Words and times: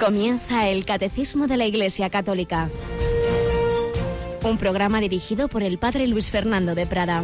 Comienza 0.00 0.66
el 0.70 0.86
Catecismo 0.86 1.46
de 1.46 1.58
la 1.58 1.66
Iglesia 1.66 2.08
Católica, 2.08 2.70
un 4.42 4.56
programa 4.56 4.98
dirigido 4.98 5.48
por 5.48 5.62
el 5.62 5.76
Padre 5.76 6.06
Luis 6.06 6.30
Fernando 6.30 6.74
de 6.74 6.86
Prada. 6.86 7.22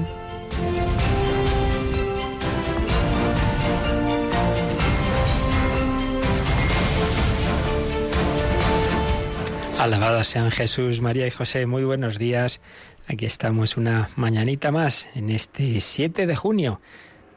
Alabados 9.78 10.26
sean 10.28 10.50
Jesús, 10.50 11.00
María 11.00 11.26
y 11.26 11.30
José, 11.30 11.64
muy 11.64 11.84
buenos 11.84 12.18
días. 12.18 12.60
Aquí 13.08 13.24
estamos 13.24 13.78
una 13.78 14.10
mañanita 14.16 14.70
más 14.70 15.08
en 15.14 15.30
este 15.30 15.80
7 15.80 16.26
de 16.26 16.36
junio 16.36 16.82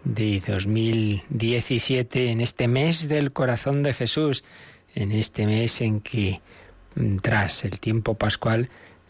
de 0.04 0.42
2017, 0.46 2.30
en 2.30 2.42
este 2.42 2.68
mes 2.68 3.08
del 3.08 3.32
corazón 3.32 3.84
de 3.84 3.94
Jesús, 3.94 4.44
en 4.96 5.12
este 5.12 5.46
mes 5.46 5.82
en 5.82 6.02
que 6.02 6.42
mm, 6.96 7.18
tras 7.18 7.66
el 7.66 7.80
tiempo 7.80 8.16
pascual 8.16 8.70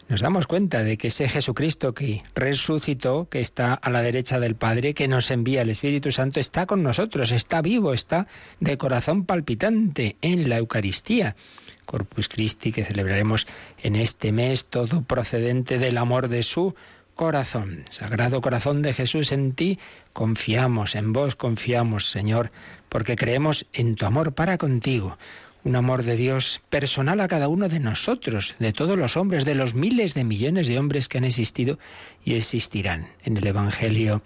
nos 0.10 0.22
damos 0.22 0.48
cuenta 0.48 0.84
de 0.84 0.98
que 0.98 1.10
ese 1.10 1.30
Jesucristo 1.30 1.94
que 1.94 2.24
resucitó, 2.34 3.28
que 3.30 3.42
está 3.42 3.76
a 3.76 3.92
la 3.92 4.02
derecha 4.02 4.40
del 4.40 4.56
Padre, 4.56 4.96
que 4.96 5.08
nos 5.08 5.30
envía 5.30 5.62
el 5.62 5.70
Espíritu 5.70 6.12
Santo, 6.12 6.40
está 6.40 6.66
con 6.66 6.82
nosotros, 6.82 7.32
está 7.32 7.62
vivo, 7.62 7.94
está 7.94 8.26
de 8.60 8.76
corazón 8.80 9.26
palpitante 9.26 10.18
en 10.24 10.50
la 10.50 10.58
Eucaristía. 10.58 11.36
Corpus 11.86 12.28
Christi 12.28 12.72
que 12.72 12.86
celebraremos 12.86 13.46
en 13.84 13.96
este 13.96 14.32
mes, 14.32 14.66
todo 14.66 15.04
procedente 15.04 15.78
del 15.78 16.00
amor 16.00 16.28
de 16.28 16.42
su 16.42 16.74
corazón. 17.14 17.86
Sagrado 17.90 18.42
corazón 18.42 18.82
de 18.82 18.94
Jesús, 18.94 19.32
en 19.32 19.52
ti 19.54 19.78
confiamos, 20.12 20.96
en 20.96 21.14
vos 21.14 21.36
confiamos, 21.36 22.10
Señor, 22.10 22.52
porque 22.90 23.16
creemos 23.16 23.68
en 23.74 23.94
tu 23.94 24.08
amor 24.08 24.34
para 24.34 24.58
contigo 24.58 25.20
un 25.64 25.76
amor 25.76 26.04
de 26.04 26.16
Dios 26.16 26.62
personal 26.70 27.20
a 27.20 27.28
cada 27.28 27.48
uno 27.48 27.68
de 27.68 27.80
nosotros, 27.80 28.56
de 28.60 28.72
todos 28.72 28.98
los 28.98 29.18
hombres, 29.18 29.44
de 29.44 29.56
los 29.56 29.76
miles 29.76 30.14
de 30.14 30.24
millones 30.24 30.68
de 30.68 30.80
hombres 30.80 31.10
que 31.10 31.18
han 31.18 31.26
existido 31.26 31.78
y 32.24 32.36
existirán. 32.36 33.08
En 33.24 33.36
el 33.38 33.46
Evangelio 33.46 34.22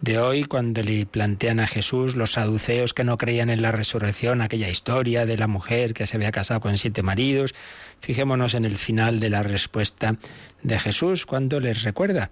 de 0.00 0.18
hoy, 0.18 0.44
cuando 0.44 0.82
le 0.82 1.06
plantean 1.06 1.60
a 1.60 1.66
Jesús 1.66 2.16
los 2.16 2.32
saduceos 2.32 2.94
que 2.94 3.04
no 3.04 3.16
creían 3.16 3.50
en 3.50 3.62
la 3.62 3.70
resurrección, 3.70 4.40
aquella 4.40 4.68
historia 4.68 5.24
de 5.24 5.36
la 5.36 5.46
mujer 5.46 5.94
que 5.94 6.06
se 6.06 6.16
había 6.16 6.32
casado 6.32 6.60
con 6.60 6.76
siete 6.76 7.02
maridos, 7.02 7.54
fijémonos 8.00 8.54
en 8.54 8.64
el 8.64 8.76
final 8.76 9.20
de 9.20 9.30
la 9.30 9.42
respuesta 9.42 10.16
de 10.62 10.78
Jesús 10.78 11.26
cuando 11.26 11.60
les 11.60 11.84
recuerda 11.84 12.30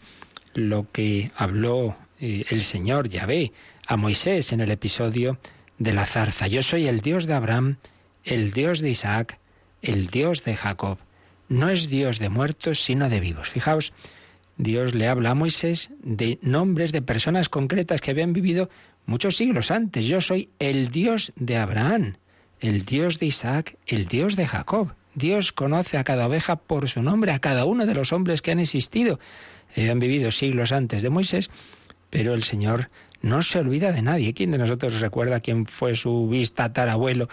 lo 0.54 0.90
que 0.90 1.30
habló 1.36 1.96
eh, 2.20 2.44
el 2.50 2.62
Señor 2.62 3.08
Yahvé 3.08 3.52
a 3.86 3.96
Moisés 3.96 4.52
en 4.52 4.60
el 4.60 4.70
episodio 4.70 5.38
de 5.78 5.92
la 5.92 6.06
zarza. 6.06 6.48
Yo 6.48 6.62
soy 6.62 6.86
el 6.86 7.00
Dios 7.00 7.26
de 7.26 7.34
Abraham, 7.34 7.76
el 8.24 8.52
Dios 8.52 8.80
de 8.80 8.90
Isaac, 8.90 9.38
el 9.82 10.08
Dios 10.08 10.44
de 10.44 10.56
Jacob. 10.56 10.98
No 11.48 11.68
es 11.68 11.88
Dios 11.88 12.18
de 12.18 12.28
muertos, 12.28 12.82
sino 12.82 13.08
de 13.08 13.20
vivos. 13.20 13.48
Fijaos, 13.48 13.92
Dios 14.56 14.94
le 14.94 15.08
habla 15.08 15.30
a 15.30 15.34
Moisés 15.34 15.90
de 16.02 16.38
nombres 16.42 16.92
de 16.92 17.02
personas 17.02 17.48
concretas 17.48 18.00
que 18.00 18.10
habían 18.10 18.32
vivido 18.32 18.68
muchos 19.06 19.36
siglos 19.36 19.70
antes. 19.70 20.04
Yo 20.04 20.20
soy 20.20 20.50
el 20.58 20.90
Dios 20.90 21.32
de 21.36 21.56
Abraham, 21.56 22.16
el 22.60 22.84
Dios 22.84 23.18
de 23.18 23.26
Isaac, 23.26 23.78
el 23.86 24.06
Dios 24.06 24.36
de 24.36 24.46
Jacob. 24.46 24.92
Dios 25.14 25.52
conoce 25.52 25.98
a 25.98 26.04
cada 26.04 26.26
oveja 26.26 26.56
por 26.56 26.88
su 26.88 27.02
nombre, 27.02 27.32
a 27.32 27.40
cada 27.40 27.64
uno 27.64 27.86
de 27.86 27.94
los 27.94 28.12
hombres 28.12 28.42
que 28.42 28.52
han 28.52 28.60
existido. 28.60 29.18
Habían 29.76 29.98
vivido 29.98 30.30
siglos 30.30 30.72
antes 30.72 31.02
de 31.02 31.10
Moisés, 31.10 31.50
pero 32.10 32.34
el 32.34 32.42
Señor 32.42 32.90
no 33.22 33.42
se 33.42 33.58
olvida 33.58 33.92
de 33.92 34.02
nadie. 34.02 34.34
¿Quién 34.34 34.50
de 34.50 34.58
nosotros 34.58 35.00
recuerda 35.00 35.40
quién 35.40 35.66
fue 35.66 35.94
su 35.94 36.28
bistatarabuelo? 36.28 37.28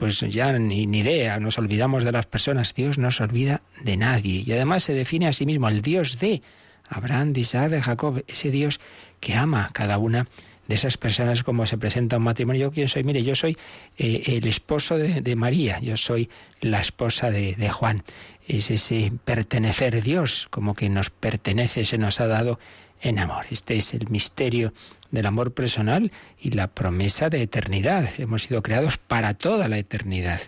Pues 0.00 0.20
ya 0.20 0.58
ni, 0.58 0.86
ni, 0.86 1.00
idea, 1.00 1.38
nos 1.40 1.58
olvidamos 1.58 2.04
de 2.04 2.12
las 2.12 2.24
personas, 2.24 2.72
Dios 2.72 2.96
no 2.96 3.10
se 3.10 3.22
olvida 3.22 3.60
de 3.84 3.98
nadie. 3.98 4.42
Y 4.46 4.50
además 4.52 4.82
se 4.82 4.94
define 4.94 5.28
a 5.28 5.34
sí 5.34 5.44
mismo 5.44 5.68
el 5.68 5.82
Dios 5.82 6.18
de 6.18 6.40
Abraham, 6.88 7.34
de 7.34 7.42
Isaac, 7.42 7.68
de 7.68 7.82
Jacob, 7.82 8.24
ese 8.26 8.50
Dios 8.50 8.80
que 9.20 9.34
ama 9.34 9.66
a 9.66 9.72
cada 9.72 9.98
una 9.98 10.26
de 10.68 10.74
esas 10.74 10.96
personas 10.96 11.42
como 11.42 11.66
se 11.66 11.76
presenta 11.76 12.16
un 12.16 12.22
matrimonio. 12.22 12.62
¿Yo 12.62 12.72
quién 12.72 12.88
soy? 12.88 13.04
Mire, 13.04 13.22
yo 13.22 13.34
soy 13.34 13.58
eh, 13.98 14.22
el 14.38 14.46
esposo 14.46 14.96
de, 14.96 15.36
María, 15.36 15.78
yo 15.80 15.98
soy 15.98 16.30
la 16.62 16.80
esposa 16.80 17.30
de, 17.30 17.54
de 17.54 17.68
Juan. 17.68 18.02
Es 18.48 18.70
ese 18.70 19.12
pertenecer 19.26 20.02
Dios, 20.02 20.48
como 20.48 20.74
que 20.74 20.88
nos 20.88 21.10
pertenece, 21.10 21.84
se 21.84 21.98
nos 21.98 22.22
ha 22.22 22.26
dado 22.26 22.58
en 23.00 23.18
amor. 23.18 23.46
Este 23.50 23.76
es 23.76 23.94
el 23.94 24.08
misterio 24.08 24.72
del 25.10 25.26
amor 25.26 25.52
personal 25.52 26.12
y 26.38 26.50
la 26.50 26.68
promesa 26.68 27.30
de 27.30 27.42
eternidad. 27.42 28.08
Hemos 28.18 28.44
sido 28.44 28.62
creados 28.62 28.96
para 28.96 29.34
toda 29.34 29.68
la 29.68 29.78
eternidad. 29.78 30.40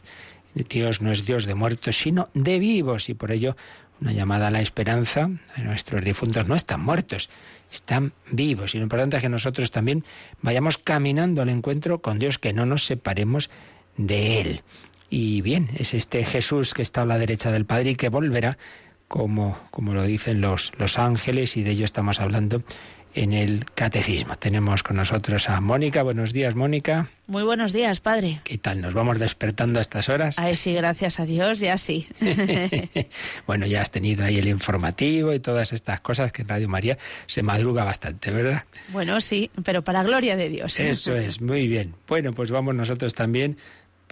Dios 0.55 1.01
no 1.01 1.11
es 1.11 1.25
Dios 1.25 1.47
de 1.47 1.55
muertos, 1.55 1.97
sino 1.97 2.29
de 2.35 2.59
vivos 2.59 3.09
y 3.09 3.15
por 3.15 3.33
ello 3.33 3.57
una 4.01 4.13
llamada 4.13 4.49
a 4.49 4.51
la 4.51 4.61
esperanza. 4.61 5.31
Nuestros 5.57 6.05
difuntos 6.05 6.47
no 6.47 6.55
están 6.55 6.81
muertos, 6.81 7.31
están 7.71 8.13
vivos. 8.31 8.75
Y 8.75 8.79
lo 8.79 8.85
importante 8.85 9.17
es 9.17 9.23
que 9.23 9.29
nosotros 9.29 9.71
también 9.71 10.05
vayamos 10.43 10.77
caminando 10.77 11.41
al 11.41 11.49
encuentro 11.49 12.03
con 12.03 12.19
Dios, 12.19 12.39
que 12.39 12.53
no 12.53 12.67
nos 12.67 12.85
separemos 12.85 13.49
de 13.97 14.41
Él. 14.41 14.63
Y 15.09 15.43
bien, 15.43 15.69
es 15.77 15.95
este 15.95 16.25
Jesús 16.25 16.75
que 16.75 16.83
está 16.83 17.03
a 17.03 17.07
la 17.07 17.19
derecha 17.19 17.53
del 17.53 17.67
Padre 17.67 17.91
y 17.91 17.97
que 17.97 18.09
volverá 18.09 18.59
como, 19.13 19.59
como 19.71 19.93
lo 19.93 20.05
dicen 20.05 20.41
los, 20.41 20.73
los 20.79 20.99
ángeles, 20.99 21.59
y 21.59 21.63
de 21.63 21.73
ello 21.73 21.85
estamos 21.85 22.19
hablando 22.19 22.63
en 23.15 23.35
el 23.35 23.67
catecismo. 23.75 24.39
Tenemos 24.39 24.83
con 24.83 24.97
nosotros 24.97 25.51
a 25.51 25.61
Mónica. 25.61 26.03
Buenos 26.03 26.33
días, 26.33 26.55
Mónica. 26.55 27.09
Muy 27.27 27.43
buenos 27.43 27.75
días, 27.75 28.01
padre. 28.01 28.41
¿Qué 28.43 28.57
tal? 28.57 28.81
¿Nos 28.81 28.95
vamos 28.95 29.19
despertando 29.19 29.81
a 29.81 29.83
estas 29.83 30.09
horas? 30.09 30.39
Ay, 30.39 30.57
sí, 30.57 30.73
gracias 30.73 31.21
a 31.21 31.27
Dios, 31.27 31.61
ya 31.61 31.77
sí. 31.77 32.09
bueno, 33.47 33.67
ya 33.67 33.83
has 33.83 33.91
tenido 33.91 34.25
ahí 34.25 34.39
el 34.39 34.49
informativo 34.49 35.35
y 35.35 35.41
todas 35.41 35.75
estas 35.75 36.01
cosas 36.01 36.33
que 36.33 36.41
en 36.41 36.49
Radio 36.49 36.71
María 36.71 36.97
se 37.27 37.43
madruga 37.43 37.85
bastante, 37.85 38.31
¿verdad? 38.31 38.65
Bueno, 38.89 39.21
sí, 39.21 39.51
pero 39.63 39.85
para 39.85 40.03
gloria 40.05 40.37
de 40.37 40.49
Dios. 40.49 40.81
Eso 40.81 41.15
es, 41.15 41.43
muy 41.43 41.69
bien. 41.69 41.95
Bueno, 42.09 42.33
pues 42.33 42.51
vamos 42.51 42.75
nosotros 42.75 43.15
también 43.15 43.59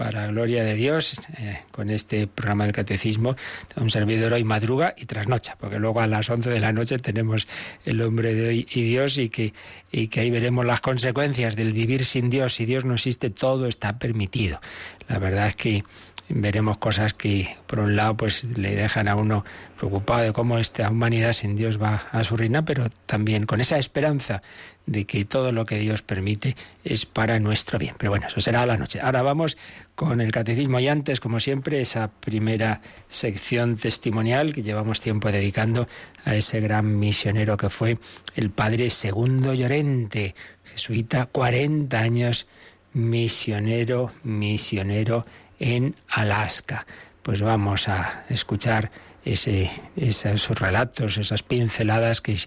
para 0.01 0.29
gloria 0.29 0.65
de 0.65 0.77
Dios, 0.77 1.21
eh, 1.37 1.61
con 1.73 1.91
este 1.91 2.27
programa 2.27 2.65
del 2.65 2.73
catecismo, 2.73 3.37
un 3.77 3.91
servidor 3.91 4.33
hoy 4.33 4.45
madruga 4.45 4.95
y 4.97 5.05
trasnocha, 5.05 5.59
porque 5.61 5.79
luego 5.79 6.01
a 6.01 6.07
las 6.07 6.31
11 6.31 6.49
de 6.49 6.59
la 6.59 6.73
noche 6.73 6.99
tenemos 6.99 7.47
el 7.85 8.01
hombre 8.01 8.33
de 8.33 8.49
hoy 8.49 8.67
y 8.73 8.81
Dios 8.81 9.19
y 9.19 9.29
que, 9.29 9.53
y 9.93 10.09
que 10.09 10.21
ahí 10.21 10.31
veremos 10.31 10.65
las 10.65 10.81
consecuencias 10.81 11.55
del 11.55 11.75
vivir 11.75 12.07
sin 12.07 12.31
Dios. 12.31 12.55
Si 12.55 12.65
Dios 12.65 12.87
no 12.87 12.95
existe, 12.95 13.29
todo 13.29 13.67
está 13.67 13.99
permitido. 13.99 14.59
La 15.07 15.19
verdad 15.19 15.49
es 15.49 15.57
que 15.57 15.85
veremos 16.31 16.79
cosas 16.79 17.15
que 17.15 17.57
por 17.67 17.81
un 17.81 17.97
lado 17.97 18.17
pues 18.17 18.45
le 18.45 18.75
dejan 18.75 19.09
a 19.09 19.17
uno 19.17 19.45
preocupado 19.77 20.23
de 20.23 20.33
cómo 20.33 20.59
esta 20.59 20.91
humanidad 20.91 21.33
sin 21.33 21.57
Dios 21.57 21.81
va 21.81 22.03
a 22.13 22.25
su 22.25 22.37
reina, 22.37 22.65
pero 22.65 22.89
también 23.07 23.47
con 23.47 23.61
esa 23.61 23.79
esperanza 23.79 24.43
de 24.87 25.05
que 25.05 25.25
todo 25.25 25.53
lo 25.53 25.67
que 25.67 25.79
Dios 25.79 26.03
permite 26.03 26.57
es 26.85 27.07
para 27.07 27.39
nuestro 27.39 27.79
bien. 27.79 27.95
Pero 27.99 28.11
bueno, 28.11 28.27
eso 28.29 28.41
será 28.41 28.63
a 28.63 28.67
la 28.67 28.77
noche. 28.77 29.01
Ahora 29.01 29.23
vamos 29.23 29.57
con 29.95 30.21
el 30.21 30.33
catecismo 30.33 30.81
y 30.81 30.89
antes, 30.89 31.21
como 31.21 31.41
siempre, 31.41 31.81
esa 31.81 32.11
primera 32.11 32.81
sección 33.09 33.77
testimonial 33.77 34.53
que 34.53 34.63
llevamos 34.63 35.01
tiempo 35.01 35.31
dedicando 35.31 35.89
a 36.25 36.35
ese 36.35 36.61
gran 36.61 36.99
misionero 36.99 37.57
que 37.57 37.71
fue 37.71 37.99
el 38.37 38.51
padre 38.51 38.91
Segundo 38.91 39.55
Llorente, 39.55 40.35
jesuita, 40.65 41.27
40 41.27 41.99
años 41.99 42.47
misionero, 42.93 44.11
misionero 44.25 45.25
en 45.61 45.95
Alaska. 46.09 46.87
Pues 47.23 47.41
vamos 47.43 47.89
a 47.89 48.25
escuchar 48.29 48.91
esos 49.25 50.59
relatos, 50.59 51.19
esas 51.19 51.45
pinceladas 51.45 52.21
que, 52.21 52.39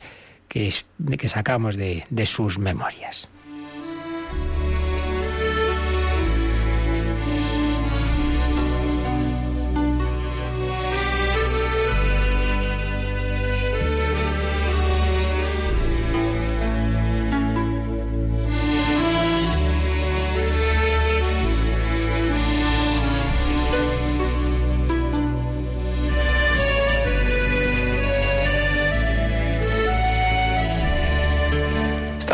que, 0.50 1.30
sacamos 1.30 1.78
de 1.78 2.26
sus 2.26 2.60
memorias. 2.60 3.30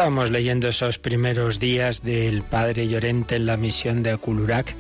Estábamos 0.10 0.32
leyendo 0.32 0.70
esos 0.70 0.98
primeros 0.98 1.60
días 1.60 2.02
del 2.02 2.42
padre 2.42 2.88
Llorente 2.88 3.36
en 3.36 3.46
la 3.46 3.58
misión 3.58 4.02
de 4.02 4.10
Aculurac, 4.10 4.76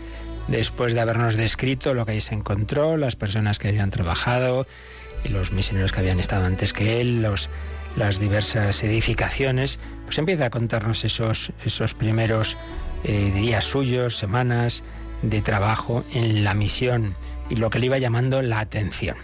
después 0.47 0.95
de 0.95 1.01
habernos 1.01 1.35
descrito 1.35 1.93
lo 1.93 2.03
que 2.03 2.13
ahí 2.13 2.19
se 2.19 2.33
encontró, 2.33 2.97
las 2.97 3.15
personas 3.15 3.59
que 3.59 3.67
habían 3.67 3.91
trabajado, 3.91 4.65
y 5.23 5.29
los 5.29 5.51
misioneros 5.51 5.91
que 5.91 5.99
habían 5.99 6.19
estado 6.19 6.45
antes 6.45 6.73
que 6.73 6.99
él, 6.99 7.21
los, 7.21 7.47
las 7.95 8.19
diversas 8.19 8.83
edificaciones, 8.83 9.77
pues 10.05 10.17
empieza 10.17 10.45
a 10.45 10.49
contarnos 10.49 11.05
esos, 11.05 11.51
esos 11.63 11.93
primeros 11.93 12.57
eh, 13.03 13.31
días 13.31 13.65
suyos, 13.65 14.17
semanas, 14.17 14.81
de 15.21 15.43
trabajo 15.43 16.03
en 16.11 16.43
la 16.43 16.55
misión 16.55 17.13
y 17.51 17.57
lo 17.57 17.69
que 17.69 17.77
le 17.77 17.85
iba 17.85 17.99
llamando 17.99 18.41
la 18.41 18.61
atención. 18.61 19.15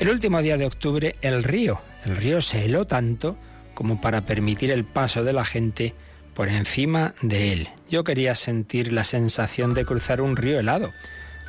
El 0.00 0.08
último 0.08 0.40
día 0.40 0.56
de 0.56 0.64
octubre, 0.64 1.16
el 1.20 1.44
río, 1.44 1.82
el 2.06 2.16
río 2.16 2.40
se 2.40 2.64
heló 2.64 2.86
tanto 2.86 3.36
como 3.74 4.00
para 4.00 4.22
permitir 4.22 4.70
el 4.70 4.84
paso 4.84 5.24
de 5.24 5.32
la 5.32 5.44
gente 5.44 5.94
por 6.34 6.48
encima 6.48 7.14
de 7.22 7.52
él. 7.52 7.68
Yo 7.90 8.04
quería 8.04 8.34
sentir 8.34 8.92
la 8.92 9.04
sensación 9.04 9.74
de 9.74 9.84
cruzar 9.84 10.20
un 10.20 10.36
río 10.36 10.58
helado. 10.58 10.90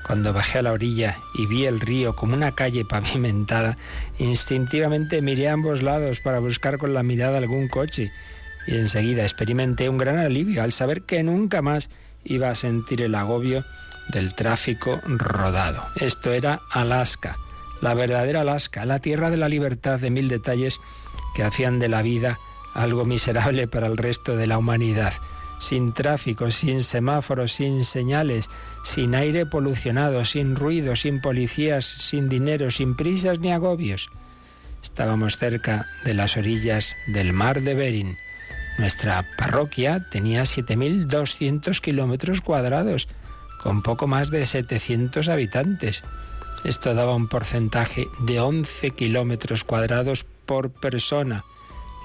Cuando 0.06 0.34
bajé 0.34 0.60
a 0.60 0.62
la 0.62 0.72
orilla 0.72 1.18
y 1.34 1.48
vi 1.48 1.66
el 1.66 1.80
río 1.80 2.16
como 2.16 2.36
una 2.36 2.54
calle 2.54 2.86
pavimentada, 2.86 3.78
instintivamente 4.20 5.22
miré 5.22 5.50
a 5.50 5.54
ambos 5.54 5.82
lados 5.82 6.20
para 6.20 6.40
buscar 6.40 6.78
con 6.78 6.94
la 6.94 7.02
mirada 7.02 7.40
algún 7.40 7.68
coche 7.68 8.12
y 8.68 8.76
enseguida 8.78 9.24
experimenté 9.24 9.90
un 9.90 9.98
gran 9.98 10.18
alivio 10.18 10.64
al 10.64 10.72
saber 10.72 11.04
que 11.04 11.24
nunca 11.24 11.62
más 11.62 11.90
iba 12.24 12.50
a 12.50 12.56
sentir 12.56 13.02
el 13.02 13.16
agobio 13.16 13.64
del 14.10 14.36
tráfico 14.36 15.02
rodado. 15.06 15.84
Esto 16.00 16.32
era 16.32 16.62
Alaska, 16.72 17.38
la 17.82 17.94
verdadera 17.94 18.42
Alaska, 18.42 18.86
la 18.86 19.00
tierra 19.00 19.30
de 19.30 19.38
la 19.38 19.50
libertad 19.50 20.00
de 20.00 20.10
mil 20.12 20.28
detalles 20.30 20.80
que 21.36 21.44
hacían 21.44 21.78
de 21.78 21.90
la 21.90 22.02
vida 22.02 22.40
algo 22.74 23.06
miserable 23.06 23.68
para 23.74 23.88
el 23.88 23.98
resto 23.98 24.36
de 24.36 24.48
la 24.48 24.58
humanidad. 24.58 25.14
Sin 25.58 25.94
tráfico, 25.94 26.52
sin 26.52 26.82
semáforos, 26.84 27.54
sin 27.54 27.84
señales, 27.86 28.50
sin 28.84 29.16
aire 29.16 29.46
polucionado, 29.46 30.26
sin 30.26 30.56
ruido, 30.56 30.96
sin 30.96 31.22
policías, 31.22 31.86
sin 31.86 32.28
dinero, 32.28 32.70
sin 32.72 32.96
prisas 32.96 33.40
ni 33.40 33.52
agobios. 33.52 34.10
Estábamos 34.84 35.38
cerca 35.38 35.88
de 36.04 36.14
las 36.14 36.36
orillas 36.36 36.96
del 37.08 37.32
mar 37.32 37.62
de 37.62 37.74
Bering. 37.74 38.18
Nuestra 38.78 39.26
parroquia 39.38 40.06
tenía 40.12 40.44
7.200 40.44 41.80
kilómetros 41.80 42.42
cuadrados, 42.42 43.08
con 43.64 43.82
poco 43.82 44.08
más 44.08 44.30
de 44.30 44.46
700 44.46 45.30
habitantes. 45.30 46.04
Esto 46.66 46.94
daba 46.94 47.16
un 47.16 47.30
porcentaje 47.30 48.08
de 48.20 48.42
11 48.42 48.92
kilómetros 48.92 49.64
cuadrados 49.64 50.26
por 50.46 50.72
persona, 50.72 51.44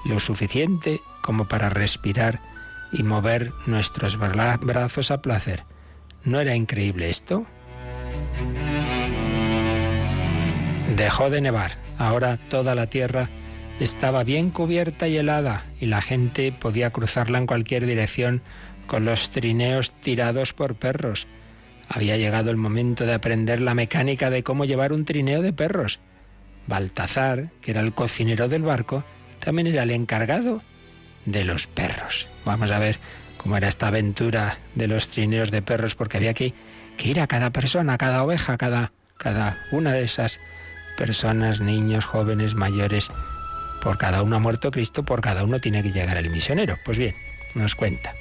lo 0.05 0.19
suficiente 0.19 1.01
como 1.21 1.47
para 1.47 1.69
respirar 1.69 2.41
y 2.91 3.03
mover 3.03 3.51
nuestros 3.65 4.17
brazos 4.17 5.11
a 5.11 5.21
placer. 5.21 5.63
¿No 6.23 6.39
era 6.39 6.55
increíble 6.55 7.09
esto? 7.09 7.45
Dejó 10.95 11.29
de 11.29 11.41
nevar. 11.41 11.71
Ahora 11.97 12.37
toda 12.37 12.75
la 12.75 12.87
tierra 12.87 13.29
estaba 13.79 14.23
bien 14.23 14.49
cubierta 14.49 15.07
y 15.07 15.17
helada 15.17 15.65
y 15.79 15.87
la 15.87 16.01
gente 16.01 16.51
podía 16.51 16.91
cruzarla 16.91 17.37
en 17.37 17.47
cualquier 17.47 17.85
dirección 17.85 18.41
con 18.87 19.05
los 19.05 19.29
trineos 19.29 19.91
tirados 19.91 20.53
por 20.53 20.75
perros. 20.75 21.27
Había 21.87 22.17
llegado 22.17 22.51
el 22.51 22.57
momento 22.57 23.05
de 23.05 23.13
aprender 23.13 23.61
la 23.61 23.73
mecánica 23.73 24.29
de 24.29 24.43
cómo 24.43 24.65
llevar 24.65 24.93
un 24.93 25.05
trineo 25.05 25.41
de 25.41 25.53
perros. 25.53 25.99
Baltazar, 26.67 27.49
que 27.61 27.71
era 27.71 27.81
el 27.81 27.93
cocinero 27.93 28.47
del 28.47 28.63
barco, 28.63 29.03
también 29.39 29.67
era 29.67 29.83
el 29.83 29.91
encargado 29.91 30.61
de 31.25 31.43
los 31.43 31.67
perros. 31.67 32.27
Vamos 32.45 32.71
a 32.71 32.79
ver 32.79 32.99
cómo 33.37 33.57
era 33.57 33.67
esta 33.67 33.87
aventura 33.87 34.57
de 34.75 34.87
los 34.87 35.07
trineos 35.07 35.51
de 35.51 35.61
perros, 35.61 35.95
porque 35.95 36.17
había 36.17 36.33
que, 36.33 36.53
ir 36.99 37.19
a 37.19 37.27
cada 37.27 37.49
persona, 37.49 37.93
a 37.93 37.97
cada 37.97 38.23
oveja, 38.23 38.57
cada, 38.57 38.91
cada 39.17 39.57
una 39.71 39.93
de 39.93 40.03
esas 40.03 40.39
personas, 40.97 41.59
niños, 41.59 42.05
jóvenes, 42.05 42.53
mayores. 42.53 43.09
Por 43.81 43.97
cada 43.97 44.21
uno 44.21 44.35
ha 44.35 44.39
muerto 44.39 44.69
Cristo, 44.69 45.03
por 45.03 45.21
cada 45.21 45.43
uno 45.43 45.59
tiene 45.59 45.81
que 45.81 45.91
llegar 45.91 46.17
el 46.17 46.29
misionero. 46.29 46.77
Pues 46.85 46.99
bien, 46.99 47.15
nos 47.55 47.73
cuenta. 47.73 48.13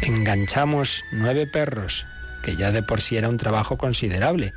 Enganchamos 0.00 1.04
nueve 1.12 1.46
perros, 1.46 2.06
que 2.42 2.56
ya 2.56 2.72
de 2.72 2.82
por 2.82 3.02
sí 3.02 3.18
era 3.18 3.28
un 3.28 3.36
trabajo 3.36 3.76
considerable, 3.76 4.54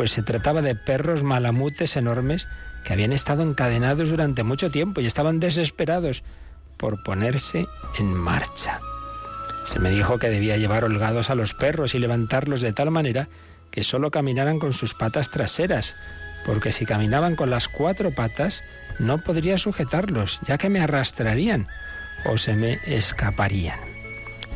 pues 0.00 0.12
se 0.12 0.22
trataba 0.22 0.62
de 0.62 0.74
perros 0.74 1.24
malamutes 1.24 1.94
enormes 1.94 2.48
que 2.84 2.94
habían 2.94 3.12
estado 3.12 3.42
encadenados 3.42 4.08
durante 4.08 4.44
mucho 4.44 4.70
tiempo 4.70 5.02
y 5.02 5.06
estaban 5.06 5.40
desesperados 5.40 6.22
por 6.78 7.02
ponerse 7.02 7.66
en 7.98 8.14
marcha. 8.14 8.80
Se 9.66 9.78
me 9.78 9.90
dijo 9.90 10.18
que 10.18 10.30
debía 10.30 10.56
llevar 10.56 10.84
holgados 10.84 11.28
a 11.28 11.34
los 11.34 11.52
perros 11.52 11.94
y 11.94 11.98
levantarlos 11.98 12.62
de 12.62 12.72
tal 12.72 12.90
manera 12.90 13.28
que 13.70 13.82
solo 13.82 14.10
caminaran 14.10 14.58
con 14.58 14.72
sus 14.72 14.94
patas 14.94 15.28
traseras, 15.28 15.96
porque 16.46 16.72
si 16.72 16.86
caminaban 16.86 17.36
con 17.36 17.50
las 17.50 17.68
cuatro 17.68 18.10
patas 18.10 18.64
no 18.98 19.18
podría 19.18 19.58
sujetarlos, 19.58 20.40
ya 20.46 20.56
que 20.56 20.70
me 20.70 20.80
arrastrarían 20.80 21.68
o 22.24 22.38
se 22.38 22.54
me 22.54 22.78
escaparían. 22.86 23.78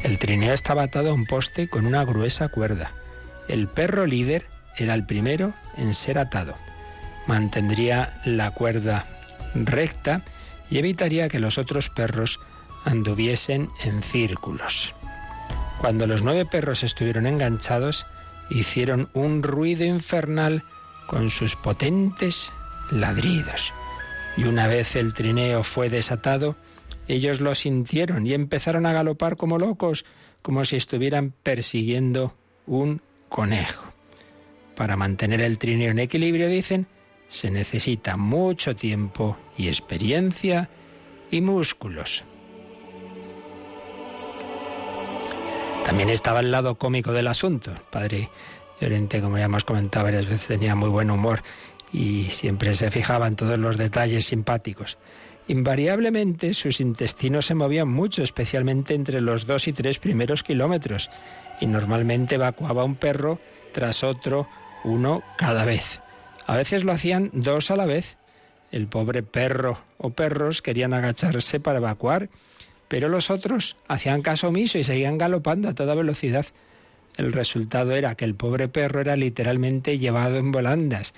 El 0.04 0.18
trineo 0.18 0.54
estaba 0.54 0.84
atado 0.84 1.10
a 1.10 1.12
un 1.12 1.26
poste 1.26 1.68
con 1.68 1.84
una 1.84 2.02
gruesa 2.02 2.48
cuerda. 2.48 2.92
El 3.46 3.68
perro 3.68 4.06
líder 4.06 4.53
era 4.76 4.94
el 4.94 5.06
primero 5.06 5.52
en 5.76 5.94
ser 5.94 6.18
atado. 6.18 6.54
Mantendría 7.26 8.20
la 8.24 8.50
cuerda 8.50 9.06
recta 9.54 10.22
y 10.70 10.78
evitaría 10.78 11.28
que 11.28 11.38
los 11.38 11.58
otros 11.58 11.88
perros 11.88 12.40
anduviesen 12.84 13.70
en 13.82 14.02
círculos. 14.02 14.92
Cuando 15.80 16.06
los 16.06 16.22
nueve 16.22 16.44
perros 16.44 16.82
estuvieron 16.82 17.26
enganchados, 17.26 18.06
hicieron 18.50 19.08
un 19.12 19.42
ruido 19.42 19.84
infernal 19.84 20.62
con 21.06 21.30
sus 21.30 21.56
potentes 21.56 22.52
ladridos. 22.90 23.72
Y 24.36 24.44
una 24.44 24.66
vez 24.66 24.96
el 24.96 25.14
trineo 25.14 25.62
fue 25.62 25.90
desatado, 25.90 26.56
ellos 27.08 27.40
lo 27.40 27.54
sintieron 27.54 28.26
y 28.26 28.34
empezaron 28.34 28.86
a 28.86 28.92
galopar 28.92 29.36
como 29.36 29.58
locos, 29.58 30.04
como 30.42 30.64
si 30.64 30.76
estuvieran 30.76 31.32
persiguiendo 31.42 32.34
un 32.66 33.00
conejo. 33.28 33.93
Para 34.76 34.96
mantener 34.96 35.40
el 35.40 35.58
trineo 35.58 35.90
en 35.90 35.98
equilibrio, 35.98 36.48
dicen, 36.48 36.86
se 37.28 37.50
necesita 37.50 38.16
mucho 38.16 38.74
tiempo 38.74 39.36
y 39.56 39.68
experiencia 39.68 40.68
y 41.30 41.40
músculos. 41.40 42.24
También 45.84 46.08
estaba 46.08 46.40
el 46.40 46.50
lado 46.50 46.76
cómico 46.76 47.12
del 47.12 47.28
asunto. 47.28 47.72
padre 47.90 48.30
Llorente, 48.80 49.20
como 49.20 49.38
ya 49.38 49.44
hemos 49.44 49.64
comentado 49.64 50.06
varias 50.06 50.26
veces, 50.26 50.48
tenía 50.48 50.74
muy 50.74 50.88
buen 50.88 51.10
humor 51.10 51.42
y 51.92 52.24
siempre 52.24 52.74
se 52.74 52.90
fijaba 52.90 53.26
en 53.26 53.36
todos 53.36 53.58
los 53.58 53.76
detalles 53.76 54.26
simpáticos. 54.26 54.98
Invariablemente 55.46 56.54
sus 56.54 56.80
intestinos 56.80 57.46
se 57.46 57.54
movían 57.54 57.88
mucho, 57.88 58.22
especialmente 58.22 58.94
entre 58.94 59.20
los 59.20 59.46
dos 59.46 59.68
y 59.68 59.72
tres 59.72 59.98
primeros 59.98 60.42
kilómetros, 60.42 61.10
y 61.60 61.66
normalmente 61.66 62.36
evacuaba 62.36 62.84
un 62.84 62.96
perro 62.96 63.38
tras 63.72 64.02
otro, 64.02 64.48
uno 64.84 65.22
cada 65.36 65.64
vez. 65.64 66.00
A 66.46 66.56
veces 66.56 66.84
lo 66.84 66.92
hacían 66.92 67.30
dos 67.32 67.70
a 67.70 67.76
la 67.76 67.86
vez. 67.86 68.16
El 68.70 68.86
pobre 68.86 69.22
perro 69.22 69.78
o 69.98 70.10
perros 70.10 70.62
querían 70.62 70.94
agacharse 70.94 71.60
para 71.60 71.78
evacuar, 71.78 72.28
pero 72.88 73.08
los 73.08 73.30
otros 73.30 73.76
hacían 73.88 74.22
caso 74.22 74.48
omiso 74.48 74.78
y 74.78 74.84
seguían 74.84 75.18
galopando 75.18 75.68
a 75.68 75.74
toda 75.74 75.94
velocidad. 75.94 76.46
El 77.16 77.32
resultado 77.32 77.92
era 77.92 78.14
que 78.16 78.24
el 78.24 78.34
pobre 78.34 78.68
perro 78.68 79.00
era 79.00 79.16
literalmente 79.16 79.98
llevado 79.98 80.36
en 80.36 80.52
volandas, 80.52 81.14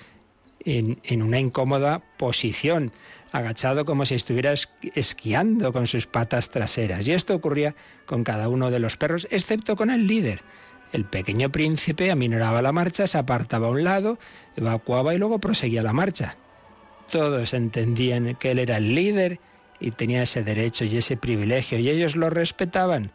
en, 0.63 0.99
en 1.03 1.23
una 1.23 1.39
incómoda 1.39 2.03
posición, 2.17 2.91
agachado 3.31 3.85
como 3.85 4.05
si 4.05 4.15
estuviera 4.15 4.53
esquiando 4.93 5.73
con 5.73 5.87
sus 5.87 6.05
patas 6.07 6.51
traseras. 6.51 7.07
Y 7.07 7.13
esto 7.13 7.35
ocurría 7.35 7.75
con 8.05 8.23
cada 8.23 8.49
uno 8.49 8.69
de 8.71 8.79
los 8.79 8.97
perros, 8.97 9.27
excepto 9.31 9.75
con 9.75 9.89
el 9.89 10.07
líder. 10.07 10.41
El 10.93 11.05
pequeño 11.05 11.51
príncipe 11.51 12.11
aminoraba 12.11 12.61
la 12.61 12.71
marcha, 12.71 13.07
se 13.07 13.17
apartaba 13.17 13.67
a 13.67 13.71
un 13.71 13.83
lado, 13.83 14.17
evacuaba 14.55 15.13
y 15.13 15.17
luego 15.17 15.39
proseguía 15.39 15.83
la 15.83 15.93
marcha. 15.93 16.37
Todos 17.11 17.53
entendían 17.53 18.35
que 18.35 18.51
él 18.51 18.59
era 18.59 18.77
el 18.77 18.95
líder 18.95 19.39
y 19.79 19.91
tenía 19.91 20.23
ese 20.23 20.43
derecho 20.43 20.85
y 20.85 20.97
ese 20.97 21.17
privilegio 21.17 21.79
y 21.79 21.89
ellos 21.89 22.15
lo 22.15 22.29
respetaban. 22.29 23.11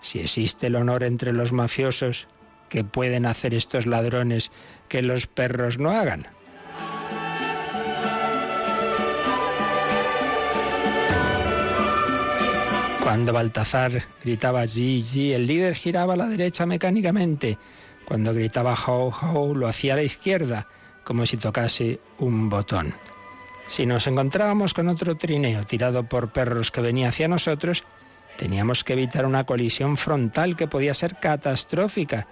Si 0.00 0.20
existe 0.20 0.68
el 0.68 0.76
honor 0.76 1.04
entre 1.04 1.32
los 1.32 1.52
mafiosos, 1.52 2.28
¿qué 2.68 2.84
pueden 2.84 3.26
hacer 3.26 3.54
estos 3.54 3.86
ladrones 3.86 4.50
que 4.88 5.02
los 5.02 5.26
perros 5.26 5.78
no 5.78 5.90
hagan? 5.90 6.26
Cuando 13.08 13.32
Baltazar 13.32 14.02
gritaba 14.22 14.66
«sí, 14.66 15.00
sí», 15.00 15.32
el 15.32 15.46
líder 15.46 15.74
giraba 15.74 16.12
a 16.12 16.16
la 16.18 16.26
derecha 16.26 16.66
mecánicamente. 16.66 17.56
Cuando 18.04 18.34
gritaba 18.34 18.74
ho, 18.74 19.08
ho, 19.08 19.54
lo 19.54 19.66
hacía 19.66 19.94
a 19.94 19.96
la 19.96 20.02
izquierda, 20.02 20.66
como 21.04 21.24
si 21.24 21.38
tocase 21.38 22.00
un 22.18 22.50
botón. 22.50 22.92
Si 23.66 23.86
nos 23.86 24.06
encontrábamos 24.08 24.74
con 24.74 24.88
otro 24.88 25.16
trineo 25.16 25.64
tirado 25.64 26.02
por 26.02 26.34
perros 26.34 26.70
que 26.70 26.82
venía 26.82 27.08
hacia 27.08 27.28
nosotros, 27.28 27.82
teníamos 28.36 28.84
que 28.84 28.92
evitar 28.92 29.24
una 29.24 29.44
colisión 29.44 29.96
frontal 29.96 30.54
que 30.54 30.68
podía 30.68 30.92
ser 30.92 31.16
catastrófica 31.18 32.26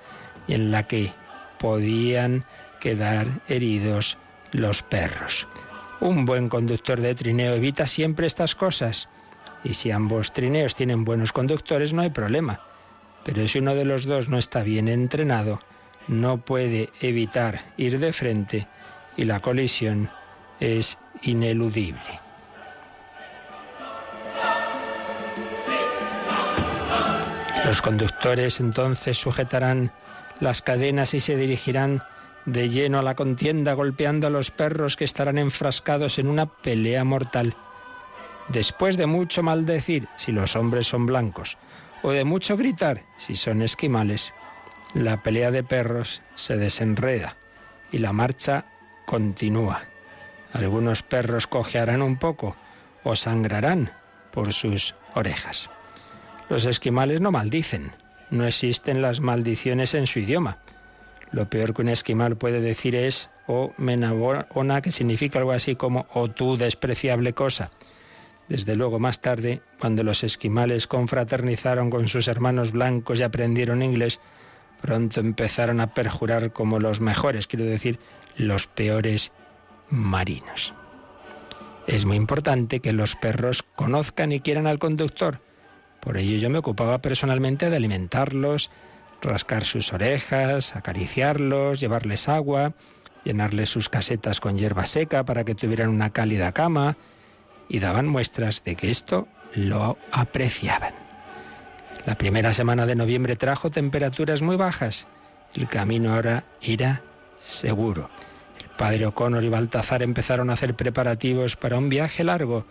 y 0.46 0.52
en 0.52 0.70
la 0.72 0.82
que 0.82 1.10
podían 1.58 2.44
quedar 2.80 3.28
heridos 3.48 4.18
los 4.52 4.82
perros. 4.82 5.48
Un 6.00 6.26
buen 6.26 6.50
conductor 6.50 7.00
de 7.00 7.14
trineo 7.14 7.54
evita 7.54 7.86
siempre 7.86 8.26
estas 8.26 8.54
cosas 8.54 9.08
y 9.64 9.74
si 9.74 9.90
ambos 9.90 10.32
trineos 10.32 10.74
tienen 10.74 11.04
buenos 11.04 11.32
conductores 11.32 11.92
no 11.92 12.02
hay 12.02 12.10
problema. 12.10 12.60
Pero 13.24 13.46
si 13.48 13.58
uno 13.58 13.74
de 13.74 13.84
los 13.84 14.04
dos 14.04 14.28
no 14.28 14.38
está 14.38 14.62
bien 14.62 14.88
entrenado, 14.88 15.60
no 16.08 16.38
puede 16.38 16.90
evitar 17.00 17.60
ir 17.76 17.98
de 17.98 18.12
frente 18.12 18.68
y 19.16 19.24
la 19.24 19.40
colisión 19.40 20.10
es 20.60 20.98
ineludible. 21.22 22.20
Los 27.64 27.82
conductores 27.82 28.60
entonces 28.60 29.18
sujetarán 29.18 29.90
las 30.38 30.62
cadenas 30.62 31.14
y 31.14 31.20
se 31.20 31.36
dirigirán 31.36 32.02
de 32.44 32.68
lleno 32.68 33.00
a 33.00 33.02
la 33.02 33.16
contienda 33.16 33.72
golpeando 33.72 34.28
a 34.28 34.30
los 34.30 34.52
perros 34.52 34.96
que 34.96 35.04
estarán 35.04 35.36
enfrascados 35.36 36.20
en 36.20 36.28
una 36.28 36.46
pelea 36.46 37.02
mortal. 37.02 37.56
Después 38.48 38.96
de 38.96 39.06
mucho 39.06 39.42
maldecir 39.42 40.08
si 40.16 40.32
los 40.32 40.56
hombres 40.56 40.86
son 40.86 41.06
blancos, 41.06 41.58
o 42.02 42.12
de 42.12 42.24
mucho 42.24 42.56
gritar 42.56 43.02
si 43.16 43.34
son 43.34 43.62
esquimales, 43.62 44.32
la 44.94 45.22
pelea 45.22 45.50
de 45.50 45.64
perros 45.64 46.22
se 46.34 46.56
desenreda 46.56 47.36
y 47.90 47.98
la 47.98 48.12
marcha 48.12 48.64
continúa. 49.04 49.82
Algunos 50.52 51.02
perros 51.02 51.46
cojearán 51.46 52.02
un 52.02 52.18
poco 52.18 52.56
o 53.04 53.16
sangrarán 53.16 53.90
por 54.32 54.52
sus 54.52 54.94
orejas. 55.14 55.70
Los 56.48 56.64
esquimales 56.64 57.20
no 57.20 57.32
maldicen, 57.32 57.90
no 58.30 58.46
existen 58.46 59.02
las 59.02 59.20
maldiciones 59.20 59.94
en 59.94 60.06
su 60.06 60.20
idioma. 60.20 60.58
Lo 61.32 61.48
peor 61.50 61.74
que 61.74 61.82
un 61.82 61.88
esquimal 61.88 62.36
puede 62.36 62.60
decir 62.60 62.94
es 62.94 63.30
o 63.46 63.64
oh, 63.64 63.74
menabona, 63.76 64.80
que 64.80 64.92
significa 64.92 65.38
algo 65.38 65.52
así 65.52 65.76
como 65.76 66.06
o 66.12 66.22
oh, 66.22 66.30
tú 66.30 66.56
despreciable 66.56 67.32
cosa. 67.32 67.70
Desde 68.48 68.76
luego 68.76 68.98
más 68.98 69.20
tarde, 69.20 69.60
cuando 69.80 70.02
los 70.02 70.22
esquimales 70.22 70.86
confraternizaron 70.86 71.90
con 71.90 72.08
sus 72.08 72.28
hermanos 72.28 72.72
blancos 72.72 73.18
y 73.18 73.22
aprendieron 73.24 73.82
inglés, 73.82 74.20
pronto 74.80 75.20
empezaron 75.20 75.80
a 75.80 75.94
perjurar 75.94 76.52
como 76.52 76.78
los 76.78 77.00
mejores, 77.00 77.46
quiero 77.46 77.64
decir, 77.64 77.98
los 78.36 78.66
peores 78.66 79.32
marinos. 79.90 80.74
Es 81.86 82.04
muy 82.04 82.16
importante 82.16 82.80
que 82.80 82.92
los 82.92 83.16
perros 83.16 83.62
conozcan 83.62 84.32
y 84.32 84.40
quieran 84.40 84.66
al 84.66 84.78
conductor. 84.78 85.40
Por 86.00 86.16
ello 86.16 86.36
yo 86.36 86.50
me 86.50 86.58
ocupaba 86.58 86.98
personalmente 86.98 87.70
de 87.70 87.76
alimentarlos, 87.76 88.70
rascar 89.22 89.64
sus 89.64 89.92
orejas, 89.92 90.76
acariciarlos, 90.76 91.80
llevarles 91.80 92.28
agua, 92.28 92.74
llenarles 93.24 93.70
sus 93.70 93.88
casetas 93.88 94.40
con 94.40 94.58
hierba 94.58 94.86
seca 94.86 95.24
para 95.24 95.44
que 95.44 95.54
tuvieran 95.54 95.88
una 95.88 96.10
cálida 96.10 96.52
cama, 96.52 96.96
y 97.68 97.78
daban 97.78 98.06
muestras 98.06 98.62
de 98.64 98.76
que 98.76 98.90
esto 98.90 99.28
lo 99.54 99.98
apreciaban. 100.12 100.92
La 102.04 102.16
primera 102.16 102.52
semana 102.52 102.86
de 102.86 102.94
noviembre 102.94 103.36
trajo 103.36 103.70
temperaturas 103.70 104.42
muy 104.42 104.56
bajas. 104.56 105.08
El 105.54 105.66
camino 105.66 106.14
ahora 106.14 106.44
era 106.60 107.02
seguro. 107.36 108.10
El 108.60 108.68
padre 108.76 109.06
O'Connor 109.06 109.42
y 109.42 109.48
Baltazar 109.48 110.02
empezaron 110.02 110.50
a 110.50 110.52
hacer 110.52 110.74
preparativos 110.74 111.56
para 111.56 111.78
un 111.78 111.88
viaje 111.88 112.22
largo. 112.22 112.64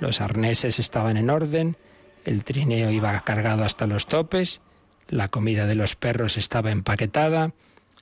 Los 0.00 0.20
arneses 0.20 0.78
estaban 0.78 1.16
en 1.16 1.30
orden, 1.30 1.76
el 2.24 2.44
trineo 2.44 2.90
iba 2.90 3.18
cargado 3.20 3.64
hasta 3.64 3.86
los 3.86 4.06
topes, 4.06 4.60
la 5.08 5.28
comida 5.28 5.66
de 5.66 5.74
los 5.74 5.96
perros 5.96 6.36
estaba 6.36 6.70
empaquetada, 6.70 7.52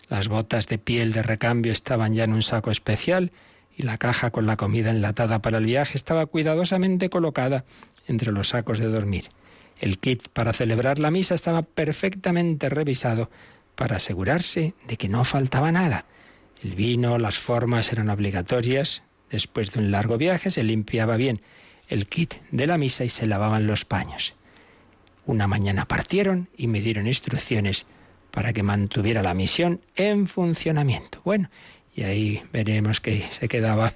las 0.09 0.29
botas 0.29 0.67
de 0.67 0.79
piel 0.79 1.13
de 1.13 1.23
recambio 1.23 1.71
estaban 1.71 2.15
ya 2.15 2.25
en 2.25 2.33
un 2.33 2.43
saco 2.43 2.71
especial 2.71 3.31
y 3.77 3.83
la 3.83 3.99
caja 3.99 4.31
con 4.31 4.47
la 4.47 4.57
comida 4.57 4.91
enlatada 4.91 5.41
para 5.41 5.59
el 5.59 5.67
viaje 5.67 5.97
estaba 5.97 6.27
cuidadosamente 6.27 7.11
colocada 7.11 7.65
entre 8.07 8.33
los 8.33 8.49
sacos 8.49 8.79
de 8.79 8.87
dormir. 8.87 9.31
El 9.81 9.99
kit 9.99 10.29
para 10.29 10.53
celebrar 10.53 10.99
la 10.99 11.11
misa 11.11 11.35
estaba 11.35 11.63
perfectamente 11.63 12.69
revisado 12.69 13.31
para 13.75 13.97
asegurarse 13.97 14.75
de 14.87 14.97
que 14.97 15.09
no 15.09 15.25
faltaba 15.25 15.73
nada. 15.73 16.07
El 16.63 16.75
vino, 16.75 17.19
las 17.19 17.39
formas 17.39 17.93
eran 17.93 18.09
obligatorias. 18.09 19.03
Después 19.31 19.73
de 19.73 19.81
un 19.81 19.91
largo 19.91 20.17
viaje 20.17 20.51
se 20.51 20.63
limpiaba 20.63 21.17
bien 21.17 21.41
el 21.89 22.07
kit 22.07 22.35
de 22.51 22.67
la 22.67 22.79
misa 22.79 23.05
y 23.05 23.09
se 23.09 23.27
lavaban 23.27 23.67
los 23.67 23.85
paños. 23.85 24.35
Una 25.27 25.47
mañana 25.47 25.87
partieron 25.87 26.49
y 26.57 26.67
me 26.69 26.81
dieron 26.81 27.07
instrucciones 27.07 27.87
para 28.31 28.53
que 28.53 28.63
mantuviera 28.63 29.23
la 29.23 29.35
misión 29.35 29.81
en 29.97 30.27
funcionamiento. 30.27 31.21
Bueno, 31.25 31.51
y 31.95 32.03
ahí 32.03 32.43
veremos 32.53 33.01
que 33.01 33.21
se 33.23 33.49
quedaba 33.49 33.93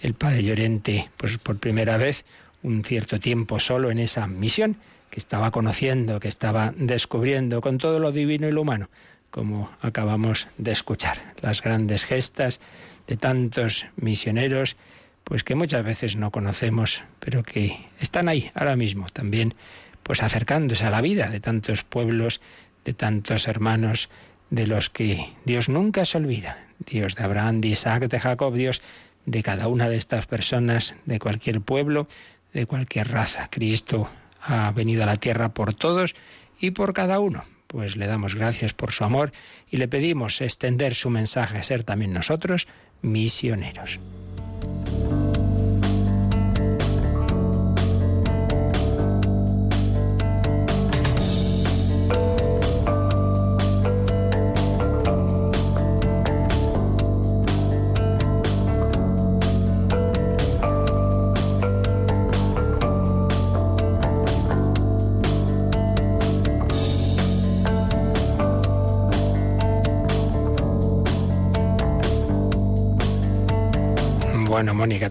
el 0.00 0.14
padre 0.14 0.42
Llorente 0.42 1.10
pues 1.16 1.38
por 1.38 1.58
primera 1.58 1.96
vez 1.96 2.24
un 2.62 2.84
cierto 2.84 3.20
tiempo 3.20 3.58
solo 3.60 3.90
en 3.90 3.98
esa 3.98 4.26
misión 4.26 4.76
que 5.10 5.18
estaba 5.18 5.50
conociendo, 5.50 6.20
que 6.20 6.28
estaba 6.28 6.72
descubriendo 6.76 7.60
con 7.60 7.78
todo 7.78 7.98
lo 7.98 8.12
divino 8.12 8.48
y 8.48 8.52
lo 8.52 8.62
humano, 8.62 8.88
como 9.30 9.70
acabamos 9.82 10.48
de 10.56 10.72
escuchar, 10.72 11.34
las 11.40 11.60
grandes 11.62 12.04
gestas 12.04 12.60
de 13.06 13.16
tantos 13.16 13.86
misioneros, 13.96 14.76
pues 15.24 15.44
que 15.44 15.54
muchas 15.54 15.84
veces 15.84 16.16
no 16.16 16.30
conocemos, 16.30 17.02
pero 17.20 17.42
que 17.42 17.86
están 18.00 18.28
ahí 18.28 18.50
ahora 18.54 18.76
mismo 18.76 19.06
también, 19.12 19.54
pues 20.02 20.22
acercándose 20.22 20.84
a 20.86 20.90
la 20.90 21.00
vida 21.00 21.28
de 21.28 21.40
tantos 21.40 21.84
pueblos, 21.84 22.40
de 22.84 22.94
tantos 22.94 23.48
hermanos 23.48 24.08
de 24.52 24.66
los 24.66 24.90
que 24.90 25.32
Dios 25.46 25.70
nunca 25.70 26.04
se 26.04 26.18
olvida. 26.18 26.58
Dios 26.78 27.14
de 27.16 27.24
Abraham, 27.24 27.62
de 27.62 27.68
Isaac, 27.68 28.08
de 28.08 28.20
Jacob, 28.20 28.54
Dios 28.54 28.82
de 29.24 29.42
cada 29.42 29.66
una 29.68 29.88
de 29.88 29.96
estas 29.96 30.26
personas, 30.26 30.94
de 31.06 31.18
cualquier 31.18 31.62
pueblo, 31.62 32.06
de 32.52 32.66
cualquier 32.66 33.08
raza. 33.08 33.48
Cristo 33.50 34.10
ha 34.42 34.70
venido 34.72 35.04
a 35.04 35.06
la 35.06 35.16
tierra 35.16 35.54
por 35.54 35.72
todos 35.72 36.14
y 36.60 36.72
por 36.72 36.92
cada 36.92 37.18
uno. 37.18 37.44
Pues 37.66 37.96
le 37.96 38.06
damos 38.06 38.34
gracias 38.34 38.74
por 38.74 38.92
su 38.92 39.04
amor 39.04 39.32
y 39.70 39.78
le 39.78 39.88
pedimos 39.88 40.42
extender 40.42 40.94
su 40.94 41.08
mensaje 41.08 41.62
ser 41.62 41.82
también 41.84 42.12
nosotros 42.12 42.68
misioneros. 43.00 44.00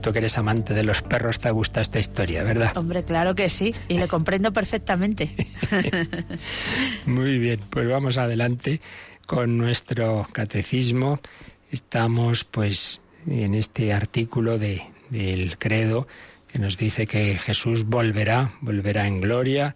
Tú 0.01 0.12
que 0.12 0.20
eres 0.20 0.38
amante 0.38 0.74
de 0.74 0.84
los 0.84 1.01
perros, 1.01 1.39
te 1.39 1.51
gusta 1.51 1.81
esta 1.81 2.00
historia, 2.00 2.43
¿verdad? 2.43 2.75
Hombre, 2.75 3.03
claro 3.03 3.36
que 3.36 3.50
sí, 3.50 3.74
y 3.88 3.98
le 3.98 4.08
comprendo 4.08 4.51
perfectamente. 4.51 5.36
Muy 7.05 7.38
bien, 7.39 7.60
pues 7.70 7.88
vamos 7.88 8.17
adelante 8.17 8.81
con 9.25 9.58
nuestro 9.58 10.27
catecismo. 10.34 11.20
Estamos 11.72 12.43
pues 12.43 13.01
en 13.27 13.55
este 13.55 13.93
artículo 13.93 14.58
de, 14.58 14.81
del 15.10 15.58
credo 15.58 16.08
que 16.51 16.60
nos 16.60 16.77
dice 16.77 17.08
que 17.08 17.36
Jesús 17.36 17.86
volverá, 17.86 18.51
volverá 18.60 19.08
en 19.08 19.22
gloria, 19.22 19.75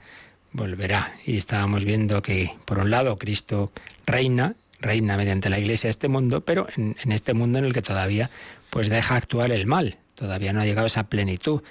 volverá. 0.52 1.14
Y 1.26 1.38
estábamos 1.38 1.86
viendo 1.86 2.22
que, 2.22 2.52
por 2.66 2.80
un 2.80 2.90
lado, 2.90 3.18
Cristo 3.18 3.72
reina, 4.06 4.56
reina 4.82 5.16
mediante 5.16 5.50
la 5.50 5.60
Iglesia 5.60 5.90
este 5.90 6.10
mundo, 6.10 6.42
pero 6.42 6.68
en, 6.76 6.98
en 7.02 7.12
este 7.14 7.34
mundo 7.34 7.60
en 7.60 7.66
el 7.66 7.74
que 7.74 7.82
todavía 7.82 8.30
pues 8.70 8.90
deja 8.90 9.16
actuar 9.16 9.52
el 9.52 9.68
mal. 9.68 9.98
Todavía 10.16 10.54
no 10.54 10.62
ha 10.62 10.66
llegado 10.66 10.88
esa 10.88 11.08
plenitud 11.08 11.62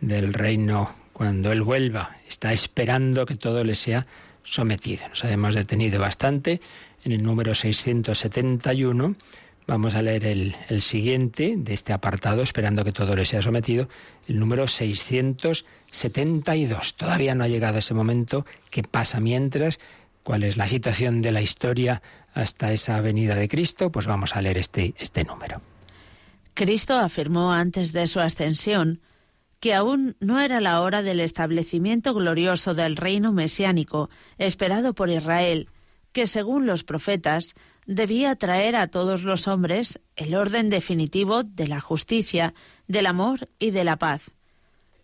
del 0.00 0.32
reino 0.32 0.94
cuando 1.12 1.50
Él 1.52 1.62
vuelva. 1.62 2.16
Está 2.28 2.52
esperando 2.52 3.26
que 3.26 3.36
todo 3.36 3.64
le 3.64 3.74
sea 3.74 4.06
sometido. 4.42 5.08
Nos 5.08 5.24
hemos 5.24 5.54
detenido 5.54 5.98
bastante 5.98 6.60
en 7.04 7.12
el 7.12 7.22
número 7.22 7.54
671. 7.54 9.16
Vamos 9.66 9.94
a 9.94 10.02
leer 10.02 10.26
el, 10.26 10.54
siguiente 10.82 11.54
de 11.56 11.72
este 11.72 11.94
apartado, 11.94 12.42
esperando 12.42 12.84
que 12.84 12.92
todo 12.92 13.16
le 13.16 13.24
sea 13.24 13.40
sometido, 13.40 13.88
el 14.28 14.38
número 14.38 14.68
672. 14.68 16.96
Todavía 16.96 17.34
no 17.34 17.44
ha 17.44 17.48
llegado 17.48 17.78
ese 17.78 17.94
momento. 17.94 18.44
¿Qué 18.68 18.82
pasa 18.82 19.20
mientras? 19.20 19.80
¿Cuál 20.22 20.44
es 20.44 20.58
la 20.58 20.68
situación 20.68 21.22
de 21.22 21.32
la 21.32 21.40
historia 21.40 22.02
hasta 22.34 22.72
esa 22.72 23.00
venida 23.00 23.36
de 23.36 23.48
Cristo? 23.48 23.90
Pues 23.90 24.06
vamos 24.06 24.36
a 24.36 24.42
leer 24.42 24.58
este, 24.58 24.92
este 24.98 25.24
número. 25.24 25.62
Cristo 26.54 26.94
afirmó 26.94 27.52
antes 27.52 27.92
de 27.92 28.06
su 28.06 28.20
ascensión 28.20 29.00
que 29.60 29.74
aún 29.74 30.16
no 30.20 30.40
era 30.40 30.60
la 30.60 30.82
hora 30.82 31.02
del 31.02 31.20
establecimiento 31.20 32.12
glorioso 32.12 32.74
del 32.74 32.96
reino 32.96 33.32
mesiánico 33.32 34.10
esperado 34.36 34.94
por 34.94 35.08
Israel, 35.08 35.70
que 36.12 36.26
según 36.26 36.66
los 36.66 36.84
profetas 36.84 37.54
debía 37.86 38.36
traer 38.36 38.76
a 38.76 38.88
todos 38.88 39.24
los 39.24 39.48
hombres 39.48 40.00
el 40.16 40.34
orden 40.34 40.68
definitivo 40.68 41.44
de 41.44 41.66
la 41.66 41.80
justicia, 41.80 42.52
del 42.88 43.06
amor 43.06 43.48
y 43.58 43.70
de 43.70 43.84
la 43.84 43.96
paz. 43.96 44.32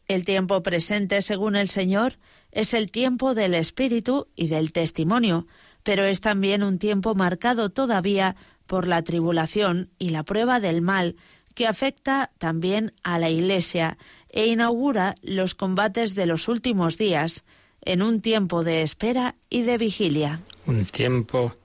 El 0.06 0.24
tiempo 0.24 0.62
presente, 0.62 1.22
según 1.22 1.56
el 1.56 1.68
Señor, 1.68 2.18
Es 2.52 2.74
el 2.74 2.90
tiempo 2.90 3.34
del 3.34 3.54
espíritu 3.54 4.26
y 4.34 4.48
del 4.48 4.72
testimonio, 4.72 5.46
pero 5.84 6.04
es 6.04 6.20
también 6.20 6.64
un 6.64 6.78
tiempo 6.78 7.14
marcado 7.14 7.70
todavía 7.70 8.34
por 8.66 8.88
la 8.88 9.02
tribulación 9.02 9.90
y 9.98 10.10
la 10.10 10.24
prueba 10.24 10.58
del 10.58 10.82
mal, 10.82 11.16
que 11.54 11.66
afecta 11.66 12.30
también 12.38 12.92
a 13.02 13.18
la 13.18 13.30
Iglesia 13.30 13.98
e 14.28 14.46
inaugura 14.46 15.16
los 15.22 15.54
combates 15.54 16.14
de 16.14 16.26
los 16.26 16.48
últimos 16.48 16.96
días 16.98 17.44
en 17.82 18.02
un 18.02 18.20
tiempo 18.20 18.62
de 18.62 18.82
espera 18.82 19.36
y 19.48 19.62
de 19.62 19.78
vigilia. 19.78 20.40
Un 20.66 20.84
tiempo 20.84 21.56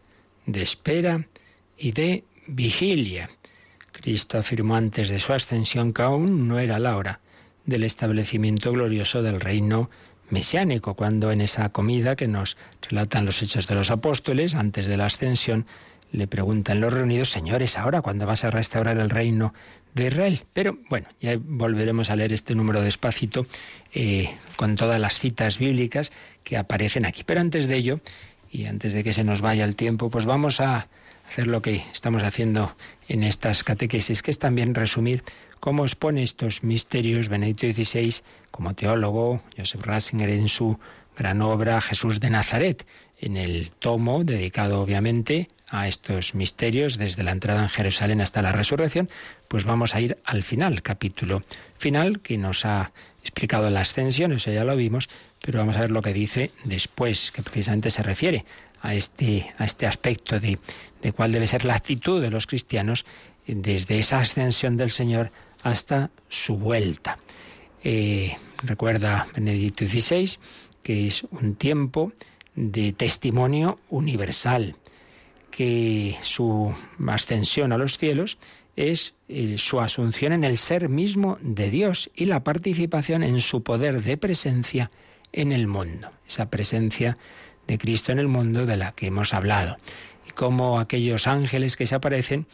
de 0.46 0.62
espera 0.62 1.28
y 1.78 1.92
de 1.92 2.24
vigilia. 2.48 3.30
Cristo 3.92 4.38
afirmó 4.38 4.76
antes 4.76 5.10
de 5.10 5.20
su 5.20 5.34
ascensión 5.34 5.94
que 5.94 6.02
aún 6.02 6.48
no 6.48 6.60
era 6.60 6.80
la 6.80 6.98
hora 6.98 7.22
del 7.66 7.84
establecimiento 7.84 8.72
glorioso 8.72 9.24
del 9.24 9.40
reino 9.40 9.90
mesiánico, 10.30 10.96
cuando 10.96 11.32
en 11.32 11.42
esa 11.42 11.70
comida 11.70 12.16
que 12.16 12.28
nos 12.28 12.58
relatan 12.90 13.26
los 13.26 13.42
hechos 13.42 13.68
de 13.68 13.76
los 13.76 13.92
apóstoles, 13.92 14.56
antes 14.56 14.88
de 14.88 14.98
la 14.98 15.06
ascensión, 15.06 15.66
le 16.16 16.28
preguntan 16.28 16.80
los 16.80 16.94
reunidos, 16.94 17.30
señores, 17.30 17.78
ahora 17.78 18.02
cuando 18.02 18.26
vas 18.26 18.44
a 18.44 18.52
restaurar 18.52 18.98
el 18.98 19.10
reino 19.10 19.54
de 19.94 20.08
Israel. 20.08 20.44
Pero 20.54 20.78
bueno, 20.90 21.08
ya 21.20 21.38
volveremos 21.38 22.10
a 22.10 22.16
leer 22.16 22.34
este 22.34 22.56
número 22.56 22.82
despacito 22.82 23.46
eh, 23.94 24.30
con 24.56 24.76
todas 24.76 25.00
las 25.00 25.20
citas 25.20 25.60
bíblicas 25.60 26.12
que 26.44 26.58
aparecen 26.58 27.06
aquí. 27.06 27.24
Pero 27.26 27.42
antes 27.42 27.68
de 27.68 27.76
ello, 27.76 28.00
y 28.52 28.66
antes 28.66 28.94
de 28.94 29.04
que 29.04 29.14
se 29.14 29.24
nos 29.24 29.42
vaya 29.42 29.66
el 29.66 29.76
tiempo, 29.76 30.10
pues 30.10 30.26
vamos 30.26 30.62
a 30.62 30.88
hacer 31.28 31.48
lo 31.48 31.62
que 31.62 31.84
estamos 31.92 32.24
haciendo 32.24 32.76
en 33.08 33.24
estas 33.24 33.64
catequesis, 33.64 34.22
que 34.22 34.32
es 34.32 34.40
también 34.40 34.76
resumir 34.76 35.24
cómo 35.60 35.84
expone 35.84 36.24
estos 36.24 36.64
misterios 36.64 37.28
Benedicto 37.28 37.68
XVI 37.68 38.16
como 38.52 38.76
teólogo, 38.76 39.42
Joseph 39.58 39.86
Ratzinger 39.86 40.30
en 40.30 40.48
su 40.48 40.80
gran 41.16 41.42
obra 41.42 41.82
Jesús 41.82 42.20
de 42.20 42.30
Nazaret, 42.30 42.86
en 43.20 43.38
el 43.38 43.72
tomo 43.72 44.24
dedicado 44.24 44.82
obviamente 44.82 45.50
a 45.70 45.88
estos 45.88 46.36
misterios 46.36 46.98
desde 46.98 47.24
la 47.24 47.32
entrada 47.32 47.64
en 47.64 47.70
Jerusalén 47.70 48.22
hasta 48.22 48.42
la 48.42 48.52
resurrección, 48.52 49.10
pues 49.48 49.64
vamos 49.64 49.96
a 49.96 50.02
ir 50.02 50.18
al 50.26 50.44
final, 50.44 50.82
capítulo 50.82 51.42
final, 51.78 52.20
que 52.20 52.38
nos 52.38 52.66
ha 52.66 52.92
explicado 53.22 53.70
la 53.70 53.82
ascensión, 53.82 54.34
eso 54.34 54.52
ya 54.52 54.64
lo 54.64 54.76
vimos, 54.76 55.10
pero 55.42 55.60
vamos 55.60 55.76
a 55.78 55.82
ver 55.82 55.92
lo 55.92 56.02
que 56.02 56.14
dice 56.14 56.52
después, 56.64 57.32
que 57.32 57.42
precisamente 57.42 57.90
se 57.90 58.04
refiere 58.04 58.46
a 58.82 58.94
este, 58.94 59.52
a 59.58 59.66
este 59.66 59.88
aspecto 59.88 60.40
de, 60.40 60.60
de 61.02 61.12
cuál 61.12 61.32
debe 61.32 61.48
ser 61.48 61.66
la 61.66 61.76
actitud 61.76 62.22
de 62.22 62.30
los 62.30 62.46
cristianos 62.46 63.06
desde 63.48 64.00
esa 64.00 64.20
ascensión 64.20 64.78
del 64.78 64.92
Señor 64.92 65.32
hasta 65.64 66.12
su 66.30 66.58
vuelta. 66.58 67.18
Eh, 67.84 68.36
recuerda 68.64 69.28
Benedicto 69.36 69.86
XVI 69.86 70.38
que 70.86 71.08
es 71.08 71.24
un 71.32 71.56
tiempo 71.56 72.14
de 72.56 72.94
testimonio 72.94 73.80
universal, 73.90 74.76
que 75.50 76.16
su 76.22 76.72
ascensión 77.08 77.72
a 77.72 77.78
los 77.80 77.98
cielos 77.98 78.38
es 78.76 79.16
eh, 79.28 79.56
su 79.58 79.82
asunción 79.82 80.32
en 80.32 80.44
el 80.44 80.60
ser 80.60 80.88
mismo 80.88 81.40
de 81.42 81.72
Dios 81.72 82.12
y 82.16 82.26
la 82.26 82.44
participación 82.44 83.24
en 83.24 83.42
su 83.42 83.64
poder 83.64 84.04
de 84.04 84.16
presencia 84.18 84.92
en 85.34 85.52
el 85.54 85.66
mundo, 85.66 86.12
esa 86.28 86.52
presencia 86.52 87.18
de 87.66 87.80
Cristo 87.80 88.12
en 88.12 88.20
el 88.20 88.28
mundo 88.28 88.68
de 88.68 88.78
la 88.78 88.92
que 88.92 89.08
hemos 89.08 89.34
hablado. 89.34 89.78
Y 90.30 90.34
como 90.34 90.80
aquellos 90.80 91.26
ángeles 91.26 91.78
que 91.78 91.88
se 91.88 91.96
aparecen 91.96 92.46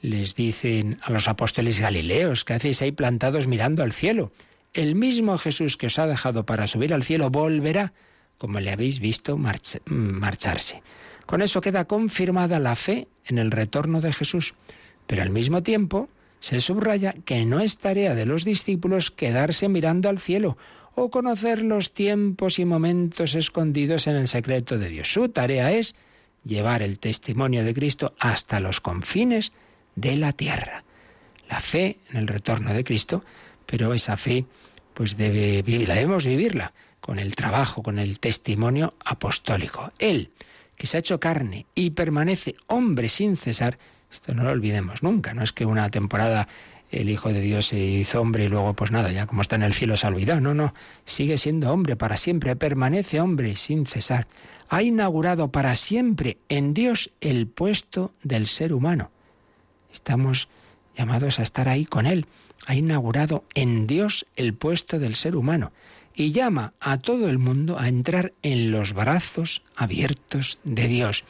les 0.00 0.34
dicen 0.34 0.98
a 1.02 1.12
los 1.12 1.28
apóstoles 1.28 1.80
galileos, 1.80 2.46
¿qué 2.46 2.54
hacéis 2.54 2.80
ahí 2.80 2.92
plantados 2.92 3.46
mirando 3.46 3.82
al 3.82 3.92
cielo? 3.92 4.32
El 4.74 4.96
mismo 4.96 5.38
Jesús 5.38 5.76
que 5.76 5.86
os 5.86 6.00
ha 6.00 6.06
dejado 6.08 6.44
para 6.44 6.66
subir 6.66 6.92
al 6.92 7.04
cielo 7.04 7.30
volverá, 7.30 7.92
como 8.38 8.58
le 8.58 8.72
habéis 8.72 8.98
visto 8.98 9.38
marcharse. 9.38 10.82
Con 11.26 11.42
eso 11.42 11.60
queda 11.60 11.84
confirmada 11.84 12.58
la 12.58 12.74
fe 12.74 13.06
en 13.24 13.38
el 13.38 13.52
retorno 13.52 14.00
de 14.00 14.12
Jesús. 14.12 14.54
Pero 15.06 15.22
al 15.22 15.30
mismo 15.30 15.62
tiempo 15.62 16.08
se 16.40 16.58
subraya 16.58 17.14
que 17.24 17.44
no 17.44 17.60
es 17.60 17.78
tarea 17.78 18.16
de 18.16 18.26
los 18.26 18.44
discípulos 18.44 19.12
quedarse 19.12 19.68
mirando 19.68 20.08
al 20.08 20.18
cielo 20.18 20.58
o 20.96 21.08
conocer 21.08 21.62
los 21.62 21.92
tiempos 21.92 22.58
y 22.58 22.64
momentos 22.64 23.36
escondidos 23.36 24.08
en 24.08 24.16
el 24.16 24.26
secreto 24.26 24.76
de 24.78 24.88
Dios. 24.88 25.12
Su 25.12 25.28
tarea 25.28 25.70
es 25.70 25.94
llevar 26.44 26.82
el 26.82 26.98
testimonio 26.98 27.64
de 27.64 27.74
Cristo 27.74 28.14
hasta 28.18 28.60
los 28.60 28.80
confines 28.80 29.52
de 29.94 30.16
la 30.16 30.32
tierra. 30.32 30.84
La 31.48 31.60
fe 31.60 31.98
en 32.10 32.16
el 32.16 32.26
retorno 32.26 32.72
de 32.74 32.84
Cristo, 32.84 33.24
pero 33.66 33.94
esa 33.94 34.16
fe 34.16 34.44
pues 34.94 35.16
debe 35.16 35.62
vivirla, 35.62 35.94
debemos 35.94 36.24
vivirla 36.24 36.72
con 37.00 37.18
el 37.18 37.36
trabajo, 37.36 37.82
con 37.82 37.98
el 37.98 38.18
testimonio 38.18 38.94
apostólico. 39.04 39.92
Él, 39.98 40.30
que 40.76 40.86
se 40.86 40.96
ha 40.96 41.00
hecho 41.00 41.20
carne 41.20 41.66
y 41.74 41.90
permanece 41.90 42.56
hombre 42.66 43.08
sin 43.08 43.36
cesar, 43.36 43.78
esto 44.10 44.34
no 44.34 44.44
lo 44.44 44.50
olvidemos 44.50 45.02
nunca, 45.02 45.34
no 45.34 45.42
es 45.42 45.52
que 45.52 45.66
una 45.66 45.90
temporada 45.90 46.48
el 46.90 47.10
Hijo 47.10 47.32
de 47.32 47.40
Dios 47.40 47.66
se 47.66 47.78
hizo 47.78 48.20
hombre 48.20 48.44
y 48.44 48.48
luego 48.48 48.74
pues 48.74 48.90
nada, 48.90 49.10
ya 49.10 49.26
como 49.26 49.42
está 49.42 49.56
en 49.56 49.64
el 49.64 49.74
cielo 49.74 49.96
se 49.96 50.06
ha 50.06 50.10
olvidado. 50.10 50.40
No, 50.40 50.54
no, 50.54 50.74
sigue 51.04 51.38
siendo 51.38 51.72
hombre 51.72 51.96
para 51.96 52.16
siempre, 52.16 52.56
permanece 52.56 53.20
hombre 53.20 53.56
sin 53.56 53.86
cesar. 53.86 54.26
Ha 54.68 54.82
inaugurado 54.82 55.50
para 55.50 55.74
siempre 55.74 56.38
en 56.48 56.72
Dios 56.72 57.10
el 57.20 57.46
puesto 57.46 58.12
del 58.22 58.46
ser 58.46 58.72
humano. 58.72 59.10
Estamos 59.92 60.48
llamados 60.96 61.38
a 61.38 61.42
estar 61.42 61.68
ahí 61.68 61.84
con 61.84 62.06
Él. 62.06 62.26
Ha 62.66 62.74
inaugurado 62.74 63.44
en 63.54 63.86
Dios 63.86 64.26
el 64.36 64.54
puesto 64.54 64.98
del 64.98 65.16
ser 65.16 65.36
humano 65.36 65.72
y 66.14 66.32
llama 66.32 66.74
a 66.80 66.98
todo 66.98 67.28
el 67.28 67.38
mundo 67.38 67.78
a 67.78 67.88
entrar 67.88 68.32
en 68.42 68.70
los 68.70 68.92
brazos 68.92 69.62
abiertos 69.76 70.58
de 70.64 70.86
Dios, 70.88 71.24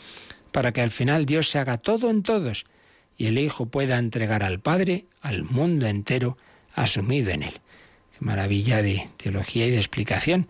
para 0.53 0.73
que 0.73 0.83
al 0.83 0.91
final 0.91 1.27
Dios 1.27 1.49
se 1.49 1.59
haga 1.59 1.79
todo 1.79 2.11
en 2.11 2.23
todos 2.23 2.67
y 3.17 3.27
el 3.27 3.39
Hijo 3.39 3.67
pueda 3.67 3.99
entregar 3.99 4.43
al 4.43 4.61
Padre 4.61 5.07
al 5.21 5.45
mundo 5.45 5.87
entero 5.87 6.37
asumido 6.75 7.31
en 7.31 7.45
Él. 7.45 7.55
Qué 8.13 8.25
maravilla 8.25 8.83
de 8.83 9.09
teología 9.17 9.67
y 9.67 9.71
de 9.71 9.79
explicación 9.79 10.49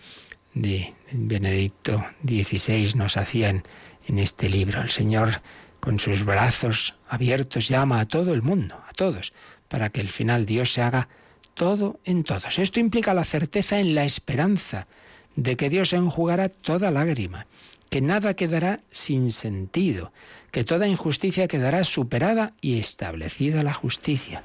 de 0.54 0.94
Benedicto 1.12 2.04
XVI 2.26 2.94
nos 2.94 3.16
hacían 3.16 3.64
en 4.06 4.18
este 4.18 4.48
libro. 4.48 4.80
El 4.82 4.90
Señor 4.90 5.42
con 5.80 5.98
sus 5.98 6.24
brazos 6.24 6.94
abiertos 7.08 7.68
llama 7.68 8.00
a 8.00 8.06
todo 8.06 8.32
el 8.32 8.42
mundo, 8.42 8.80
a 8.88 8.92
todos, 8.92 9.32
para 9.74 9.90
que 9.90 10.02
al 10.02 10.06
final 10.06 10.46
Dios 10.46 10.72
se 10.72 10.82
haga 10.82 11.08
todo 11.54 11.98
en 12.04 12.22
todos. 12.22 12.60
Esto 12.60 12.78
implica 12.78 13.12
la 13.12 13.24
certeza 13.24 13.80
en 13.80 13.96
la 13.96 14.04
esperanza 14.04 14.86
de 15.34 15.56
que 15.56 15.68
Dios 15.68 15.92
enjugará 15.92 16.48
toda 16.48 16.92
lágrima, 16.92 17.48
que 17.90 18.00
nada 18.00 18.34
quedará 18.34 18.82
sin 18.92 19.32
sentido, 19.32 20.12
que 20.52 20.62
toda 20.62 20.86
injusticia 20.86 21.48
quedará 21.48 21.82
superada 21.82 22.52
y 22.60 22.78
establecida 22.78 23.64
la 23.64 23.74
justicia. 23.74 24.44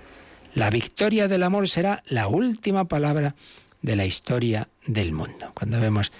La 0.55 0.71
victoria 0.71 1.27
del 1.27 1.43
amor 1.43 1.69
será 1.69 2.01
la 2.07 2.25
última 2.25 2.85
palabra 2.85 3.35
de 3.83 3.95
la 3.95 4.07
historia 4.07 4.67
del 4.87 5.11
mundo. 5.11 5.51
Cuando 5.53 5.79
vemos 5.79 6.11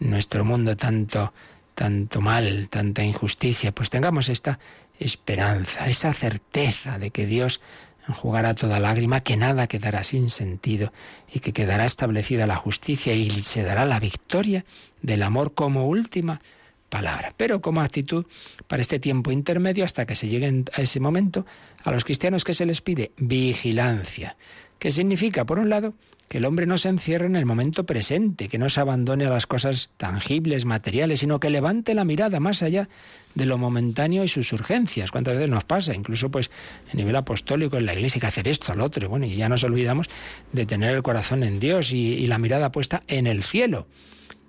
en 0.00 0.10
nuestro 0.10 0.44
mundo 0.44 0.76
tanto 0.76 1.32
tanto 1.76 2.22
mal, 2.22 2.68
tanta 2.70 3.04
injusticia, 3.04 3.70
pues 3.70 3.90
tengamos 3.90 4.30
esta 4.30 4.58
esperanza, 4.98 5.86
esa 5.86 6.12
certeza 6.14 6.98
de 6.98 7.10
que 7.10 7.26
Dios 7.26 7.60
enjugará 8.08 8.54
toda 8.54 8.80
lágrima, 8.80 9.20
que 9.20 9.36
nada 9.36 9.66
quedará 9.66 10.04
sin 10.04 10.30
sentido 10.30 10.92
y 11.32 11.40
que 11.40 11.52
quedará 11.52 11.84
establecida 11.84 12.46
la 12.46 12.56
justicia 12.56 13.14
y 13.14 13.30
se 13.30 13.62
dará 13.62 13.84
la 13.84 14.00
victoria 14.00 14.64
del 15.02 15.22
amor 15.22 15.54
como 15.54 15.86
última 15.86 16.40
palabra. 16.88 17.34
Pero 17.36 17.60
como 17.60 17.80
actitud 17.80 18.26
para 18.68 18.82
este 18.82 18.98
tiempo 18.98 19.30
intermedio, 19.32 19.84
hasta 19.84 20.06
que 20.06 20.14
se 20.14 20.28
llegue 20.28 20.64
a 20.72 20.80
ese 20.80 21.00
momento, 21.00 21.46
a 21.84 21.90
los 21.90 22.04
cristianos 22.04 22.44
que 22.44 22.54
se 22.54 22.66
les 22.66 22.80
pide 22.80 23.12
vigilancia, 23.16 24.36
que 24.78 24.90
significa, 24.90 25.44
por 25.44 25.58
un 25.58 25.68
lado, 25.68 25.94
que 26.28 26.38
el 26.38 26.44
hombre 26.44 26.66
no 26.66 26.76
se 26.78 26.88
encierre 26.88 27.26
en 27.26 27.36
el 27.36 27.46
momento 27.46 27.86
presente, 27.86 28.48
que 28.48 28.58
no 28.58 28.68
se 28.68 28.80
abandone 28.80 29.26
a 29.26 29.30
las 29.30 29.46
cosas 29.46 29.90
tangibles, 29.96 30.64
materiales, 30.64 31.20
sino 31.20 31.38
que 31.38 31.50
levante 31.50 31.94
la 31.94 32.04
mirada 32.04 32.40
más 32.40 32.62
allá 32.62 32.88
de 33.34 33.46
lo 33.46 33.58
momentáneo 33.58 34.24
y 34.24 34.28
sus 34.28 34.52
urgencias. 34.52 35.10
¿Cuántas 35.10 35.34
veces 35.34 35.50
nos 35.50 35.64
pasa? 35.64 35.94
Incluso 35.94 36.30
pues 36.30 36.50
a 36.92 36.96
nivel 36.96 37.14
apostólico 37.14 37.76
en 37.76 37.86
la 37.86 37.94
iglesia 37.94 38.18
hay 38.18 38.20
que 38.20 38.26
hacer 38.26 38.48
esto, 38.48 38.74
lo 38.74 38.84
otro, 38.84 39.08
bueno, 39.08 39.26
y 39.26 39.36
ya 39.36 39.48
nos 39.48 39.62
olvidamos 39.62 40.08
de 40.52 40.66
tener 40.66 40.94
el 40.94 41.02
corazón 41.02 41.44
en 41.44 41.60
Dios 41.60 41.92
y, 41.92 42.14
y 42.14 42.26
la 42.26 42.38
mirada 42.38 42.72
puesta 42.72 43.02
en 43.06 43.26
el 43.26 43.42
cielo. 43.42 43.86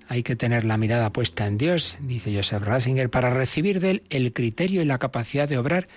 Hay 0.09 0.23
que 0.23 0.37
tener 0.37 0.63
la 0.63 0.77
mirada 0.77 1.11
puesta 1.11 1.45
en 1.47 1.57
Dios, 1.57 1.97
dice 1.99 2.33
Joseph 2.33 2.63
Ratzinger, 2.63 3.09
para 3.09 3.29
recibir 3.29 3.81
de 3.81 3.91
él 3.91 4.03
el 4.09 4.31
criterio 4.31 4.81
y 4.81 4.85
la 4.85 4.99
capacidad 4.99 5.49
de 5.49 5.57
obrar 5.57 5.87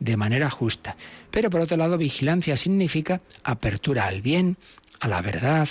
de 0.00 0.16
manera 0.16 0.50
justa. 0.50 0.96
Pero 1.30 1.50
por 1.50 1.60
otro 1.60 1.76
lado, 1.76 1.98
vigilancia 1.98 2.56
significa 2.56 3.20
apertura 3.44 4.06
al 4.06 4.22
bien, 4.22 4.56
a 5.00 5.08
la 5.08 5.20
verdad, 5.20 5.68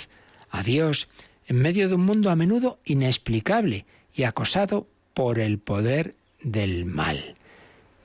a 0.50 0.62
Dios, 0.62 1.08
en 1.46 1.56
medio 1.56 1.88
de 1.88 1.94
un 1.94 2.04
mundo 2.04 2.30
a 2.30 2.36
menudo 2.36 2.78
inexplicable 2.84 3.86
y 4.14 4.24
acosado 4.24 4.86
por 5.14 5.38
el 5.38 5.58
poder 5.58 6.14
del 6.42 6.84
mal. 6.84 7.34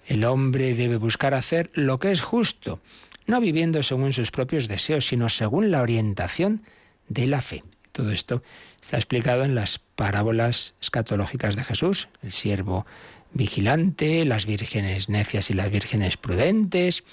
El 0.07 0.25
hombre 0.25 0.75
debe 0.75 0.97
buscar 0.97 1.33
hacer 1.33 1.71
lo 1.73 1.99
que 1.99 2.11
es 2.11 2.21
justo, 2.21 2.79
no 3.25 3.39
viviendo 3.39 3.83
según 3.83 4.13
sus 4.13 4.31
propios 4.31 4.67
deseos, 4.67 5.07
sino 5.07 5.29
según 5.29 5.71
la 5.71 5.81
orientación 5.81 6.63
de 7.07 7.27
la 7.27 7.41
fe. 7.41 7.63
Todo 7.91 8.11
esto 8.11 8.43
está 8.81 8.97
explicado 8.97 9.45
en 9.45 9.55
las 9.55 9.79
parábolas 9.79 10.73
escatológicas 10.81 11.55
de 11.55 11.63
Jesús, 11.63 12.09
el 12.21 12.31
siervo 12.31 12.85
vigilante, 13.33 14.25
las 14.25 14.45
vírgenes 14.45 15.09
necias 15.09 15.49
y 15.49 15.53
las 15.53 15.71
vírgenes 15.71 16.17
prudentes. 16.17 17.03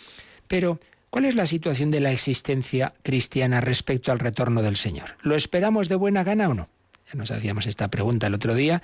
Pero, 0.48 0.80
¿cuál 1.10 1.24
es 1.24 1.34
la 1.34 1.46
situación 1.46 1.90
de 1.90 2.00
la 2.00 2.12
existencia 2.12 2.94
cristiana 3.02 3.60
respecto 3.60 4.12
al 4.12 4.18
retorno 4.18 4.62
del 4.62 4.76
Señor? 4.76 5.16
¿Lo 5.22 5.34
esperamos 5.34 5.88
de 5.88 5.96
buena 5.96 6.24
gana 6.24 6.48
o 6.48 6.54
no? 6.54 6.68
Ya 7.12 7.18
nos 7.18 7.30
hacíamos 7.30 7.66
esta 7.66 7.88
pregunta 7.88 8.28
el 8.28 8.34
otro 8.34 8.54
día. 8.54 8.82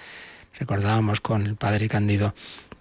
Recordábamos 0.59 1.21
con 1.21 1.47
el 1.47 1.57
padre 1.57 1.89
Cándido 1.89 2.35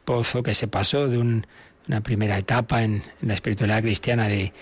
Pozo 0.06 0.44
que 0.44 0.54
se 0.54 0.68
pasó 0.68 1.08
de 1.08 1.18
una 1.18 2.02
primera 2.02 2.38
etapa 2.38 2.84
en, 2.84 3.02
la 3.22 3.34
espiritualidad 3.34 3.82
cristiana 3.82 4.28
de, 4.28 4.54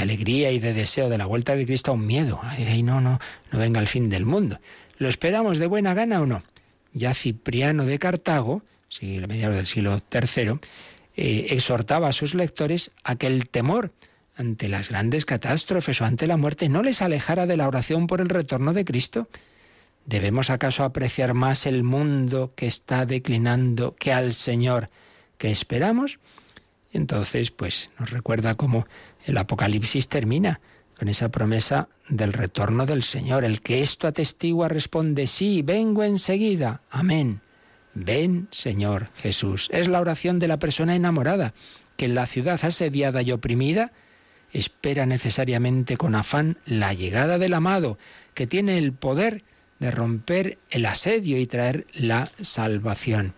alegría 0.00 0.50
y 0.52 0.58
de 0.58 0.72
deseo 0.72 1.10
de 1.10 1.18
la 1.18 1.26
vuelta 1.26 1.54
de 1.54 1.66
Cristo 1.66 1.90
a 1.90 1.94
un 1.94 2.06
miedo. 2.06 2.40
Ay, 2.42 2.82
no, 2.82 3.00
no, 3.00 3.18
no 3.50 3.58
venga 3.58 3.78
el 3.78 3.86
fin 3.86 4.08
del 4.08 4.24
mundo. 4.24 4.58
¿Lo 4.96 5.08
esperamos 5.08 5.58
de 5.58 5.66
buena 5.66 5.92
gana 5.94 6.20
o 6.22 6.26
no? 6.26 6.42
Ya 6.94 7.14
Cipriano 7.14 7.84
de 7.84 7.98
Cartago, 7.98 8.62
siglo, 8.88 9.28
mediados 9.28 9.56
del 9.56 9.66
siglo 9.66 10.00
III, 10.12 10.60
eh, 11.16 11.46
exhortaba 11.50 12.08
a 12.08 12.12
sus 12.12 12.34
lectores 12.34 12.90
a 13.04 13.16
que 13.16 13.26
el 13.26 13.48
temor 13.48 13.92
ante 14.36 14.68
las 14.68 14.88
grandes 14.88 15.24
catástrofes 15.24 16.00
o 16.00 16.04
ante 16.04 16.26
la 16.26 16.36
muerte 16.36 16.68
no 16.68 16.82
les 16.82 17.02
alejara 17.02 17.46
de 17.46 17.56
la 17.56 17.68
oración 17.68 18.06
por 18.06 18.20
el 18.20 18.28
retorno 18.28 18.72
de 18.72 18.84
Cristo. 18.84 19.28
¿Debemos 20.06 20.50
acaso 20.50 20.84
apreciar 20.84 21.34
más 21.34 21.66
el 21.66 21.82
mundo 21.82 22.52
que 22.56 22.66
está 22.66 23.06
declinando 23.06 23.94
que 23.96 24.12
al 24.12 24.32
Señor 24.32 24.90
que 25.38 25.50
esperamos? 25.50 26.18
Entonces, 26.92 27.50
pues 27.50 27.90
nos 27.98 28.10
recuerda 28.10 28.54
cómo 28.54 28.86
el 29.24 29.38
Apocalipsis 29.38 30.08
termina 30.08 30.60
con 30.98 31.08
esa 31.08 31.30
promesa 31.30 31.88
del 32.08 32.32
retorno 32.32 32.86
del 32.86 33.02
Señor. 33.02 33.44
El 33.44 33.60
que 33.60 33.82
esto 33.82 34.06
atestigua 34.06 34.68
responde, 34.68 35.26
sí, 35.26 35.62
vengo 35.62 36.04
enseguida. 36.04 36.82
Amén. 36.90 37.40
Ven, 37.94 38.48
Señor 38.50 39.10
Jesús. 39.16 39.68
Es 39.72 39.88
la 39.88 40.00
oración 40.00 40.38
de 40.38 40.48
la 40.48 40.58
persona 40.58 40.96
enamorada, 40.96 41.54
que 41.96 42.06
en 42.06 42.14
la 42.14 42.26
ciudad 42.26 42.60
asediada 42.62 43.22
y 43.22 43.32
oprimida 43.32 43.92
espera 44.52 45.06
necesariamente 45.06 45.96
con 45.96 46.14
afán 46.14 46.58
la 46.66 46.92
llegada 46.92 47.38
del 47.38 47.54
amado, 47.54 47.98
que 48.34 48.46
tiene 48.46 48.78
el 48.78 48.92
poder 48.92 49.44
de 49.78 49.90
romper 49.90 50.58
el 50.70 50.86
asedio 50.86 51.38
y 51.38 51.46
traer 51.46 51.86
la 51.92 52.28
salvación. 52.40 53.34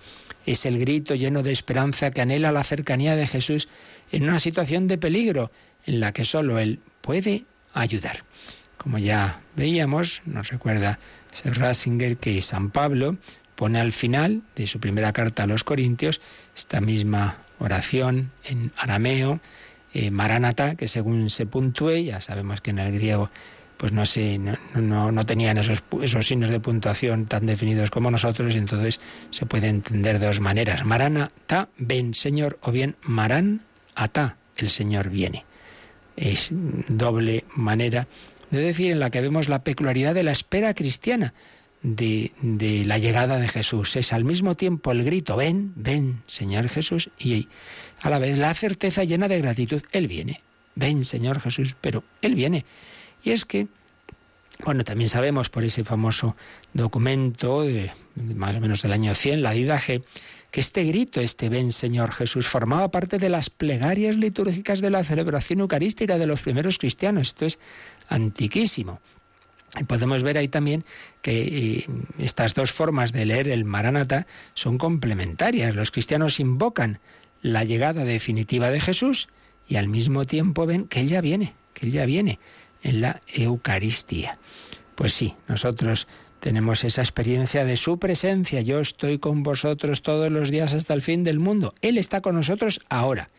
Es 0.46 0.66
el 0.66 0.78
grito 0.78 1.14
lleno 1.14 1.42
de 1.42 1.52
esperanza 1.52 2.10
que 2.10 2.20
anhela 2.20 2.52
la 2.52 2.64
cercanía 2.64 3.16
de 3.16 3.26
Jesús 3.26 3.68
en 4.12 4.24
una 4.24 4.38
situación 4.38 4.86
de 4.88 4.98
peligro 4.98 5.50
en 5.86 6.00
la 6.00 6.12
que 6.12 6.24
solo 6.24 6.58
Él 6.58 6.80
puede 7.00 7.44
ayudar. 7.72 8.24
Como 8.76 8.98
ya 8.98 9.40
veíamos, 9.56 10.20
nos 10.26 10.50
recuerda 10.50 10.98
Sir 11.32 11.58
Ratzinger 11.58 12.18
que 12.18 12.42
San 12.42 12.70
Pablo 12.70 13.16
pone 13.56 13.80
al 13.80 13.92
final 13.92 14.42
de 14.56 14.66
su 14.66 14.80
primera 14.80 15.12
carta 15.12 15.44
a 15.44 15.46
los 15.46 15.64
Corintios 15.64 16.20
esta 16.54 16.80
misma 16.80 17.38
oración 17.58 18.32
en 18.44 18.72
arameo, 18.76 19.40
eh, 19.94 20.10
Maranata, 20.10 20.74
que 20.74 20.88
según 20.88 21.30
se 21.30 21.46
puntúe, 21.46 22.04
ya 22.04 22.20
sabemos 22.20 22.60
que 22.60 22.70
en 22.70 22.80
el 22.80 22.92
griego 22.92 23.30
pues 23.76 23.92
no 23.92 24.06
sé, 24.06 24.38
no, 24.38 25.12
no, 25.12 25.26
tenían 25.26 25.58
esos, 25.58 25.82
esos 26.00 26.26
signos 26.26 26.50
de 26.50 26.60
puntuación 26.60 27.26
tan 27.26 27.46
definidos 27.46 27.90
como 27.90 28.10
nosotros, 28.10 28.54
y 28.54 28.58
entonces 28.58 29.00
se 29.30 29.46
puede 29.46 29.68
entender 29.68 30.18
de 30.20 30.26
dos 30.26 30.40
maneras. 30.40 30.84
Marana 30.84 31.30
ta 31.46 31.68
ven 31.76 32.14
Señor, 32.14 32.58
o 32.62 32.70
bien 32.70 32.96
Maran 33.02 33.62
ata, 33.94 34.36
el 34.56 34.68
Señor 34.68 35.10
viene. 35.10 35.44
Es 36.16 36.48
doble 36.52 37.44
manera 37.54 38.06
de 38.50 38.60
decir 38.60 38.92
en 38.92 39.00
la 39.00 39.10
que 39.10 39.20
vemos 39.20 39.48
la 39.48 39.64
peculiaridad 39.64 40.14
de 40.14 40.22
la 40.22 40.32
espera 40.32 40.74
cristiana. 40.74 41.34
De, 41.84 42.32
la 42.86 42.96
llegada 42.96 43.36
de 43.36 43.46
Jesús. 43.46 43.96
Es 43.96 44.14
al 44.14 44.24
mismo 44.24 44.54
tiempo 44.54 44.90
el 44.90 45.04
grito, 45.04 45.36
ven, 45.36 45.74
ven, 45.76 46.22
Señor 46.26 46.66
Jesús, 46.70 47.10
y 47.18 47.48
a 48.00 48.08
la 48.08 48.18
vez 48.18 48.38
la 48.38 48.54
certeza 48.54 49.04
llena 49.04 49.28
de 49.28 49.38
gratitud, 49.38 49.82
Él 49.92 50.08
viene, 50.08 50.40
ven, 50.76 51.04
Señor 51.04 51.40
Jesús, 51.40 51.76
pero 51.78 52.02
Él 52.22 52.34
viene. 52.36 52.64
Y 53.22 53.32
es 53.32 53.44
que, 53.44 53.66
bueno, 54.64 54.82
también 54.82 55.10
sabemos 55.10 55.50
por 55.50 55.62
ese 55.62 55.84
famoso 55.84 56.36
documento 56.72 57.62
de, 57.62 57.92
más 58.14 58.56
o 58.56 58.60
menos 58.60 58.80
del 58.80 58.92
año 58.92 59.14
100, 59.14 59.42
la 59.42 59.50
Didaje, 59.50 60.02
que 60.50 60.60
este 60.60 60.84
grito, 60.84 61.20
este 61.20 61.48
ven 61.48 61.70
Señor 61.72 62.12
Jesús, 62.12 62.46
formaba 62.46 62.88
parte 62.90 63.18
de 63.18 63.28
las 63.28 63.50
plegarias 63.50 64.16
litúrgicas 64.16 64.80
de 64.80 64.88
la 64.88 65.02
celebración 65.02 65.60
eucarística 65.60 66.16
de 66.16 66.26
los 66.26 66.40
primeros 66.40 66.78
cristianos. 66.78 67.28
Esto 67.28 67.44
es 67.44 67.58
antiquísimo. 68.08 69.00
Podemos 69.88 70.22
ver 70.22 70.38
ahí 70.38 70.48
también 70.48 70.84
que 71.20 71.42
eh, 71.42 71.86
estas 72.18 72.54
dos 72.54 72.70
formas 72.70 73.12
de 73.12 73.24
leer 73.24 73.48
el 73.48 73.64
Maranata 73.64 74.26
son 74.54 74.78
complementarias. 74.78 75.74
Los 75.74 75.90
cristianos 75.90 76.38
invocan 76.38 77.00
la 77.42 77.64
llegada 77.64 78.04
definitiva 78.04 78.70
de 78.70 78.80
Jesús 78.80 79.28
y 79.68 79.76
al 79.76 79.88
mismo 79.88 80.26
tiempo 80.26 80.66
ven 80.66 80.86
que 80.86 81.00
Él 81.00 81.08
ya 81.08 81.20
viene, 81.20 81.54
que 81.72 81.86
Él 81.86 81.92
ya 81.92 82.06
viene 82.06 82.38
en 82.82 83.00
la 83.00 83.20
Eucaristía. 83.34 84.38
Pues 84.94 85.12
sí, 85.12 85.34
nosotros 85.48 86.06
tenemos 86.38 86.84
esa 86.84 87.02
experiencia 87.02 87.64
de 87.64 87.76
su 87.76 87.98
presencia. 87.98 88.60
Yo 88.60 88.78
estoy 88.78 89.18
con 89.18 89.42
vosotros 89.42 90.02
todos 90.02 90.30
los 90.30 90.50
días 90.50 90.72
hasta 90.74 90.94
el 90.94 91.02
fin 91.02 91.24
del 91.24 91.40
mundo. 91.40 91.74
Él 91.82 91.98
está 91.98 92.20
con 92.20 92.36
nosotros 92.36 92.80
ahora 92.88 93.30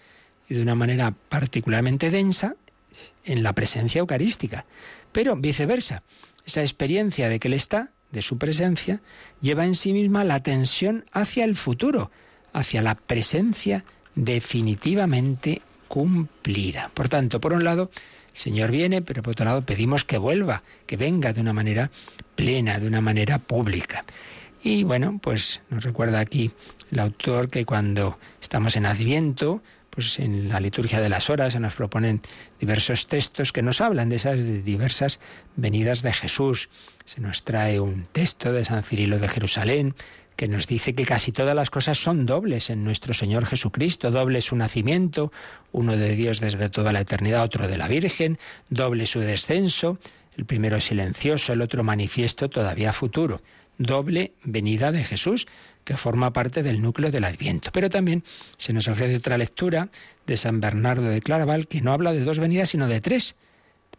y 0.49 0.55
de 0.55 0.61
una 0.61 0.75
manera 0.75 1.13
particularmente 1.29 2.11
densa 2.11 2.55
en 3.23 3.43
la 3.43 3.53
presencia 3.53 3.99
eucarística. 3.99 4.65
Pero 5.11 5.35
viceversa, 5.35 6.03
esa 6.45 6.61
experiencia 6.61 7.29
de 7.29 7.39
que 7.39 7.47
Él 7.47 7.53
está, 7.53 7.89
de 8.11 8.21
su 8.21 8.37
presencia, 8.37 9.01
lleva 9.41 9.65
en 9.65 9.75
sí 9.75 9.93
misma 9.93 10.23
la 10.23 10.41
tensión 10.41 11.05
hacia 11.11 11.43
el 11.43 11.55
futuro, 11.55 12.11
hacia 12.53 12.81
la 12.81 12.95
presencia 12.95 13.83
definitivamente 14.15 15.61
cumplida. 15.87 16.91
Por 16.93 17.09
tanto, 17.09 17.41
por 17.41 17.53
un 17.53 17.63
lado, 17.63 17.91
el 18.33 18.39
Señor 18.39 18.71
viene, 18.71 19.01
pero 19.01 19.23
por 19.23 19.31
otro 19.31 19.45
lado 19.45 19.61
pedimos 19.61 20.03
que 20.03 20.17
vuelva, 20.17 20.63
que 20.85 20.97
venga 20.97 21.33
de 21.33 21.41
una 21.41 21.53
manera 21.53 21.89
plena, 22.35 22.79
de 22.79 22.87
una 22.87 23.01
manera 23.01 23.39
pública. 23.39 24.05
Y 24.63 24.83
bueno, 24.83 25.19
pues 25.21 25.61
nos 25.69 25.83
recuerda 25.83 26.19
aquí 26.19 26.51
el 26.91 26.99
autor 26.99 27.49
que 27.49 27.65
cuando 27.65 28.17
estamos 28.41 28.75
en 28.75 28.85
Adviento, 28.85 29.61
pues 29.95 30.19
en 30.19 30.49
la 30.49 30.59
liturgia 30.59 30.99
de 30.99 31.09
las 31.09 31.29
horas 31.29 31.53
se 31.53 31.59
nos 31.59 31.73
proponen 31.73 32.21
diversos 32.59 33.07
textos 33.07 33.53
que 33.53 33.61
nos 33.61 33.79
hablan 33.79 34.09
de 34.09 34.17
esas 34.17 34.63
diversas 34.65 35.21
venidas 35.55 36.01
de 36.01 36.11
Jesús. 36.11 36.69
Se 37.05 37.21
nos 37.21 37.43
trae 37.43 37.79
un 37.79 38.05
texto 38.11 38.51
de 38.51 38.65
San 38.65 38.83
Cirilo 38.83 39.17
de 39.17 39.29
Jerusalén, 39.29 39.95
que 40.35 40.49
nos 40.49 40.67
dice 40.67 40.93
que 40.95 41.05
casi 41.05 41.31
todas 41.31 41.55
las 41.55 41.69
cosas 41.69 41.97
son 41.97 42.25
dobles 42.25 42.69
en 42.69 42.83
nuestro 42.83 43.13
Señor 43.13 43.45
Jesucristo. 43.45 44.11
Doble 44.11 44.41
su 44.41 44.57
nacimiento, 44.57 45.31
uno 45.71 45.95
de 45.95 46.13
Dios 46.15 46.41
desde 46.41 46.69
toda 46.69 46.91
la 46.91 46.99
eternidad, 46.99 47.43
otro 47.43 47.67
de 47.69 47.77
la 47.77 47.87
Virgen, 47.87 48.37
doble 48.69 49.05
su 49.05 49.21
descenso, 49.21 49.97
el 50.35 50.45
primero 50.45 50.81
silencioso, 50.81 51.53
el 51.53 51.61
otro 51.61 51.85
manifiesto 51.85 52.49
todavía 52.49 52.91
futuro. 52.91 53.41
Doble 53.77 54.33
venida 54.43 54.91
de 54.91 55.03
Jesús, 55.03 55.47
que 55.83 55.97
forma 55.97 56.33
parte 56.33 56.63
del 56.63 56.81
núcleo 56.81 57.11
del 57.11 57.25
Adviento. 57.25 57.71
Pero 57.71 57.89
también 57.89 58.23
se 58.57 58.73
nos 58.73 58.87
ofrece 58.87 59.17
otra 59.17 59.37
lectura 59.37 59.89
de 60.25 60.37
San 60.37 60.61
Bernardo 60.61 61.09
de 61.09 61.21
Claraval, 61.21 61.67
que 61.67 61.81
no 61.81 61.93
habla 61.93 62.13
de 62.13 62.23
dos 62.23 62.39
venidas, 62.39 62.69
sino 62.69 62.87
de 62.87 63.01
tres. 63.01 63.35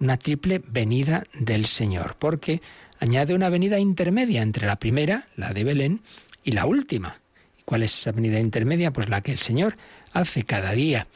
Una 0.01 0.19
triple 0.19 0.63
venida 0.67 1.25
del 1.33 1.67
Señor, 1.67 2.17
porque 2.19 2.61
añade 2.99 3.35
una 3.35 3.49
venida 3.49 3.79
intermedia 3.79 4.43
entre 4.43 4.67
la 4.67 4.77
primera, 4.77 5.29
la 5.37 5.53
de 5.53 5.65
Belén, 5.65 6.01
y 6.45 6.53
la 6.53 6.67
última. 6.67 7.21
¿Cuál 7.65 7.83
es 7.83 7.99
esa 7.99 8.13
venida 8.13 8.39
intermedia? 8.39 8.93
Pues 8.93 9.09
la 9.09 9.21
que 9.21 9.33
el 9.33 9.39
Señor 9.39 9.77
hace 10.13 10.45
cada 10.45 10.73
día, 10.73 11.09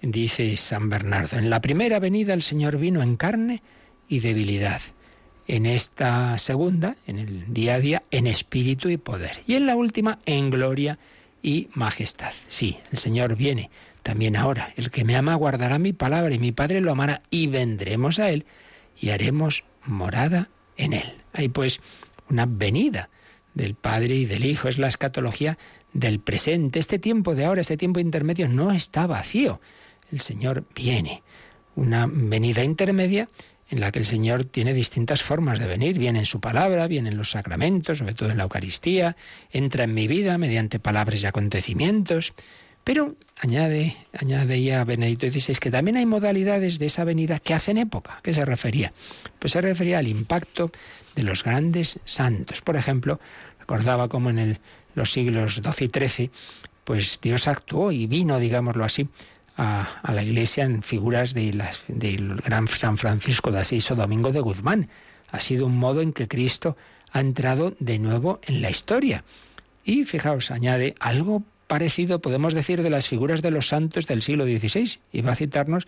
dice 0.00 0.56
San 0.56 0.88
Bernardo. 0.88 1.38
En 1.38 1.50
la 1.50 1.60
primera 1.60 1.98
venida 1.98 2.32
el 2.34 2.42
Señor 2.42 2.78
vino 2.78 3.02
en 3.02 3.16
carne 3.16 3.62
y 4.08 4.20
debilidad. 4.20 4.80
En 5.48 5.64
esta 5.64 6.36
segunda, 6.36 6.96
en 7.06 7.18
el 7.18 7.52
día 7.54 7.74
a 7.74 7.80
día, 7.80 8.02
en 8.10 8.26
espíritu 8.26 8.90
y 8.90 8.98
poder. 8.98 9.38
Y 9.46 9.54
en 9.54 9.66
la 9.66 9.76
última, 9.76 10.18
en 10.26 10.50
gloria 10.50 10.98
y 11.42 11.68
majestad. 11.72 12.32
Sí, 12.46 12.78
el 12.92 12.98
Señor 12.98 13.34
viene 13.34 13.70
también 14.02 14.36
ahora. 14.36 14.72
El 14.76 14.90
que 14.90 15.04
me 15.04 15.16
ama 15.16 15.34
guardará 15.34 15.78
mi 15.78 15.94
palabra 15.94 16.34
y 16.34 16.38
mi 16.38 16.52
Padre 16.52 16.82
lo 16.82 16.92
amará 16.92 17.22
y 17.30 17.46
vendremos 17.46 18.18
a 18.18 18.30
Él 18.30 18.44
y 19.00 19.08
haremos 19.10 19.64
morada 19.86 20.50
en 20.76 20.92
Él. 20.92 21.14
Hay 21.32 21.48
pues 21.48 21.80
una 22.28 22.44
venida 22.44 23.08
del 23.54 23.74
Padre 23.74 24.16
y 24.16 24.26
del 24.26 24.44
Hijo, 24.44 24.68
es 24.68 24.78
la 24.78 24.88
escatología 24.88 25.56
del 25.92 26.20
presente. 26.20 26.78
Este 26.78 26.98
tiempo 26.98 27.34
de 27.34 27.46
ahora, 27.46 27.62
este 27.62 27.76
tiempo 27.76 28.00
intermedio 28.00 28.48
no 28.48 28.70
está 28.72 29.06
vacío. 29.06 29.60
El 30.12 30.20
Señor 30.20 30.64
viene. 30.74 31.22
Una 31.74 32.06
venida 32.06 32.64
intermedia 32.64 33.28
en 33.70 33.80
la 33.80 33.92
que 33.92 33.98
el 33.98 34.06
Señor 34.06 34.44
tiene 34.44 34.72
distintas 34.72 35.22
formas 35.22 35.58
de 35.58 35.66
venir. 35.66 35.98
Viene 35.98 36.20
en 36.20 36.26
su 36.26 36.40
palabra, 36.40 36.86
viene 36.86 37.10
en 37.10 37.16
los 37.16 37.30
sacramentos, 37.30 37.98
sobre 37.98 38.14
todo 38.14 38.30
en 38.30 38.38
la 38.38 38.44
Eucaristía, 38.44 39.16
entra 39.50 39.84
en 39.84 39.94
mi 39.94 40.08
vida 40.08 40.38
mediante 40.38 40.78
palabras 40.78 41.22
y 41.22 41.26
acontecimientos. 41.26 42.32
Pero 42.84 43.16
añade, 43.40 43.96
añade 44.18 44.84
Benedicto 44.84 45.30
XVI 45.30 45.56
que 45.56 45.70
también 45.70 45.98
hay 45.98 46.06
modalidades 46.06 46.78
de 46.78 46.86
esa 46.86 47.04
venida 47.04 47.38
que 47.38 47.52
hacen 47.52 47.76
época. 47.76 48.20
¿Qué 48.22 48.32
se 48.32 48.46
refería? 48.46 48.94
Pues 49.38 49.52
se 49.52 49.60
refería 49.60 49.98
al 49.98 50.08
impacto 50.08 50.70
de 51.14 51.22
los 51.22 51.44
grandes 51.44 52.00
santos. 52.04 52.62
Por 52.62 52.76
ejemplo, 52.76 53.20
recordaba 53.60 54.08
como 54.08 54.30
en 54.30 54.38
el, 54.38 54.58
los 54.94 55.12
siglos 55.12 55.56
XII 55.56 55.90
y 55.94 56.08
XIII, 56.08 56.30
pues 56.84 57.18
Dios 57.20 57.48
actuó 57.48 57.92
y 57.92 58.06
vino, 58.06 58.38
digámoslo 58.38 58.84
así, 58.84 59.08
a, 59.58 60.12
la 60.12 60.22
iglesia 60.22 60.64
en 60.64 60.82
figuras 60.82 61.34
de 61.34 61.52
las, 61.52 61.82
del 61.88 62.36
gran 62.36 62.68
San 62.68 62.96
Francisco 62.96 63.50
de 63.50 63.58
Asís 63.58 63.90
o 63.90 63.96
Domingo 63.96 64.30
de 64.32 64.40
Guzmán. 64.40 64.88
Ha 65.30 65.40
sido 65.40 65.66
un 65.66 65.76
modo 65.76 66.00
en 66.00 66.12
que 66.12 66.28
Cristo 66.28 66.76
ha 67.10 67.20
entrado 67.20 67.74
de 67.80 67.98
nuevo 67.98 68.40
en 68.46 68.62
la 68.62 68.70
historia. 68.70 69.24
Y 69.84 70.04
fijaos, 70.04 70.52
añade 70.52 70.94
algo 71.00 71.42
parecido, 71.66 72.20
podemos 72.20 72.54
decir, 72.54 72.82
de 72.82 72.90
las 72.90 73.08
figuras 73.08 73.42
de 73.42 73.50
los 73.50 73.68
santos 73.68 74.06
del 74.06 74.22
siglo 74.22 74.44
XVI. 74.44 75.00
Y 75.12 75.22
va 75.22 75.32
a 75.32 75.36
citarnos 75.36 75.86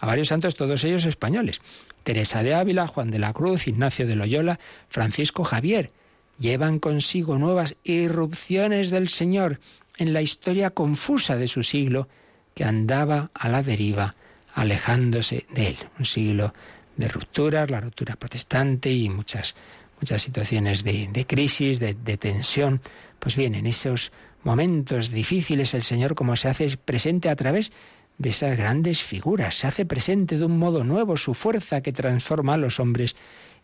a 0.00 0.06
varios 0.06 0.28
santos, 0.28 0.56
todos 0.56 0.82
ellos 0.82 1.04
españoles. 1.04 1.60
Teresa 2.02 2.42
de 2.42 2.54
Ávila, 2.54 2.88
Juan 2.88 3.12
de 3.12 3.20
la 3.20 3.32
Cruz, 3.32 3.68
Ignacio 3.68 4.06
de 4.06 4.16
Loyola, 4.16 4.58
Francisco 4.88 5.44
Javier. 5.44 5.92
Llevan 6.40 6.80
consigo 6.80 7.38
nuevas 7.38 7.76
irrupciones 7.84 8.90
del 8.90 9.08
Señor 9.08 9.60
en 9.96 10.12
la 10.12 10.22
historia 10.22 10.70
confusa 10.70 11.36
de 11.36 11.46
su 11.46 11.62
siglo 11.62 12.08
que 12.54 12.64
andaba 12.64 13.30
a 13.34 13.48
la 13.48 13.62
deriva, 13.62 14.14
alejándose 14.54 15.46
de 15.50 15.68
él. 15.68 15.78
Un 15.98 16.04
siglo 16.04 16.52
de 16.96 17.08
rupturas, 17.08 17.70
la 17.70 17.80
ruptura 17.80 18.16
protestante 18.16 18.92
y 18.92 19.08
muchas, 19.08 19.54
muchas 20.00 20.22
situaciones 20.22 20.84
de, 20.84 21.26
crisis, 21.26 21.80
de, 21.80 21.94
de, 21.94 22.16
tensión. 22.16 22.80
Pues 23.18 23.36
bien, 23.36 23.54
en 23.54 23.66
esos 23.66 24.12
momentos 24.44 25.10
difíciles 25.10 25.74
el 25.74 25.82
Señor 25.82 26.14
como 26.14 26.36
se 26.36 26.48
hace 26.48 26.76
presente 26.76 27.28
a 27.28 27.36
través 27.36 27.72
de 28.18 28.30
esas 28.30 28.56
grandes 28.56 29.02
figuras, 29.02 29.56
se 29.56 29.66
hace 29.66 29.86
presente 29.86 30.38
de 30.38 30.44
un 30.44 30.58
modo 30.58 30.84
nuevo 30.84 31.16
su 31.16 31.34
fuerza 31.34 31.80
que 31.80 31.92
transforma 31.92 32.54
a 32.54 32.58
los 32.58 32.78
hombres 32.78 33.16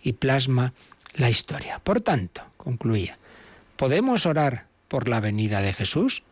y 0.03 0.15
plasma 0.15 0.73
la 1.15 1.31
historia. 1.31 1.81
Por 1.81 2.01
tanto, 2.01 2.43
concluía, 2.57 3.19
¿podemos 3.77 4.27
orar 4.27 4.67
por 4.89 5.09
la 5.09 5.21
venida 5.21 5.61
de 5.61 5.73
Jesús? 5.73 6.23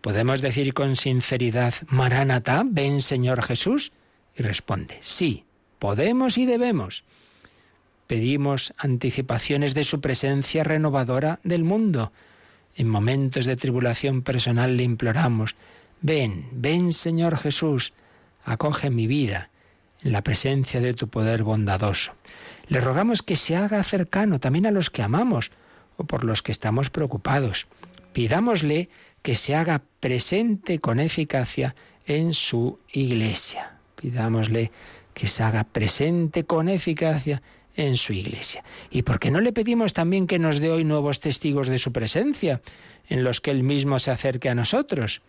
¿Podemos 0.00 0.40
decir 0.40 0.74
con 0.74 0.94
sinceridad, 0.94 1.74
Maránata, 1.88 2.62
ven 2.64 3.02
Señor 3.02 3.42
Jesús? 3.42 3.92
Y 4.36 4.42
responde, 4.42 4.96
sí, 5.00 5.44
podemos 5.80 6.38
y 6.38 6.46
debemos. 6.46 7.04
Pedimos 8.06 8.72
anticipaciones 8.78 9.74
de 9.74 9.84
su 9.84 10.00
presencia 10.00 10.62
renovadora 10.62 11.40
del 11.42 11.64
mundo. 11.64 12.12
En 12.76 12.88
momentos 12.88 13.44
de 13.44 13.56
tribulación 13.56 14.22
personal 14.22 14.76
le 14.76 14.84
imploramos, 14.84 15.56
ven, 16.00 16.46
ven 16.52 16.92
Señor 16.92 17.36
Jesús, 17.36 17.92
acoge 18.44 18.90
mi 18.90 19.08
vida 19.08 19.50
en 20.02 20.12
la 20.12 20.22
presencia 20.22 20.80
de 20.80 20.94
tu 20.94 21.08
poder 21.08 21.42
bondadoso. 21.42 22.12
Le 22.68 22.80
rogamos 22.80 23.22
que 23.22 23.34
se 23.34 23.56
haga 23.56 23.82
cercano 23.82 24.38
también 24.38 24.66
a 24.66 24.70
los 24.70 24.90
que 24.90 25.02
amamos 25.02 25.50
o 25.96 26.04
por 26.04 26.22
los 26.22 26.42
que 26.42 26.52
estamos 26.52 26.88
preocupados. 26.88 27.66
Pidámosle 28.12 28.88
que 29.28 29.34
se 29.34 29.54
haga 29.54 29.82
presente 30.00 30.78
con 30.78 30.98
eficacia 31.00 31.74
en 32.06 32.32
su 32.32 32.78
iglesia. 32.94 33.76
Pidámosle 33.94 34.72
que 35.12 35.26
se 35.26 35.42
haga 35.42 35.64
presente 35.64 36.44
con 36.44 36.70
eficacia 36.70 37.42
en 37.76 37.98
su 37.98 38.14
iglesia. 38.14 38.64
¿Y 38.90 39.02
por 39.02 39.20
qué 39.20 39.30
no 39.30 39.42
le 39.42 39.52
pedimos 39.52 39.92
también 39.92 40.26
que 40.26 40.38
nos 40.38 40.60
dé 40.60 40.70
hoy 40.70 40.84
nuevos 40.84 41.20
testigos 41.20 41.68
de 41.68 41.76
su 41.76 41.92
presencia, 41.92 42.62
en 43.10 43.22
los 43.22 43.42
que 43.42 43.50
él 43.50 43.64
mismo 43.64 43.98
se 43.98 44.12
acerque 44.12 44.48
a 44.48 44.54
nosotros? 44.54 45.20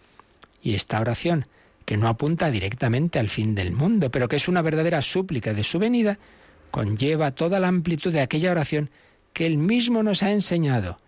Y 0.63 0.75
esta 0.75 1.01
oración, 1.01 1.45
que 1.83 1.97
no 1.97 2.07
apunta 2.07 2.51
directamente 2.51 3.19
al 3.19 3.27
fin 3.27 3.53
del 3.53 3.73
mundo, 3.73 4.11
pero 4.11 4.29
que 4.29 4.37
es 4.37 4.47
una 4.47 4.61
verdadera 4.61 5.01
súplica 5.01 5.53
de 5.53 5.65
su 5.65 5.77
venida, 5.77 6.19
conlleva 6.71 7.31
toda 7.31 7.59
la 7.59 7.67
amplitud 7.67 8.13
de 8.13 8.21
aquella 8.21 8.51
oración 8.51 8.91
que 9.33 9.45
él 9.45 9.57
mismo 9.57 10.03
nos 10.03 10.23
ha 10.23 10.31
enseñado. 10.31 11.01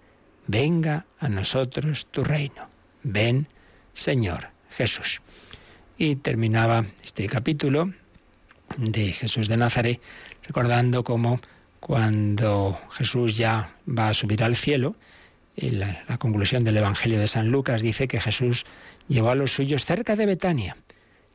Venga 0.46 1.06
a 1.20 1.30
nosotros 1.30 2.08
tu 2.12 2.26
reino. 2.26 2.71
Ven, 3.04 3.48
Señor 3.94 4.50
Jesús. 4.70 5.22
Y 5.98 6.16
terminaba 6.16 6.86
este 7.04 7.28
capítulo 7.28 7.94
de 8.78 9.12
Jesús 9.12 9.48
de 9.48 9.58
Nazaret 9.58 10.02
recordando 10.48 11.04
cómo 11.04 11.40
cuando 11.80 12.80
Jesús 12.92 13.38
ya 13.38 13.76
va 13.88 14.10
a 14.10 14.14
subir 14.14 14.44
al 14.44 14.56
cielo, 14.56 14.96
la, 15.56 16.04
la, 16.08 16.18
conclusión 16.18 16.64
del 16.64 16.78
Evangelio 16.78 17.20
de 17.20 17.28
San 17.28 17.50
Lucas 17.50 17.82
dice 17.82 18.08
que 18.08 18.20
Jesús 18.20 18.66
llevó 19.08 19.32
a 19.32 19.36
los 19.36 19.52
suyos 19.52 19.86
cerca 19.86 20.16
de 20.16 20.26
Betania 20.26 20.78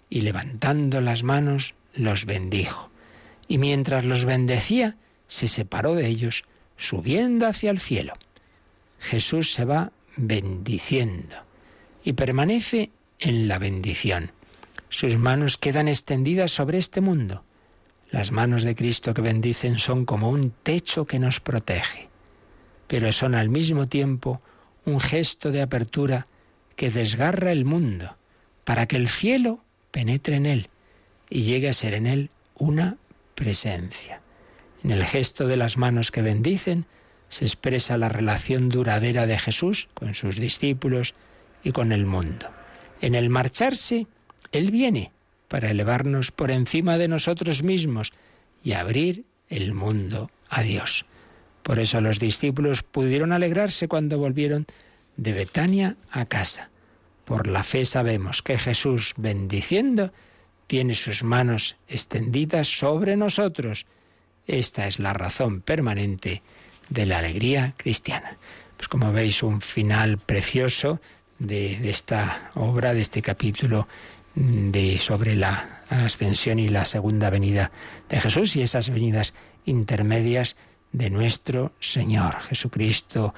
y 0.09 0.22
levantando 0.22 1.00
las 1.00 1.22
manos 1.22 1.74
los 1.94 2.24
bendijo. 2.24 2.90
Y 3.48 3.59
mientras 3.59 4.05
los 4.05 4.24
bendecía, 4.24 4.96
se 5.26 5.48
separó 5.48 5.94
de 5.94 6.07
ellos, 6.07 6.44
subiendo 6.76 7.46
hacia 7.46 7.70
el 7.70 7.79
cielo. 7.79 8.14
Jesús 8.98 9.52
se 9.52 9.64
va 9.64 9.92
bendiciendo 10.16 11.45
y 12.07 12.12
permanece 12.12 12.92
en 13.19 13.49
la 13.49 13.59
bendición. 13.59 14.31
Sus 14.88 15.16
manos 15.16 15.59
quedan 15.59 15.88
extendidas 15.88 16.53
sobre 16.53 16.79
este 16.79 17.01
mundo. 17.01 17.42
Las 18.12 18.31
manos 18.31 18.62
de 18.62 18.77
Cristo 18.77 19.12
que 19.12 19.23
bendicen 19.23 19.77
son 19.81 20.05
como 20.05 20.31
un 20.31 20.53
techo 20.62 21.05
que 21.05 21.19
nos 21.19 21.40
protege, 21.40 22.09
pero 22.87 23.11
son 23.11 23.35
al 23.35 23.49
mismo 23.49 23.88
tiempo 23.88 24.40
un 24.85 25.01
gesto 25.01 25.51
de 25.51 25.62
apertura 25.62 26.29
que 26.77 26.90
desgarra 26.90 27.51
el 27.51 27.64
mundo 27.64 28.16
para 28.64 28.87
que 28.87 28.95
el 28.95 29.09
cielo 29.09 29.64
penetre 29.90 30.37
en 30.37 30.47
él 30.47 30.69
y 31.29 31.42
llegue 31.42 31.69
a 31.69 31.75
ser 31.75 31.95
en 31.95 32.07
él 32.07 32.31
una 32.55 32.99
presencia. 33.35 34.21
En 34.85 34.92
el 34.92 35.05
gesto 35.05 35.49
de 35.49 35.57
las 35.57 35.77
manos 35.77 36.12
que 36.12 36.23
bendicen 36.23 36.87
se 37.29 37.47
expresa 37.47 37.99
la 37.99 38.09
relación 38.09 38.69
duradera 38.69 39.27
de 39.27 39.40
Jesús 39.40 39.88
con 39.95 40.14
sus 40.14 40.37
discípulos 40.37 41.16
y 41.66 41.72
con 41.72 41.90
el 41.90 42.07
mundo. 42.07 42.48
En 43.00 43.16
el 43.16 43.29
marcharse, 43.29 44.07
Él 44.52 44.70
viene 44.70 45.11
para 45.48 45.68
elevarnos 45.68 46.31
por 46.31 46.52
encima 46.52 46.96
de 46.96 47.09
nosotros 47.09 47.64
mismos 47.64 48.12
y 48.62 48.74
abrir 48.74 49.24
el 49.48 49.74
mundo 49.74 50.31
a 50.48 50.62
Dios. 50.62 51.07
Por 51.64 51.81
eso 51.81 52.00
los 52.00 52.20
discípulos 52.20 52.85
pudieron 52.85 53.33
alegrarse 53.33 53.88
cuando 53.88 54.16
volvieron 54.16 54.66
de 55.16 55.33
Betania 55.33 55.96
a 56.12 56.26
casa. 56.26 56.70
Por 57.24 57.48
la 57.48 57.64
fe 57.64 57.85
sabemos 57.85 58.42
que 58.42 58.59
Jesús, 58.59 59.14
bendiciendo, 59.16 60.12
tiene 60.68 60.94
sus 60.94 61.24
manos 61.24 61.74
extendidas 61.88 62.68
sobre 62.68 63.16
nosotros. 63.16 63.87
Esta 64.46 64.87
es 64.87 65.00
la 65.00 65.14
razón 65.14 65.62
permanente 65.62 66.42
de 66.90 67.07
la 67.07 67.18
alegría 67.18 67.74
cristiana. 67.76 68.38
Pues 68.76 68.87
como 68.87 69.11
veis, 69.12 69.42
un 69.42 69.61
final 69.61 70.18
precioso 70.18 71.00
de, 71.38 71.88
esta 71.88 72.51
obra, 72.55 72.94
de 72.94 73.01
este 73.01 73.22
capítulo 73.22 73.88
de, 74.35 74.99
sobre 74.99 75.37
la 75.37 75.83
ascensión 75.88 76.59
y 76.59 76.68
la 76.68 76.85
segunda 76.85 77.31
venida 77.31 77.70
de 78.09 78.20
Jesús 78.20 78.57
y 78.57 78.62
esas 78.62 78.90
venidas 78.90 79.35
intermedias 79.64 80.57
de 80.92 81.11
nuestro 81.11 81.72
Señor. 81.81 82.40
Jesucristo 82.40 83.35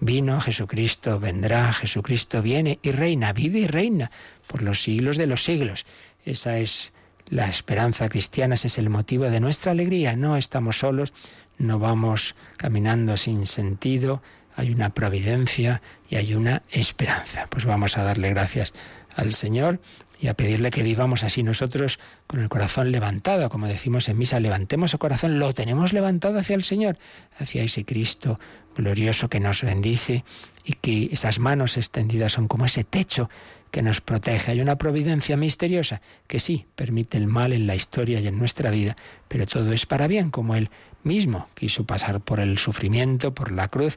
vino, 0.00 0.40
Jesucristo 0.40 1.18
vendrá, 1.18 1.72
Jesucristo 1.72 2.42
viene 2.42 2.78
y 2.82 2.90
reina, 2.90 3.32
vive 3.32 3.60
y 3.60 3.66
reina 3.66 4.10
por 4.46 4.62
los 4.62 4.82
siglos 4.82 5.16
de 5.16 5.26
los 5.26 5.44
siglos. 5.44 5.86
Esa 6.24 6.58
es 6.58 6.92
la 7.28 7.48
esperanza 7.48 8.08
cristiana, 8.08 8.54
ese 8.54 8.68
es 8.68 8.78
el 8.78 8.88
motivo 8.88 9.24
de 9.30 9.40
nuestra 9.40 9.72
alegría. 9.72 10.16
No 10.16 10.36
estamos 10.36 10.78
solos, 10.78 11.12
no 11.58 11.78
vamos 11.78 12.34
caminando 12.56 13.16
sin 13.16 13.46
sentido, 13.46 14.22
hay 14.56 14.70
una 14.70 14.90
providencia 14.90 15.82
y 16.08 16.16
hay 16.16 16.34
una 16.34 16.62
esperanza. 16.70 17.46
Pues 17.48 17.64
vamos 17.64 17.96
a 17.98 18.02
darle 18.02 18.30
gracias 18.30 18.72
al 19.14 19.32
Señor 19.32 19.80
y 20.18 20.28
a 20.28 20.34
pedirle 20.34 20.70
que 20.70 20.82
vivamos 20.82 21.24
así 21.24 21.42
nosotros 21.42 21.98
con 22.26 22.40
el 22.40 22.48
corazón 22.48 22.90
levantado, 22.90 23.50
como 23.50 23.66
decimos 23.66 24.08
en 24.08 24.18
misa, 24.18 24.40
levantemos 24.40 24.92
el 24.94 24.98
corazón, 24.98 25.38
lo 25.38 25.52
tenemos 25.52 25.92
levantado 25.92 26.38
hacia 26.38 26.56
el 26.56 26.64
Señor, 26.64 26.98
hacia 27.38 27.62
ese 27.62 27.84
Cristo 27.84 28.40
glorioso 28.74 29.28
que 29.28 29.40
nos 29.40 29.62
bendice 29.62 30.24
y 30.64 30.72
que 30.74 31.08
esas 31.12 31.38
manos 31.38 31.76
extendidas 31.76 32.32
son 32.32 32.48
como 32.48 32.66
ese 32.66 32.84
techo 32.84 33.30
que 33.70 33.82
nos 33.82 34.00
protege. 34.00 34.52
Hay 34.52 34.60
una 34.60 34.76
providencia 34.76 35.36
misteriosa 35.36 36.00
que 36.26 36.40
sí 36.40 36.66
permite 36.74 37.18
el 37.18 37.26
mal 37.26 37.52
en 37.52 37.66
la 37.66 37.74
historia 37.74 38.20
y 38.20 38.26
en 38.26 38.38
nuestra 38.38 38.70
vida, 38.70 38.96
pero 39.28 39.46
todo 39.46 39.72
es 39.72 39.86
para 39.86 40.08
bien, 40.08 40.30
como 40.30 40.54
Él 40.54 40.70
mismo 41.02 41.48
quiso 41.54 41.84
pasar 41.84 42.20
por 42.20 42.40
el 42.40 42.58
sufrimiento, 42.58 43.32
por 43.34 43.52
la 43.52 43.68
cruz, 43.68 43.96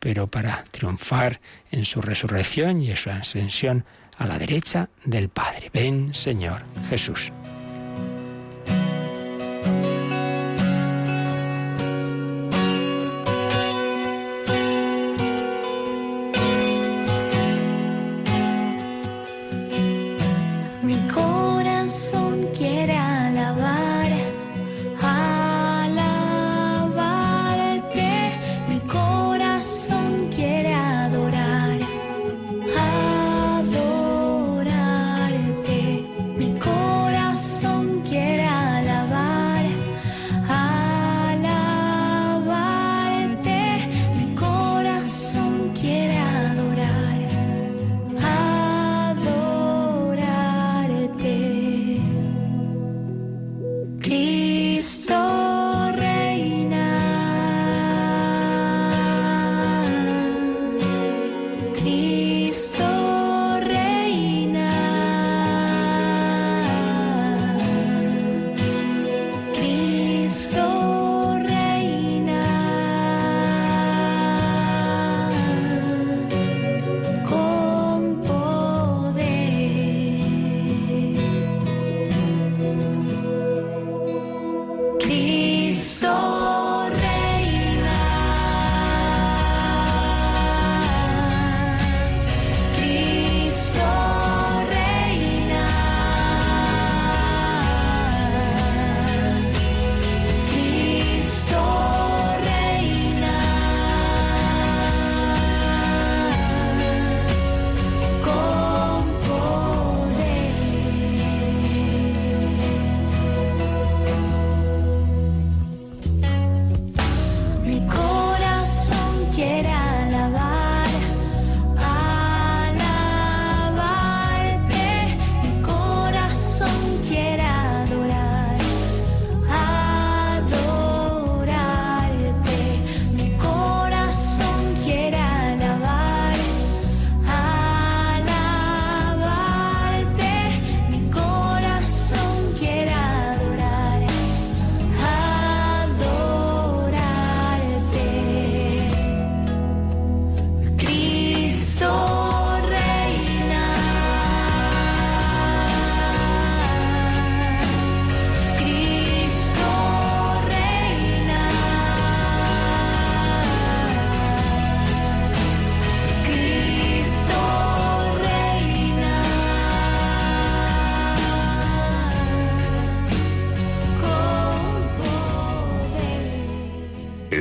pero 0.00 0.26
para 0.26 0.64
triunfar 0.70 1.40
en 1.70 1.84
su 1.84 2.00
resurrección 2.00 2.82
y 2.82 2.90
en 2.90 2.96
su 2.96 3.10
ascensión 3.10 3.84
a 4.18 4.26
la 4.26 4.38
derecha 4.38 4.88
del 5.04 5.28
Padre. 5.28 5.70
Ven, 5.72 6.14
Señor 6.14 6.62
Jesús. 6.88 7.32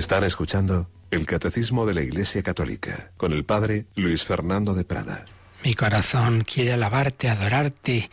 Están 0.10 0.24
escuchando 0.24 0.89
el 1.12 1.28
Catecismo 1.28 1.86
de 1.86 1.93
la 1.93 2.02
Iglesia 2.02 2.41
Católica 2.41 3.12
con 3.15 3.32
el 3.32 3.45
Padre 3.45 3.86
Luis 3.93 4.24
Fernando 4.24 4.74
de 4.74 4.84
Prada. 4.84 5.24
Mi 5.63 5.76
corazón 5.76 6.43
quiere 6.52 6.74
alabarte, 6.74 7.30
adorarte. 7.30 8.10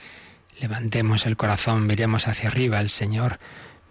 Levantemos 0.61 1.24
el 1.24 1.38
corazón, 1.38 1.87
miremos 1.87 2.28
hacia 2.28 2.50
arriba. 2.50 2.80
El 2.80 2.90
Señor 2.90 3.38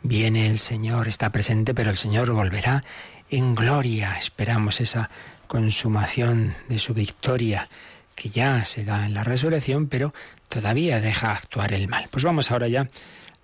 viene, 0.03 0.45
el 0.45 0.59
Señor 0.59 1.07
está 1.07 1.31
presente, 1.31 1.73
pero 1.73 1.89
el 1.89 1.97
Señor 1.97 2.29
volverá 2.29 2.83
en 3.31 3.55
gloria. 3.55 4.15
Esperamos 4.19 4.81
esa 4.81 5.09
consumación 5.47 6.53
de 6.69 6.77
su 6.77 6.93
victoria 6.93 7.69
que 8.13 8.29
ya 8.29 8.65
se 8.65 8.85
da 8.85 9.07
en 9.07 9.15
la 9.15 9.23
resurrección, 9.23 9.87
pero 9.87 10.13
todavía 10.47 11.01
deja 11.01 11.31
actuar 11.31 11.73
el 11.73 11.87
mal. 11.87 12.07
Pues 12.11 12.23
vamos 12.23 12.51
ahora 12.51 12.67
ya, 12.67 12.87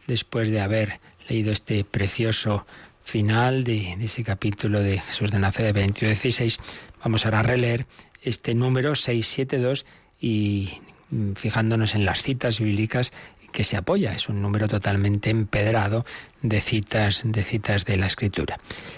después 0.06 0.52
de 0.52 0.62
haber 0.62 1.00
leído 1.28 1.52
este 1.52 1.84
precioso 1.84 2.68
final 3.04 3.64
de, 3.64 3.94
ese 4.02 4.24
capítulo 4.24 4.82
de 4.82 5.00
Jesús 5.00 5.32
de 5.32 5.40
Nazaret 5.40 5.76
21-16, 5.76 6.60
vamos 7.04 7.26
ahora 7.26 7.40
a 7.40 7.44
releer 7.44 7.86
este 8.22 8.54
número 8.56 8.96
672 8.96 9.86
y 10.20 10.70
mm, 11.10 11.34
fijándonos 11.34 11.96
en 11.96 12.06
las 12.06 12.22
citas 12.24 12.60
bíblicas 12.60 13.12
que 13.52 13.64
se 13.64 13.78
apoya, 13.78 14.14
es 14.14 14.30
un 14.30 14.42
número 14.42 14.68
totalmente 14.68 15.30
empedrado 15.30 16.06
de 16.42 16.62
citas 16.62 17.24
de 17.26 17.44
citas 17.44 17.86
de 17.86 17.98
la 17.98 18.06
escritura. 18.06 18.58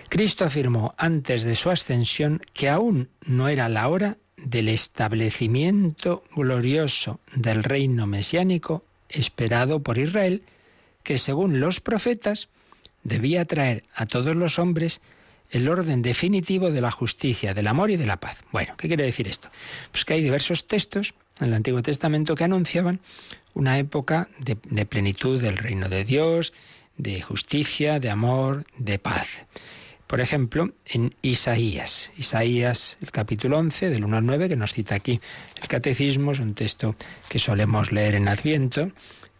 Cristo 0.10 0.46
afirmó 0.46 0.94
antes 0.98 1.44
de 1.44 1.56
su 1.56 1.70
ascensión 1.70 2.39
que 2.54 2.70
aún 2.70 3.10
no 3.26 3.50
era 3.50 3.68
la 3.68 3.88
hora 3.88 4.18
del 4.38 4.70
establecimiento 4.70 6.24
glorioso 6.36 7.20
del 7.36 7.63
reino 7.63 8.08
mesiánico 8.08 8.84
esperado 9.10 9.82
por 9.82 9.98
Israel, 9.98 10.44
que 11.04 11.18
según 11.18 11.60
los 11.60 11.82
profetas 11.82 12.50
debía 13.04 13.46
traer 13.46 13.84
a 13.94 14.06
todos 14.06 14.36
los 14.36 14.60
hombres 14.60 15.02
el 15.54 15.70
orden 15.70 16.02
definitivo 16.02 16.72
de 16.72 16.82
la 16.82 16.89
justicia, 16.89 17.54
del 17.54 17.68
amor 17.68 17.92
y 17.92 17.98
de 17.98 18.08
la 18.08 18.20
paz. 18.20 18.38
Bueno, 18.52 18.74
¿qué 18.76 18.88
quiere 18.88 19.04
decir 19.04 19.28
esto? 19.28 19.50
Pues 19.92 20.04
que 20.04 20.16
hay 20.16 20.24
diversos 20.24 20.68
textos 20.68 21.13
en 21.39 21.48
el 21.48 21.54
Antiguo 21.54 21.84
Testamento 21.84 22.36
que 22.36 22.44
anunciaban 22.44 23.00
una 23.54 23.78
época 23.78 24.30
de, 24.39 24.56
plenitud 24.86 25.39
del 25.39 25.58
reino 25.58 25.89
de 25.89 26.06
Dios, 26.06 26.54
de 26.98 27.22
justicia, 27.22 28.00
de 28.00 28.10
amor, 28.10 28.66
de 28.78 28.98
paz. 28.98 29.46
Por 30.08 30.22
ejemplo, 30.22 30.74
en 30.86 31.13
Isaías, 31.22 32.12
Isaías 32.18 32.98
el 33.02 33.12
capítulo 33.12 33.58
11, 33.60 33.89
del 33.89 34.06
1 34.06 34.18
al 34.18 34.26
9, 34.26 34.50
que 34.50 34.56
nos 34.56 34.74
cita 34.74 34.96
aquí 34.96 35.20
el 35.62 35.68
Catecismo, 35.68 36.32
es 36.32 36.39
un 36.39 36.56
texto 36.56 36.96
que 37.30 37.39
solemos 37.39 37.92
leer 37.92 38.16
en 38.16 38.28
Adviento, 38.28 38.92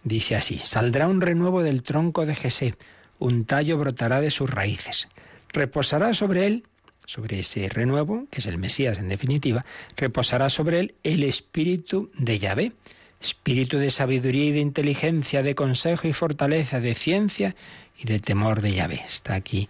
dice 0.04 0.36
así, 0.36 0.60
saldrá 0.60 1.08
un 1.08 1.21
renuevo 1.21 1.63
del 1.63 1.84
tronco 1.84 2.26
de 2.26 2.36
Jesé, 2.36 2.76
un 3.23 3.45
tallo 3.45 3.77
brotará 3.77 4.19
de 4.19 4.31
sus 4.31 4.49
raíces. 4.49 5.07
Reposará 5.53 6.13
sobre 6.13 6.45
él, 6.45 6.65
sobre 7.05 7.39
ese 7.39 7.69
renuevo, 7.69 8.27
que 8.29 8.39
es 8.39 8.47
el 8.47 8.57
Mesías 8.57 8.99
en 8.99 9.07
definitiva, 9.07 9.63
reposará 9.95 10.49
sobre 10.49 10.79
él 10.81 10.95
el 11.03 11.24
espíritu 11.24 12.11
de 12.17 12.38
Yahvé, 12.38 12.74
espíritu 13.21 13.78
de 13.78 13.91
sabiduría 13.91 14.43
y 14.43 14.51
de 14.51 14.59
inteligencia, 14.59 15.41
de 15.41 15.55
consejo 15.55 16.05
y 16.09 16.11
fortaleza, 16.11 16.82
de 16.82 16.95
ciencia 16.95 17.55
y 17.97 18.07
de 18.07 18.19
temor 18.19 18.61
de 18.61 18.74
Yahvé. 18.74 19.01
Está 19.07 19.36
aquí 19.36 19.69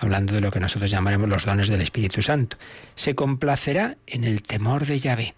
hablando 0.00 0.32
de 0.32 0.40
lo 0.40 0.50
que 0.50 0.60
nosotros 0.60 0.90
llamaremos 0.90 1.28
los 1.28 1.44
dones 1.44 1.68
del 1.68 1.82
Espíritu 1.82 2.22
Santo. 2.22 2.56
Se 2.94 3.14
complacerá 3.14 3.98
en 4.06 4.24
el 4.24 4.42
temor 4.42 4.86
de 4.86 4.98
Yahvé. 4.98 5.34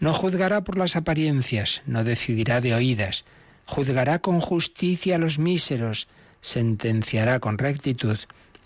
No 0.00 0.12
juzgará 0.12 0.64
por 0.64 0.76
las 0.76 0.96
apariencias, 0.96 1.80
no 1.86 2.04
decidirá 2.04 2.60
de 2.60 2.74
oídas. 2.74 3.24
Juzgará 3.64 4.18
con 4.18 4.40
justicia 4.40 5.14
a 5.14 5.18
los 5.18 5.38
míseros, 5.38 6.08
sentenciará 6.40 7.40
con 7.40 7.58
rectitud 7.58 8.18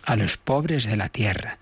a 0.04 0.16
los 0.16 0.36
pobres 0.36 0.84
de 0.84 0.96
la 0.96 1.08
tierra. 1.08 1.58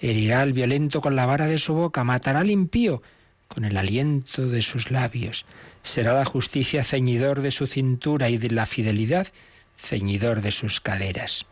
Herirá 0.00 0.40
al 0.40 0.52
violento 0.52 1.00
con 1.00 1.16
la 1.16 1.26
vara 1.26 1.46
de 1.46 1.58
su 1.58 1.74
boca, 1.74 2.04
matará 2.04 2.40
al 2.40 2.50
impío 2.50 3.02
con 3.48 3.64
el 3.64 3.76
aliento 3.76 4.48
de 4.48 4.62
sus 4.62 4.90
labios. 4.90 5.44
Será 5.82 6.14
la 6.14 6.24
justicia 6.24 6.84
ceñidor 6.84 7.42
de 7.42 7.50
su 7.50 7.66
cintura 7.66 8.30
y 8.30 8.38
de 8.38 8.50
la 8.50 8.66
fidelidad 8.66 9.28
ceñidor 9.76 10.40
de 10.40 10.52
sus 10.52 10.80
caderas. 10.80 11.46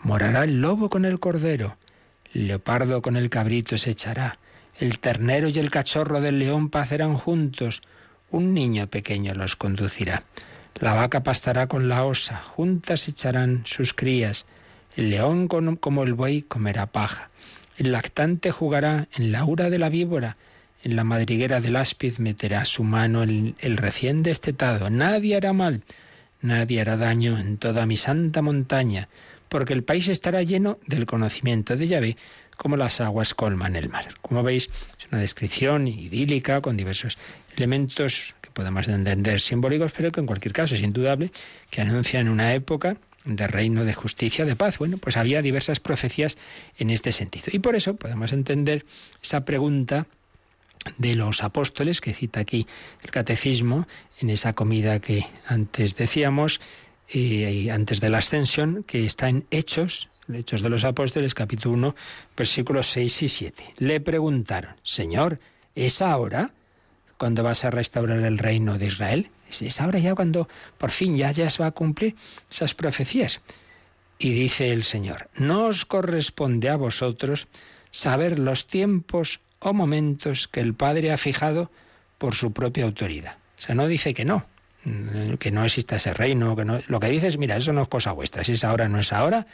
Morará 0.00 0.44
el 0.44 0.60
lobo 0.60 0.88
con 0.88 1.04
el 1.04 1.18
cordero, 1.18 1.76
el 2.32 2.48
leopardo 2.48 3.02
con 3.02 3.16
el 3.16 3.28
cabrito 3.28 3.76
se 3.76 3.90
echará, 3.90 4.38
el 4.78 4.98
ternero 4.98 5.48
y 5.48 5.58
el 5.58 5.70
cachorro 5.70 6.20
del 6.20 6.38
león 6.38 6.68
pacerán 6.70 7.14
juntos, 7.14 7.82
un 8.30 8.54
niño 8.54 8.88
pequeño 8.88 9.34
los 9.34 9.56
conducirá. 9.56 10.22
La 10.78 10.94
vaca 10.94 11.22
pastará 11.22 11.68
con 11.68 11.88
la 11.88 12.04
osa, 12.04 12.36
juntas 12.36 13.08
echarán 13.08 13.62
sus 13.64 13.94
crías, 13.94 14.46
el 14.94 15.10
león 15.10 15.48
como 15.48 16.02
el 16.02 16.14
buey 16.14 16.42
comerá 16.42 16.86
paja. 16.86 17.30
El 17.78 17.92
lactante 17.92 18.50
jugará 18.50 19.08
en 19.16 19.32
la 19.32 19.44
ura 19.44 19.70
de 19.70 19.78
la 19.78 19.88
víbora, 19.88 20.36
en 20.82 20.96
la 20.96 21.04
madriguera 21.04 21.60
del 21.60 21.76
áspid 21.76 22.18
meterá 22.18 22.64
su 22.64 22.84
mano 22.84 23.22
el, 23.22 23.54
el 23.60 23.76
recién 23.76 24.22
destetado. 24.22 24.90
Nadie 24.90 25.36
hará 25.36 25.52
mal, 25.52 25.82
nadie 26.40 26.80
hará 26.80 26.96
daño 26.96 27.38
en 27.38 27.56
toda 27.56 27.86
mi 27.86 27.96
santa 27.96 28.42
montaña 28.42 29.08
porque 29.48 29.72
el 29.72 29.84
país 29.84 30.08
estará 30.08 30.42
lleno 30.42 30.78
del 30.86 31.06
conocimiento 31.06 31.76
de 31.76 31.88
Yahvé, 31.88 32.16
como 32.56 32.76
las 32.76 33.00
aguas 33.00 33.34
colman 33.34 33.76
el 33.76 33.88
mar. 33.88 34.14
Como 34.22 34.42
veis, 34.42 34.68
es 34.98 35.06
una 35.10 35.20
descripción 35.20 35.88
idílica 35.88 36.60
con 36.60 36.76
diversos 36.76 37.18
elementos 37.56 38.34
podemos 38.56 38.88
entender 38.88 39.38
simbólicos, 39.42 39.92
pero 39.94 40.10
que 40.10 40.20
en 40.20 40.26
cualquier 40.26 40.54
caso 40.54 40.74
es 40.74 40.80
indudable 40.80 41.30
que 41.68 41.82
anuncian 41.82 42.28
una 42.28 42.54
época 42.54 42.96
de 43.26 43.46
reino 43.46 43.84
de 43.84 43.92
justicia, 43.92 44.46
de 44.46 44.56
paz. 44.56 44.78
Bueno, 44.78 44.96
pues 44.96 45.18
había 45.18 45.42
diversas 45.42 45.78
profecías 45.78 46.38
en 46.78 46.88
este 46.88 47.12
sentido. 47.12 47.48
Y 47.52 47.58
por 47.58 47.76
eso 47.76 47.96
podemos 47.96 48.32
entender 48.32 48.86
esa 49.22 49.44
pregunta 49.44 50.06
de 50.96 51.16
los 51.16 51.42
apóstoles 51.42 52.00
que 52.00 52.14
cita 52.14 52.40
aquí 52.40 52.66
el 53.02 53.10
catecismo 53.10 53.86
en 54.20 54.30
esa 54.30 54.54
comida 54.54 55.00
que 55.00 55.26
antes 55.46 55.94
decíamos 55.94 56.60
y, 57.08 57.68
antes 57.68 58.00
de 58.00 58.08
la 58.08 58.18
ascensión, 58.18 58.84
que 58.84 59.04
está 59.04 59.28
en 59.28 59.44
Hechos, 59.50 60.08
Hechos 60.32 60.62
de 60.62 60.70
los 60.70 60.84
Apóstoles, 60.84 61.34
capítulo 61.34 61.74
1, 61.74 61.96
versículos 62.34 62.86
6 62.86 63.22
y 63.22 63.28
7. 63.28 63.64
Le 63.78 64.00
preguntaron, 64.00 64.76
Señor, 64.82 65.40
¿es 65.74 66.00
ahora 66.00 66.52
cuando 67.18 67.42
vas 67.42 67.64
a 67.64 67.70
restaurar 67.70 68.20
el 68.20 68.38
reino 68.38 68.78
de 68.78 68.86
Israel? 68.86 69.30
¿Es 69.48 69.80
ahora 69.80 69.98
ya 69.98 70.14
cuando 70.14 70.48
por 70.78 70.90
fin 70.90 71.16
ya, 71.16 71.30
ya 71.30 71.50
se 71.50 71.62
va 71.62 71.68
a 71.68 71.72
cumplir 71.72 72.16
esas 72.50 72.74
profecías? 72.74 73.40
Y 74.18 74.32
dice 74.32 74.72
el 74.72 74.84
Señor, 74.84 75.28
no 75.36 75.66
os 75.66 75.84
corresponde 75.84 76.68
a 76.68 76.76
vosotros 76.76 77.48
saber 77.90 78.38
los 78.38 78.66
tiempos 78.66 79.40
o 79.58 79.72
momentos 79.72 80.48
que 80.48 80.60
el 80.60 80.74
Padre 80.74 81.12
ha 81.12 81.18
fijado 81.18 81.70
por 82.18 82.34
su 82.34 82.52
propia 82.52 82.84
autoridad. 82.84 83.36
O 83.58 83.60
sea, 83.60 83.74
no 83.74 83.86
dice 83.86 84.14
que 84.14 84.24
no, 84.24 84.46
Mm, 84.86 85.34
que 85.38 85.50
no 85.50 85.64
exista 85.64 85.96
ese 85.96 86.14
reino, 86.14 86.54
que 86.54 86.64
no, 86.64 86.80
lo 86.86 87.00
que 87.00 87.08
dices, 87.08 87.38
mira, 87.38 87.56
eso 87.56 87.72
no 87.72 87.82
es 87.82 87.88
cosa 87.88 88.12
vuestra, 88.12 88.44
si 88.44 88.52
es 88.52 88.62
ahora 88.62 88.88
no 88.88 89.00
es 89.00 89.12
ahora, 89.12 89.48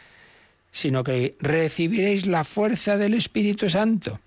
sino 0.70 1.04
que 1.04 1.36
recibiréis 1.40 2.26
la 2.26 2.44
fuerza 2.44 2.98
del 2.98 3.14
Espíritu 3.14 3.70
Santo, 3.70 4.20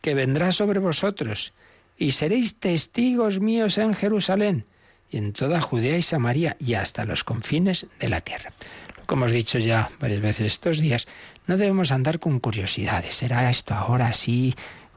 que 0.00 0.14
vendrá 0.14 0.52
sobre 0.52 0.78
vosotros, 0.78 1.52
y 1.98 2.10
seréis 2.12 2.58
testigos 2.58 3.40
míos 3.40 3.78
en 3.78 3.94
Jerusalén, 3.94 4.66
y 5.10 5.18
en 5.18 5.32
toda 5.32 5.60
Judea 5.60 5.96
y 5.98 6.02
Samaria, 6.02 6.56
y 6.58 6.74
hasta 6.74 7.04
los 7.04 7.24
confines 7.24 7.86
de 8.00 8.08
la 8.08 8.20
tierra. 8.20 8.52
Como 9.06 9.22
hemos 9.22 9.32
dicho 9.32 9.58
ya 9.58 9.88
varias 10.00 10.20
veces 10.20 10.46
estos 10.46 10.80
días, 10.80 11.06
no 11.46 11.56
debemos 11.56 11.92
andar 11.92 12.18
con 12.18 12.40
curiosidades. 12.40 13.14
¿Será 13.14 13.48
esto 13.48 13.74
ahora 13.74 14.12
sí? 14.12 14.54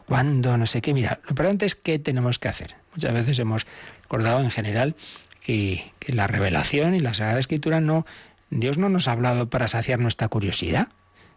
¿Cuándo? 0.08 0.58
No 0.58 0.66
sé 0.66 0.82
qué. 0.82 0.96
Mira, 0.96 1.20
lo 1.24 1.30
importante 1.30 1.68
es 1.68 1.76
qué 1.76 2.00
tenemos 2.00 2.40
que 2.40 2.48
hacer. 2.48 2.76
Muchas 2.96 3.14
veces 3.14 3.38
hemos 3.38 3.68
recordado 4.02 4.42
en 4.42 4.50
general 4.50 4.96
que, 5.42 5.92
la 6.08 6.26
revelación 6.26 6.96
y 6.96 7.00
la 7.00 7.14
Sagrada 7.14 7.40
Escritura 7.40 7.80
no, 7.80 8.08
Dios 8.50 8.80
no 8.80 8.90
nos 8.90 9.08
ha 9.08 9.12
hablado 9.12 9.50
para 9.50 9.68
saciar 9.68 10.00
nuestra 10.00 10.28
curiosidad. 10.28 10.88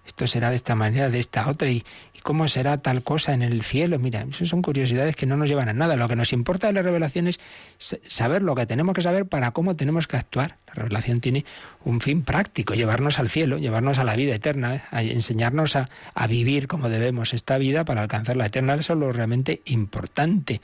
Esto 0.05 0.27
será 0.27 0.51
de 0.51 0.57
esta 0.57 0.75
manera, 0.75 1.11
de 1.11 1.19
esta 1.19 1.49
otra, 1.49 1.69
y, 1.69 1.85
cómo 2.23 2.47
será 2.47 2.79
tal 2.79 3.03
cosa 3.03 3.35
en 3.35 3.43
el 3.43 3.63
cielo. 3.63 3.99
Mira, 3.99 4.25
eso 4.31 4.47
son 4.47 4.63
curiosidades 4.63 5.17
que 5.17 5.27
no 5.27 5.37
nos 5.37 5.49
llevan 5.49 5.69
a 5.69 5.73
nada. 5.73 5.97
Lo 5.97 6.09
que 6.09 6.15
nos 6.15 6.33
importa 6.33 6.69
de 6.69 6.73
la 6.73 6.83
revelación 6.83 7.27
es 7.27 7.41
saber 7.79 8.43
lo 8.43 8.55
que 8.55 8.65
tenemos 8.65 8.95
que 8.95 9.03
saber 9.03 9.27
para 9.27 9.51
cómo 9.51 9.75
tenemos 9.75 10.07
que 10.07 10.17
actuar. 10.17 10.59
La 10.69 10.75
revelación 10.75 11.21
tiene 11.21 11.45
un 11.85 12.01
fin 12.01 12.23
práctico, 12.23 12.75
llevarnos 12.75 13.19
al 13.19 13.29
cielo, 13.29 13.59
llevarnos 13.59 13.99
a 13.99 14.05
la 14.05 14.15
vida 14.15 14.35
eterna, 14.35 14.77
¿eh? 14.77 14.83
enseñarnos 14.93 15.75
a, 15.75 15.91
a 16.15 16.27
vivir 16.29 16.69
como 16.69 16.89
debemos 16.89 17.35
esta 17.35 17.59
vida 17.59 17.85
para 17.85 18.03
alcanzar 18.03 18.37
la 18.37 18.47
eterna. 18.47 18.75
Eso 18.75 18.93
es 18.93 18.99
lo 18.99 19.13
realmente 19.13 19.63
importante 19.65 20.61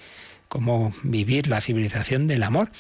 cómo 0.49 0.93
vivir 1.03 1.49
la 1.49 1.61
civilización 1.61 2.27
del 2.27 2.43
amor 2.43 2.71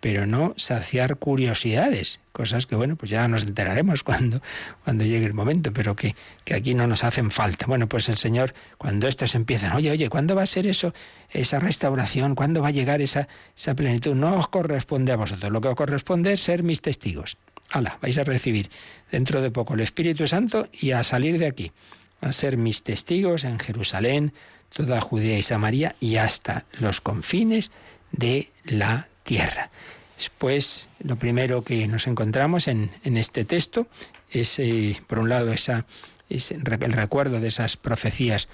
pero 0.00 0.26
no 0.26 0.54
saciar 0.56 1.16
curiosidades, 1.16 2.20
cosas 2.32 2.66
que 2.66 2.74
bueno, 2.74 2.96
pues 2.96 3.10
ya 3.10 3.28
nos 3.28 3.44
enteraremos 3.44 4.02
cuando, 4.04 4.42
cuando 4.84 5.04
llegue 5.04 5.26
el 5.26 5.34
momento, 5.34 5.72
pero 5.72 5.94
que, 5.94 6.16
que, 6.44 6.54
aquí 6.54 6.74
no 6.74 6.86
nos 6.86 7.04
hacen 7.04 7.30
falta. 7.30 7.66
Bueno, 7.66 7.88
pues 7.88 8.08
el 8.08 8.16
Señor, 8.16 8.54
cuando 8.78 9.08
estos 9.08 9.34
empiezan, 9.34 9.72
oye, 9.72 9.90
oye, 9.90 10.08
¿cuándo 10.08 10.34
va 10.34 10.42
a 10.42 10.46
ser 10.46 10.66
eso, 10.66 10.94
esa 11.30 11.60
restauración? 11.60 12.34
¿Cuándo 12.34 12.62
va 12.62 12.68
a 12.68 12.72
llegar 12.72 13.00
esa, 13.00 13.28
esa 13.56 13.74
plenitud? 13.74 14.14
No 14.14 14.36
os 14.36 14.48
corresponde 14.48 15.12
a 15.12 15.16
vosotros, 15.16 15.52
lo 15.52 15.60
que 15.60 15.68
os 15.68 15.76
corresponde 15.76 16.32
es 16.32 16.40
ser 16.40 16.62
mis 16.62 16.80
testigos. 16.80 17.36
Hala, 17.70 17.98
vais 18.02 18.18
a 18.18 18.24
recibir 18.24 18.70
dentro 19.12 19.40
de 19.42 19.50
poco 19.50 19.74
el 19.74 19.80
Espíritu 19.80 20.26
Santo 20.26 20.68
y 20.72 20.90
a 20.90 21.04
salir 21.04 21.38
de 21.38 21.46
aquí 21.46 21.72
a 22.20 22.32
ser 22.32 22.56
mis 22.56 22.82
testigos 22.82 23.44
en 23.44 23.58
Jerusalén, 23.58 24.32
toda 24.72 25.00
Judea 25.00 25.38
y 25.38 25.42
Samaria 25.42 25.96
y 26.00 26.16
hasta 26.16 26.64
los 26.72 27.00
confines 27.00 27.70
de 28.12 28.50
la 28.64 29.08
tierra. 29.30 29.70
Después, 30.16 30.88
lo 30.98 31.14
primero 31.14 31.62
que 31.62 31.86
nos 31.86 32.08
encontramos 32.08 32.66
en, 32.66 32.90
este 33.04 33.44
texto 33.44 33.86
es, 34.28 34.58
eh, 34.58 35.00
por 35.06 35.20
un 35.20 35.28
lado, 35.28 35.52
esa, 35.52 35.86
el 36.28 36.92
recuerdo 36.92 37.38
de 37.38 37.46
esas 37.46 37.76
profecías 37.76 38.48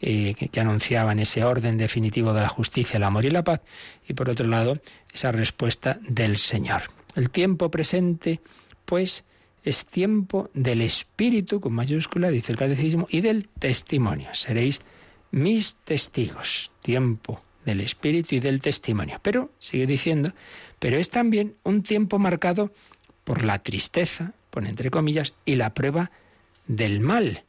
eh, 0.00 0.34
que, 0.34 0.60
anunciaban 0.60 1.18
ese 1.18 1.42
orden 1.42 1.78
definitivo 1.78 2.32
de 2.32 2.42
la 2.42 2.48
justicia, 2.48 2.98
el 2.98 3.02
amor 3.02 3.24
y 3.24 3.30
la 3.30 3.42
paz, 3.42 3.60
y 4.06 4.14
por 4.14 4.30
otro 4.30 4.46
lado, 4.46 4.74
esa 5.12 5.32
respuesta 5.32 5.98
del 6.08 6.38
Señor. 6.38 6.82
El 7.16 7.30
tiempo 7.30 7.72
presente, 7.72 8.40
pues, 8.84 9.24
es 9.64 9.84
tiempo 9.84 10.48
del 10.54 10.80
Espíritu, 10.80 11.60
con 11.60 11.72
mayúscula, 11.72 12.30
dice 12.30 12.52
el 12.52 12.58
Catecismo, 12.58 13.08
y 13.10 13.20
del 13.20 13.48
testimonio. 13.48 14.28
Seréis 14.32 14.80
mis 15.32 15.74
testigos. 15.74 16.70
Tiempo 16.82 17.42
del 17.64 17.80
Espíritu 17.80 18.36
y 18.36 18.40
del 18.40 18.60
testimonio. 18.60 19.18
Pero, 19.22 19.50
sigue 19.58 19.86
diciendo, 19.86 20.32
pero 20.78 20.98
es 20.98 21.10
también 21.10 21.56
un 21.62 21.82
tiempo 21.82 22.18
marcado 22.18 22.72
por 23.24 23.44
la 23.44 23.58
tristeza, 23.62 24.32
pone 24.50 24.70
entre 24.70 24.90
comillas, 24.90 25.34
y 25.44 25.56
la 25.56 25.74
prueba 25.74 26.10
del 26.66 27.00
mal, 27.00 27.44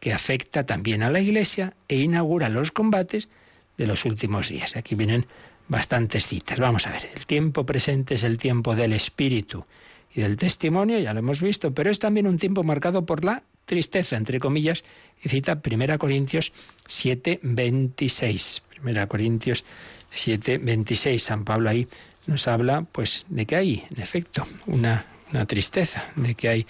que 0.00 0.12
afecta 0.12 0.64
también 0.64 1.02
a 1.02 1.10
la 1.10 1.20
Iglesia 1.20 1.74
e 1.88 1.96
inaugura 1.96 2.48
los 2.48 2.72
combates 2.72 3.28
de 3.76 3.86
los 3.86 4.04
últimos 4.04 4.48
días. 4.48 4.76
Aquí 4.76 4.94
vienen 4.94 5.26
bastantes 5.68 6.26
citas. 6.26 6.58
Vamos 6.58 6.86
a 6.86 6.92
ver, 6.92 7.08
el 7.14 7.26
tiempo 7.26 7.64
presente 7.64 8.14
es 8.14 8.24
el 8.24 8.38
tiempo 8.38 8.74
del 8.74 8.92
Espíritu 8.92 9.66
y 10.12 10.22
del 10.22 10.36
testimonio, 10.36 10.98
ya 10.98 11.12
lo 11.12 11.20
hemos 11.20 11.40
visto, 11.40 11.72
pero 11.72 11.90
es 11.90 11.98
también 11.98 12.26
un 12.26 12.38
tiempo 12.38 12.64
marcado 12.64 13.06
por 13.06 13.24
la 13.24 13.44
tristeza, 13.64 14.16
entre 14.16 14.40
comillas, 14.40 14.84
y 15.22 15.28
cita 15.28 15.60
1 15.64 15.98
Corintios 15.98 16.52
7, 16.86 17.40
26. 17.42 18.62
1 18.84 19.08
Corintios 19.08 19.64
7, 20.10 20.58
26. 20.58 21.22
San 21.22 21.44
Pablo 21.44 21.70
ahí 21.70 21.88
nos 22.26 22.48
habla 22.48 22.86
pues 22.92 23.26
de 23.28 23.46
que 23.46 23.56
hay, 23.56 23.84
en 23.90 24.02
efecto, 24.02 24.46
una, 24.66 25.06
tristeza, 25.46 26.04
de 26.16 26.34
que 26.34 26.48
hay 26.48 26.66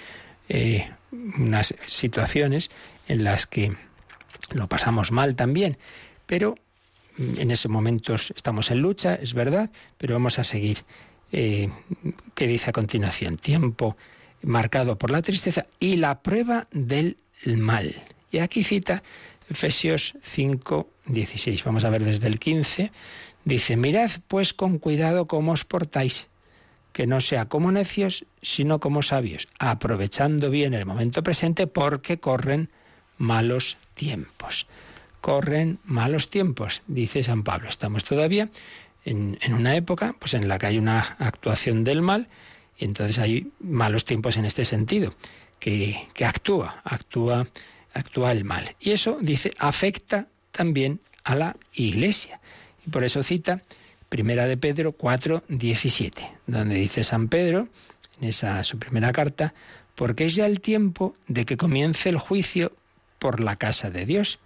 eh, 0.49 0.91
unas 1.11 1.75
situaciones 1.87 2.71
en 3.09 3.25
las 3.25 3.47
que 3.47 3.75
lo 4.53 4.69
pasamos 4.69 5.13
mal 5.13 5.35
también, 5.35 5.79
pero 6.27 6.57
en 7.19 7.51
esos 7.51 7.71
momentos 7.71 8.33
estamos 8.37 8.71
en 8.71 8.79
lucha, 8.79 9.15
es 9.15 9.35
verdad, 9.35 9.71
pero 9.99 10.15
vamos 10.15 10.39
a 10.39 10.45
seguir. 10.45 10.85
Eh, 11.33 11.69
¿Qué 12.35 12.47
dice 12.47 12.71
a 12.71 12.73
continuación? 12.73 13.37
Tiempo 13.37 13.97
marcado 14.43 14.99
por 14.99 15.11
la 15.11 15.23
tristeza 15.23 15.67
y 15.79 15.97
la 15.97 16.23
prueba 16.23 16.67
del 16.73 17.17
mal. 17.45 17.95
Y 18.31 18.39
aquí 18.39 18.65
cita 18.65 19.03
Efesios 19.51 20.15
5, 20.23 20.89
16. 21.07 21.65
Vamos 21.65 21.85
a 21.85 21.91
ver 21.91 22.05
desde 22.05 22.29
el 22.29 22.39
15. 22.39 22.93
Dice, 23.45 23.77
mirad 23.77 24.11
pues 24.29 24.55
con 24.55 24.79
cuidado 24.79 25.27
cómo 25.27 25.53
os 25.53 25.65
portáis, 25.65 26.29
que 26.93 27.07
no 27.07 27.21
sea 27.21 27.47
como 27.47 27.73
necios, 27.73 28.27
sino 28.43 28.79
como 28.81 29.03
sabios, 29.03 29.49
aprovechando 29.59 30.51
bien 30.51 30.75
el 30.75 30.87
momento 30.87 31.23
presente 31.23 31.67
porque 31.67 32.21
corren 32.21 32.71
malos 33.19 33.77
tiempos. 33.95 34.67
Corren 35.21 35.79
malos 35.85 36.31
tiempos, 36.31 36.83
dice 36.87 37.23
San 37.23 37.43
Pablo. 37.43 37.69
Estamos 37.69 38.05
todavía 38.05 38.49
en, 39.05 39.37
una 39.53 39.75
época 39.77 40.15
pues, 40.19 40.35
en 40.35 40.49
la 40.49 40.59
que 40.59 40.67
hay 40.67 40.79
una 40.79 41.01
actuación 41.19 41.85
del 41.85 42.03
mal 42.03 42.29
y 42.81 42.87
entonces 42.87 43.19
hay 43.19 43.53
malos 43.61 44.07
tiempos 44.07 44.39
en 44.39 44.47
este 44.47 44.65
sentido, 44.65 45.15
que, 45.59 46.09
que 46.15 46.25
actúa, 46.25 46.81
actúa, 46.83 47.47
actúa 47.93 48.33
el 48.33 48.45
mal. 48.45 48.75
Y 48.81 48.93
eso, 48.93 49.19
dice, 49.21 49.53
afecta 49.59 50.29
también 50.51 51.01
a 51.23 51.35
la 51.35 51.57
Iglesia. 51.75 52.41
Y 52.87 52.91
por 52.91 53.05
eso 53.05 53.23
cita 53.23 53.63
Primera 54.09 54.47
de 54.47 54.57
Pedro 54.57 54.93
4, 54.93 55.45
17, 55.49 56.33
donde 56.47 56.75
dice 56.75 57.05
San 57.05 57.29
Pedro, 57.29 57.69
en 58.21 58.29
esa 58.29 58.65
su 58.65 58.79
primera 58.79 59.13
carta, 59.13 59.55
porque 59.95 60.25
es 60.25 60.35
ya 60.35 60.47
el 60.47 60.61
tiempo 60.61 61.15
de 61.29 61.45
que 61.45 61.57
comience 61.57 62.09
el 62.09 62.19
juicio 62.19 62.73
por 63.19 63.41
la 63.41 63.57
casa 63.57 63.91
de 63.91 64.07
Dios. 64.07 64.41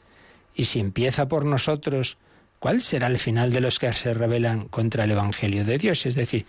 Y 0.54 0.64
si 0.64 0.80
empieza 0.80 1.28
por 1.28 1.46
nosotros, 1.46 2.18
¿cuál 2.58 2.82
será 2.82 3.06
el 3.06 3.18
final 3.18 3.52
de 3.52 3.60
los 3.60 3.78
que 3.78 3.92
se 3.92 4.12
rebelan 4.12 4.68
contra 4.68 5.04
el 5.04 5.12
Evangelio 5.12 5.64
de 5.64 5.78
Dios? 5.78 6.04
Es 6.04 6.14
decir, 6.14 6.44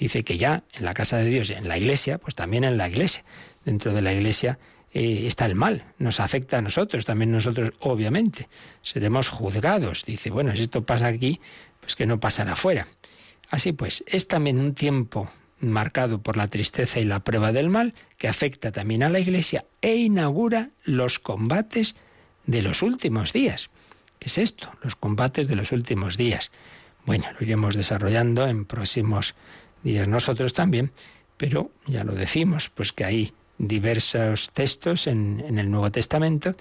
dice 0.00 0.24
que 0.24 0.38
ya 0.38 0.64
en 0.72 0.84
la 0.84 0.94
casa 0.94 1.18
de 1.18 1.26
Dios, 1.26 1.50
en 1.50 1.68
la 1.68 1.78
iglesia, 1.78 2.18
pues 2.18 2.34
también 2.34 2.64
en 2.64 2.76
la 2.76 2.88
iglesia, 2.88 3.24
dentro 3.64 3.92
de 3.92 4.02
la 4.02 4.12
iglesia 4.12 4.58
eh, 4.92 5.26
está 5.26 5.46
el 5.46 5.54
mal, 5.54 5.84
nos 5.98 6.18
afecta 6.18 6.58
a 6.58 6.62
nosotros, 6.62 7.04
también 7.04 7.30
nosotros 7.30 7.72
obviamente 7.78 8.48
seremos 8.82 9.28
juzgados. 9.28 10.04
Dice, 10.04 10.30
bueno, 10.30 10.56
si 10.56 10.62
esto 10.62 10.84
pasa 10.84 11.06
aquí, 11.06 11.40
pues 11.80 11.94
que 11.94 12.06
no 12.06 12.18
pasará 12.18 12.54
afuera. 12.54 12.88
Así 13.50 13.72
pues, 13.72 14.02
es 14.06 14.26
también 14.26 14.58
un 14.58 14.74
tiempo 14.74 15.30
marcado 15.60 16.22
por 16.22 16.36
la 16.36 16.48
tristeza 16.48 17.00
y 17.00 17.04
la 17.04 17.20
prueba 17.20 17.52
del 17.52 17.68
mal, 17.68 17.94
que 18.16 18.28
afecta 18.28 18.72
también 18.72 19.02
a 19.02 19.10
la 19.10 19.20
Iglesia 19.20 19.64
e 19.82 19.96
inaugura 19.96 20.70
los 20.84 21.18
combates 21.18 21.94
de 22.46 22.62
los 22.62 22.82
últimos 22.82 23.32
días. 23.32 23.70
¿Qué 24.18 24.28
es 24.28 24.38
esto? 24.38 24.70
Los 24.82 24.96
combates 24.96 25.48
de 25.48 25.56
los 25.56 25.72
últimos 25.72 26.16
días. 26.16 26.50
Bueno, 27.06 27.26
lo 27.38 27.44
iremos 27.44 27.74
desarrollando 27.74 28.46
en 28.46 28.64
próximos 28.64 29.34
días 29.82 30.08
nosotros 30.08 30.52
también, 30.52 30.92
pero 31.36 31.70
ya 31.86 32.04
lo 32.04 32.12
decimos, 32.12 32.68
pues 32.70 32.92
que 32.92 33.04
hay 33.04 33.32
diversos 33.58 34.50
textos 34.52 35.06
en, 35.06 35.42
en 35.46 35.58
el 35.58 35.70
Nuevo 35.70 35.90
Testamento 35.90 36.54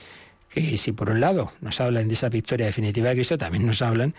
que 0.49 0.77
si 0.77 0.91
por 0.91 1.09
un 1.09 1.19
lado 1.19 1.51
nos 1.61 1.79
hablan 1.79 2.07
de 2.07 2.15
esa 2.15 2.29
victoria 2.29 2.65
definitiva 2.65 3.09
de 3.09 3.15
Cristo, 3.15 3.37
también 3.37 3.65
nos 3.65 3.81
hablan 3.81 4.15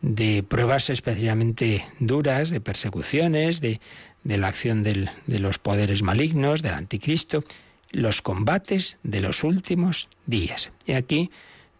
de 0.00 0.42
pruebas 0.42 0.90
especialmente 0.90 1.84
duras, 1.98 2.50
de 2.50 2.60
persecuciones, 2.60 3.60
de, 3.60 3.80
la 4.24 4.48
acción 4.48 4.82
de 4.82 5.08
los 5.26 5.58
poderes 5.58 6.02
malignos, 6.02 6.62
del 6.62 6.74
anticristo, 6.74 7.44
los 7.90 8.22
combates 8.22 8.98
de 9.02 9.20
los 9.20 9.44
últimos 9.44 10.08
días. 10.26 10.72
Y 10.84 10.92
aquí 10.92 11.30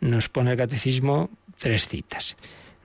nos 0.00 0.28
pone 0.28 0.52
el 0.52 0.56
catecismo 0.56 1.30
tres 1.58 1.88
citas. 1.88 2.36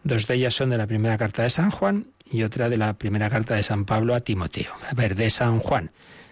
Dos 0.03 0.27
de 0.27 0.35
ellas 0.35 0.53
son 0.53 0.69
de 0.69 0.77
la 0.77 0.87
primera 0.87 1.17
carta 1.17 1.43
de 1.43 1.49
San 1.49 1.71
Juan 1.71 2.07
y 2.31 2.43
otra 2.43 2.69
de 2.69 2.77
la 2.77 2.93
primera 2.93 3.29
carta 3.29 3.55
de 3.55 3.63
San 3.63 3.85
Pablo 3.85 4.15
a 4.15 4.19
Timoteo. 4.19 4.73
A 4.89 4.93
ver, 4.93 5.15
de 5.15 5.29
San 5.29 5.59
Juan. 5.59 5.91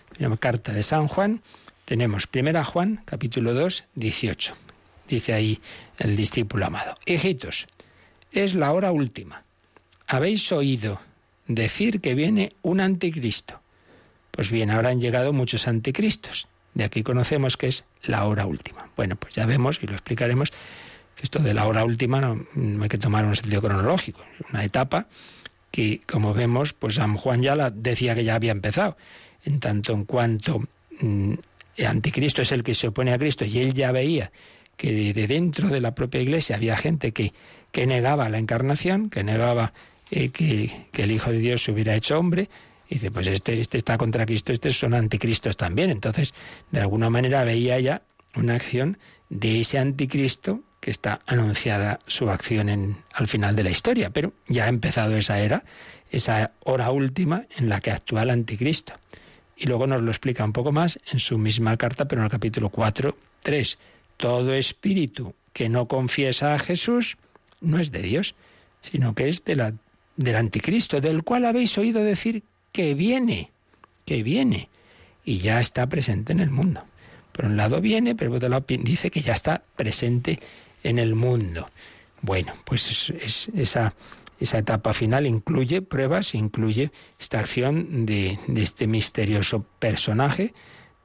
Primera 0.09 0.37
carta 0.37 0.73
de 0.73 0.83
San 0.83 1.07
Juan, 1.07 1.41
tenemos 1.85 2.27
primera 2.27 2.63
Juan, 2.63 3.01
capítulo 3.05 3.53
2, 3.53 3.85
18. 3.95 4.53
Dice 5.07 5.33
ahí 5.33 5.61
el 5.99 6.15
discípulo 6.15 6.65
amado. 6.65 6.95
Hijitos, 7.05 7.67
es 8.31 8.55
la 8.55 8.71
hora 8.73 8.91
última. 8.91 9.43
Habéis 10.05 10.51
oído 10.51 10.99
decir 11.47 12.01
que 12.01 12.13
viene 12.13 12.53
un 12.61 12.79
anticristo. 12.79 13.59
Pues 14.31 14.51
bien, 14.51 14.69
ahora 14.69 14.89
han 14.89 15.01
llegado 15.01 15.33
muchos 15.33 15.67
anticristos. 15.67 16.47
De 16.73 16.83
aquí 16.83 17.03
conocemos 17.03 17.57
que 17.57 17.67
es 17.67 17.85
la 18.03 18.25
hora 18.25 18.45
última. 18.45 18.89
Bueno, 18.95 19.15
pues 19.15 19.33
ya 19.33 19.45
vemos 19.45 19.79
y 19.81 19.87
lo 19.87 19.93
explicaremos 19.93 20.51
que 21.15 21.23
esto 21.23 21.39
de 21.39 21.53
la 21.53 21.65
hora 21.65 21.83
última 21.83 22.21
no, 22.21 22.45
hay 22.83 22.89
que 22.89 22.99
tomar 22.99 23.25
un 23.25 23.35
sentido 23.35 23.61
cronológico, 23.61 24.23
una 24.51 24.63
etapa 24.63 25.07
que, 25.77 26.01
como 26.07 26.33
vemos, 26.33 26.73
pues 26.73 26.95
San 26.95 27.17
Juan 27.17 27.43
ya 27.43 27.55
la 27.55 27.69
decía 27.69 28.15
que 28.15 28.23
ya 28.23 28.35
había 28.35 28.51
empezado. 28.51 28.97
En 29.43 29.59
tanto 29.59 29.93
en 29.93 30.05
cuanto 30.05 30.61
mm, 30.99 31.33
el 31.75 31.85
anticristo 31.85 32.41
es 32.41 32.51
el 32.51 32.63
que 32.63 32.73
se 32.73 32.87
opone 32.87 33.13
a 33.13 33.19
Cristo 33.19 33.45
y 33.45 33.59
él 33.59 33.73
ya 33.73 33.91
veía 33.91 34.31
que 34.75 35.13
de 35.13 35.27
dentro 35.27 35.69
de 35.69 35.81
la 35.81 35.95
propia 35.95 36.21
iglesia 36.21 36.55
había 36.55 36.77
gente 36.77 37.11
que 37.11 37.33
que 37.71 37.85
negaba 37.85 38.29
la 38.29 38.37
encarnación, 38.37 39.09
que 39.09 39.23
negaba 39.23 39.73
eh, 40.09 40.29
que, 40.29 40.71
el 40.93 41.11
Hijo 41.11 41.31
de 41.31 41.39
Dios 41.39 41.63
se 41.63 41.71
hubiera 41.71 41.95
hecho 41.95 42.17
hombre, 42.17 42.49
y 42.89 42.95
dice, 42.95 43.11
pues 43.11 43.27
este, 43.27 43.59
este 43.59 43.77
está 43.77 43.97
contra 43.97 44.25
Cristo, 44.25 44.53
estos 44.53 44.77
son 44.77 44.93
anticristos 44.93 45.57
también. 45.57 45.89
Entonces, 45.89 46.33
de 46.71 46.79
alguna 46.79 47.09
manera 47.09 47.43
veía 47.43 47.79
ya 47.79 48.01
una 48.35 48.55
acción 48.55 48.97
de 49.29 49.61
ese 49.61 49.77
anticristo 49.77 50.61
que 50.79 50.91
está 50.91 51.21
anunciada 51.25 51.99
su 52.07 52.29
acción 52.29 52.69
en, 52.69 52.97
al 53.13 53.27
final 53.27 53.55
de 53.55 53.63
la 53.63 53.71
historia, 53.71 54.09
pero 54.09 54.33
ya 54.47 54.65
ha 54.65 54.69
empezado 54.69 55.15
esa 55.15 55.39
era, 55.39 55.63
esa 56.11 56.51
hora 56.63 56.91
última 56.91 57.45
en 57.57 57.69
la 57.69 57.81
que 57.81 57.91
actúa 57.91 58.23
el 58.23 58.29
anticristo. 58.29 58.93
Y 59.55 59.65
luego 59.65 59.87
nos 59.87 60.01
lo 60.01 60.11
explica 60.11 60.43
un 60.43 60.53
poco 60.53 60.71
más 60.71 60.99
en 61.11 61.19
su 61.19 61.37
misma 61.37 61.77
carta, 61.77 62.05
pero 62.05 62.21
en 62.21 62.25
el 62.25 62.31
capítulo 62.31 62.69
4, 62.69 63.17
3. 63.41 63.77
Todo 64.17 64.53
espíritu 64.53 65.33
que 65.53 65.69
no 65.69 65.87
confiesa 65.87 66.53
a 66.53 66.59
Jesús 66.59 67.17
no 67.59 67.79
es 67.79 67.91
de 67.91 68.03
Dios, 68.03 68.35
sino 68.81 69.15
que 69.15 69.29
es 69.29 69.43
de 69.43 69.55
la, 69.55 69.73
del 70.15 70.35
anticristo, 70.35 71.01
del 71.01 71.23
cual 71.23 71.45
habéis 71.45 71.77
oído 71.77 72.03
decir 72.03 72.43
que 72.71 72.93
viene, 72.93 73.51
que 74.05 74.21
viene, 74.21 74.69
y 75.25 75.39
ya 75.39 75.59
está 75.59 75.87
presente 75.87 76.33
en 76.33 76.39
el 76.39 76.51
mundo. 76.51 76.83
Por 77.31 77.45
un 77.45 77.57
lado 77.57 77.81
viene, 77.81 78.15
pero 78.15 78.31
por 78.31 78.37
otro 78.37 78.49
lado 78.49 78.65
dice 78.67 79.11
que 79.11 79.21
ya 79.21 79.33
está 79.33 79.63
presente 79.75 80.39
en 80.87 80.99
el 80.99 81.15
mundo. 81.15 81.69
Bueno, 82.21 82.53
pues 82.63 83.09
es, 83.09 83.49
esa, 83.53 83.93
esa 84.39 84.57
etapa 84.57 84.93
final 84.93 85.27
incluye 85.27 85.81
pruebas, 85.81 86.33
incluye 86.33 86.91
esta 87.19 87.39
acción 87.39 88.05
de, 88.05 88.39
este 88.55 88.87
misterioso 88.87 89.65
personaje 89.79 90.53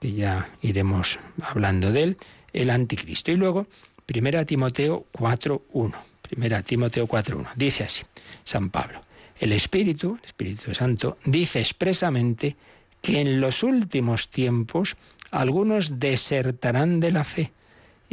que 0.01 0.13
ya 0.13 0.49
iremos 0.63 1.19
hablando 1.43 1.91
de 1.93 2.03
él, 2.03 2.19
el 2.53 2.71
anticristo. 2.71 3.33
Y 3.33 3.37
luego, 3.37 3.67
1 4.13 4.47
Timoteo 4.47 5.07
4.1. 5.13 5.95
1 6.37 6.63
Timoteo 6.63 7.09
4.1. 7.09 7.49
Dice 7.57 7.85
así, 7.85 8.05
San 8.45 8.71
Pablo, 8.71 9.01
el 9.39 9.53
Espíritu, 9.53 10.19
el 10.21 10.27
Espíritu 10.27 10.75
Santo, 10.75 11.19
dice 11.25 11.59
expresamente 11.59 12.57
que 13.01 13.21
en 13.21 13.41
los 13.41 13.65
últimos 13.65 14.29
tiempos 14.29 14.97
algunos 15.33 15.99
desertarán 15.99 17.01
de 17.01 17.11
la 17.11 17.25
fe 17.25 17.53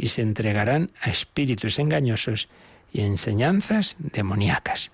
y 0.00 0.08
se 0.08 0.22
entregarán 0.22 0.90
a 1.02 1.10
espíritus 1.10 1.78
engañosos 1.78 2.48
y 2.90 3.02
enseñanzas 3.02 3.96
demoníacas. 3.98 4.90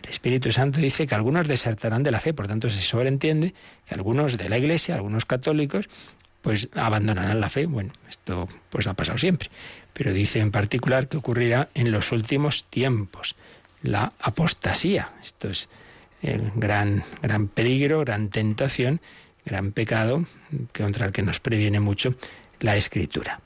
El 0.00 0.08
Espíritu 0.08 0.52
Santo 0.52 0.78
dice 0.78 1.08
que 1.08 1.14
algunos 1.16 1.48
desertarán 1.48 2.04
de 2.04 2.12
la 2.12 2.20
fe, 2.20 2.32
por 2.32 2.46
tanto 2.46 2.70
se 2.70 2.80
sobreentiende 2.80 3.52
que 3.84 3.94
algunos 3.94 4.38
de 4.38 4.48
la 4.48 4.56
Iglesia, 4.56 4.94
algunos 4.94 5.24
católicos, 5.24 5.88
pues 6.40 6.68
abandonarán 6.74 7.40
la 7.40 7.50
fe. 7.50 7.66
Bueno, 7.66 7.92
esto 8.08 8.48
pues 8.70 8.86
ha 8.86 8.94
pasado 8.94 9.18
siempre, 9.18 9.50
pero 9.92 10.12
dice 10.12 10.38
en 10.38 10.52
particular 10.52 11.08
que 11.08 11.16
ocurrirá 11.16 11.68
en 11.74 11.90
los 11.90 12.12
últimos 12.12 12.62
tiempos, 12.70 13.34
la 13.82 14.12
apostasía. 14.20 15.10
Esto 15.20 15.48
es 15.48 15.68
el 16.22 16.52
gran 16.54 17.02
gran 17.22 17.48
peligro, 17.48 18.00
gran 18.00 18.28
tentación, 18.28 19.00
gran 19.44 19.72
pecado 19.72 20.24
contra 20.72 21.06
el 21.06 21.12
que 21.12 21.22
nos 21.22 21.40
previene 21.40 21.80
mucho 21.80 22.14
la 22.60 22.76
Escritura. 22.76 23.40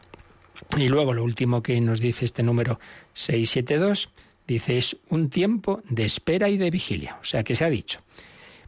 Y 0.76 0.88
luego 0.88 1.14
lo 1.14 1.24
último 1.24 1.62
que 1.62 1.80
nos 1.80 2.00
dice 2.00 2.24
este 2.24 2.42
número 2.42 2.78
672 3.14 4.10
Dice, 4.48 4.78
es 4.78 4.96
un 5.10 5.28
tiempo 5.28 5.82
de 5.90 6.06
espera 6.06 6.48
y 6.48 6.56
de 6.56 6.70
vigilia. 6.70 7.18
O 7.20 7.24
sea, 7.26 7.44
que 7.44 7.54
se 7.54 7.66
ha 7.66 7.70
dicho, 7.70 8.00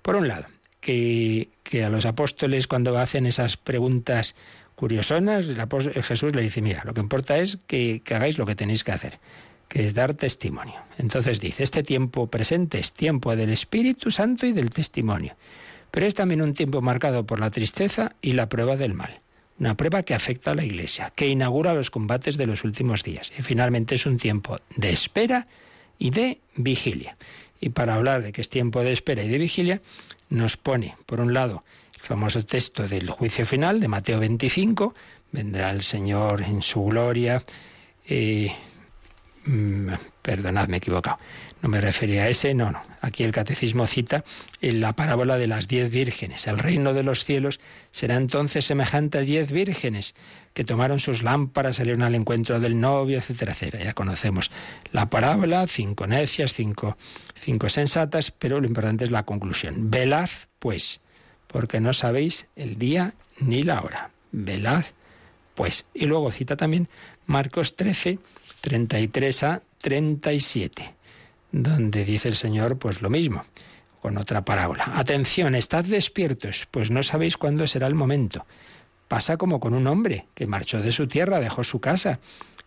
por 0.02 0.14
un 0.14 0.28
lado, 0.28 0.46
que, 0.78 1.48
a 1.82 1.88
los 1.88 2.04
apóstoles 2.04 2.66
cuando 2.66 2.98
hacen 2.98 3.24
esas 3.24 3.56
preguntas 3.56 4.34
curiosonas, 4.76 5.46
Jesús 6.02 6.34
le 6.34 6.42
dice, 6.42 6.60
mira, 6.60 6.82
lo 6.84 6.92
que 6.92 7.00
importa 7.00 7.38
es 7.38 7.56
que, 7.66 8.02
que 8.04 8.14
hagáis 8.14 8.36
lo 8.36 8.44
que 8.44 8.54
tenéis 8.54 8.84
que 8.84 8.92
hacer, 8.92 9.18
que 9.68 9.86
es 9.86 9.94
dar 9.94 10.12
testimonio. 10.12 10.82
Entonces 10.98 11.40
dice, 11.40 11.62
este 11.62 11.82
tiempo 11.82 12.26
presente 12.26 12.78
es 12.78 12.92
tiempo 12.92 13.34
del 13.34 13.48
Espíritu 13.48 14.10
Santo 14.10 14.44
y 14.44 14.52
del 14.52 14.68
testimonio, 14.68 15.34
pero 15.90 16.04
es 16.04 16.14
también 16.14 16.42
un 16.42 16.52
tiempo 16.52 16.82
marcado 16.82 17.24
por 17.24 17.40
la 17.40 17.50
tristeza 17.50 18.14
y 18.20 18.34
la 18.34 18.50
prueba 18.50 18.76
del 18.76 18.92
mal 18.92 19.22
una 19.60 19.76
prueba 19.76 20.02
que 20.02 20.14
afecta 20.14 20.50
a 20.50 20.54
la 20.54 20.64
Iglesia, 20.64 21.12
que 21.14 21.28
inaugura 21.28 21.74
los 21.74 21.90
combates 21.90 22.38
de 22.38 22.46
los 22.46 22.64
últimos 22.64 23.04
días. 23.04 23.30
Y 23.38 23.42
finalmente 23.42 23.94
es 23.94 24.06
un 24.06 24.16
tiempo 24.16 24.58
de 24.74 24.90
espera 24.90 25.46
y 25.98 26.10
de 26.10 26.40
vigilia. 26.56 27.16
Y 27.60 27.68
para 27.68 27.94
hablar 27.94 28.22
de 28.22 28.32
que 28.32 28.40
es 28.40 28.48
tiempo 28.48 28.82
de 28.82 28.92
espera 28.92 29.22
y 29.22 29.28
de 29.28 29.36
vigilia, 29.36 29.82
nos 30.30 30.56
pone, 30.56 30.96
por 31.04 31.20
un 31.20 31.34
lado, 31.34 31.62
el 31.94 32.00
famoso 32.00 32.44
texto 32.44 32.88
del 32.88 33.10
juicio 33.10 33.44
final 33.44 33.80
de 33.80 33.88
Mateo 33.88 34.18
25, 34.18 34.94
vendrá 35.30 35.70
el 35.70 35.82
Señor 35.82 36.40
en 36.40 36.62
su 36.62 36.82
gloria. 36.86 37.44
Eh, 38.06 38.50
mm, 39.44 39.92
perdonad, 40.22 40.68
me 40.68 40.76
he 40.76 40.78
equivocado. 40.78 41.18
No 41.62 41.68
me 41.68 41.80
refería 41.80 42.22
a 42.22 42.28
ese, 42.28 42.54
no, 42.54 42.70
no. 42.70 42.82
Aquí 43.02 43.22
el 43.22 43.32
catecismo 43.32 43.86
cita 43.86 44.24
en 44.62 44.80
la 44.80 44.94
parábola 44.94 45.36
de 45.36 45.46
las 45.46 45.68
diez 45.68 45.90
vírgenes. 45.90 46.46
El 46.46 46.58
reino 46.58 46.94
de 46.94 47.02
los 47.02 47.24
cielos 47.24 47.60
será 47.90 48.16
entonces 48.16 48.64
semejante 48.64 49.18
a 49.18 49.20
diez 49.22 49.52
vírgenes 49.52 50.14
que 50.54 50.64
tomaron 50.64 51.00
sus 51.00 51.22
lámparas, 51.22 51.76
salieron 51.76 52.02
al 52.02 52.14
encuentro 52.14 52.60
del 52.60 52.80
novio, 52.80 53.18
etcétera, 53.18 53.52
etcétera. 53.52 53.84
Ya 53.84 53.92
conocemos 53.92 54.50
la 54.90 55.10
parábola, 55.10 55.66
cinco 55.66 56.06
necias, 56.06 56.54
cinco, 56.54 56.96
cinco 57.34 57.68
sensatas, 57.68 58.30
pero 58.30 58.60
lo 58.60 58.66
importante 58.66 59.04
es 59.04 59.10
la 59.10 59.24
conclusión. 59.24 59.90
Velad, 59.90 60.30
pues, 60.58 61.02
porque 61.46 61.80
no 61.80 61.92
sabéis 61.92 62.46
el 62.56 62.78
día 62.78 63.12
ni 63.38 63.62
la 63.64 63.82
hora. 63.82 64.10
Velad, 64.32 64.84
pues. 65.54 65.84
Y 65.92 66.06
luego 66.06 66.30
cita 66.32 66.56
también 66.56 66.88
Marcos 67.26 67.76
13, 67.76 68.18
33 68.62 69.42
a 69.42 69.62
37 69.78 70.99
donde 71.52 72.04
dice 72.04 72.28
el 72.28 72.34
Señor 72.34 72.78
pues 72.78 73.02
lo 73.02 73.10
mismo, 73.10 73.44
con 74.00 74.16
otra 74.18 74.44
parábola. 74.44 74.84
Atención, 74.94 75.54
estad 75.54 75.84
despiertos, 75.84 76.66
pues 76.70 76.90
no 76.90 77.02
sabéis 77.02 77.36
cuándo 77.36 77.66
será 77.66 77.86
el 77.86 77.94
momento. 77.94 78.46
Pasa 79.08 79.36
como 79.36 79.58
con 79.58 79.74
un 79.74 79.86
hombre 79.86 80.26
que 80.34 80.46
marchó 80.46 80.80
de 80.80 80.92
su 80.92 81.08
tierra, 81.08 81.40
dejó 81.40 81.64
su 81.64 81.80
casa 81.80 82.20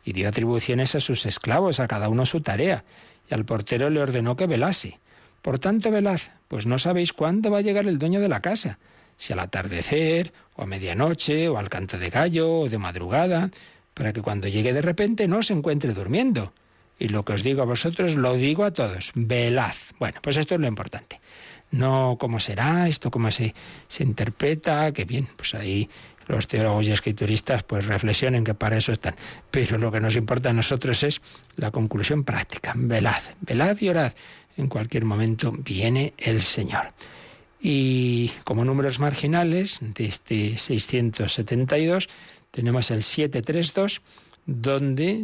y 0.03 0.13
dio 0.13 0.27
atribuciones 0.27 0.95
a 0.95 0.99
sus 0.99 1.25
esclavos, 1.25 1.79
a 1.79 1.87
cada 1.87 2.09
uno 2.09 2.25
su 2.25 2.41
tarea, 2.41 2.83
y 3.29 3.33
al 3.33 3.45
portero 3.45 3.89
le 3.89 4.01
ordenó 4.01 4.35
que 4.35 4.47
velase. 4.47 4.99
Por 5.41 5.59
tanto, 5.59 5.91
velad, 5.91 6.19
pues 6.47 6.65
no 6.65 6.77
sabéis 6.79 7.13
cuándo 7.13 7.49
va 7.51 7.59
a 7.59 7.61
llegar 7.61 7.87
el 7.87 7.99
dueño 7.99 8.19
de 8.19 8.29
la 8.29 8.41
casa, 8.41 8.79
si 9.15 9.33
al 9.33 9.39
atardecer, 9.39 10.33
o 10.55 10.63
a 10.63 10.65
medianoche, 10.65 11.47
o 11.47 11.57
al 11.57 11.69
canto 11.69 11.97
de 11.97 12.09
gallo, 12.09 12.59
o 12.59 12.69
de 12.69 12.77
madrugada, 12.77 13.51
para 13.93 14.11
que 14.11 14.21
cuando 14.21 14.47
llegue 14.47 14.73
de 14.73 14.81
repente 14.81 15.27
no 15.27 15.43
se 15.43 15.53
encuentre 15.53 15.93
durmiendo. 15.93 16.53
Y 16.99 17.09
lo 17.09 17.25
que 17.25 17.33
os 17.33 17.43
digo 17.43 17.61
a 17.61 17.65
vosotros, 17.65 18.15
lo 18.15 18.35
digo 18.35 18.63
a 18.63 18.71
todos. 18.71 19.11
Velad. 19.15 19.75
Bueno, 19.99 20.19
pues 20.21 20.37
esto 20.37 20.55
es 20.55 20.61
lo 20.61 20.67
importante. 20.67 21.19
No 21.71 22.17
cómo 22.19 22.39
será, 22.39 22.87
esto 22.87 23.09
cómo 23.09 23.31
se, 23.31 23.53
se 23.87 24.03
interpreta, 24.03 24.91
que 24.91 25.05
bien, 25.05 25.27
pues 25.35 25.55
ahí 25.55 25.89
los 26.27 26.47
teólogos 26.47 26.87
y 26.87 26.91
escrituristas 26.91 27.63
pues 27.63 27.85
reflexionen 27.85 28.43
que 28.43 28.53
para 28.53 28.77
eso 28.77 28.91
están. 28.91 29.15
Pero 29.51 29.77
lo 29.77 29.91
que 29.91 29.99
nos 29.99 30.15
importa 30.15 30.49
a 30.49 30.53
nosotros 30.53 31.03
es 31.03 31.21
la 31.55 31.71
conclusión 31.71 32.23
práctica. 32.23 32.73
Velad, 32.75 33.21
velad 33.41 33.77
y 33.79 33.89
orad. 33.89 34.13
En 34.55 34.67
cualquier 34.67 35.05
momento 35.05 35.51
viene 35.51 36.13
el 36.17 36.41
Señor. 36.41 36.93
Y 37.59 38.29
como 38.43 38.65
números 38.65 38.99
marginales 38.99 39.79
de 39.81 40.05
este 40.05 40.57
672 40.57 42.09
tenemos 42.51 42.91
el 42.91 43.01
732 43.01 44.01
donde, 44.45 45.23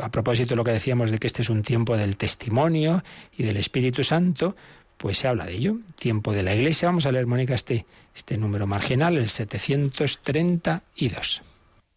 a 0.00 0.10
propósito 0.10 0.50
de 0.50 0.56
lo 0.56 0.64
que 0.64 0.72
decíamos 0.72 1.10
de 1.10 1.18
que 1.18 1.26
este 1.26 1.40
es 1.42 1.50
un 1.50 1.62
tiempo 1.62 1.96
del 1.96 2.16
testimonio 2.16 3.02
y 3.36 3.42
del 3.44 3.56
Espíritu 3.56 4.04
Santo, 4.04 4.56
pues 4.96 5.18
se 5.18 5.28
habla 5.28 5.44
de 5.46 5.54
ello, 5.54 5.76
tiempo 5.96 6.32
de 6.32 6.42
la 6.42 6.54
Iglesia. 6.54 6.88
Vamos 6.88 7.06
a 7.06 7.12
leer, 7.12 7.26
Mónica, 7.26 7.54
este, 7.54 7.86
este 8.14 8.36
número 8.36 8.66
marginal, 8.66 9.16
el 9.16 9.28
732. 9.28 11.42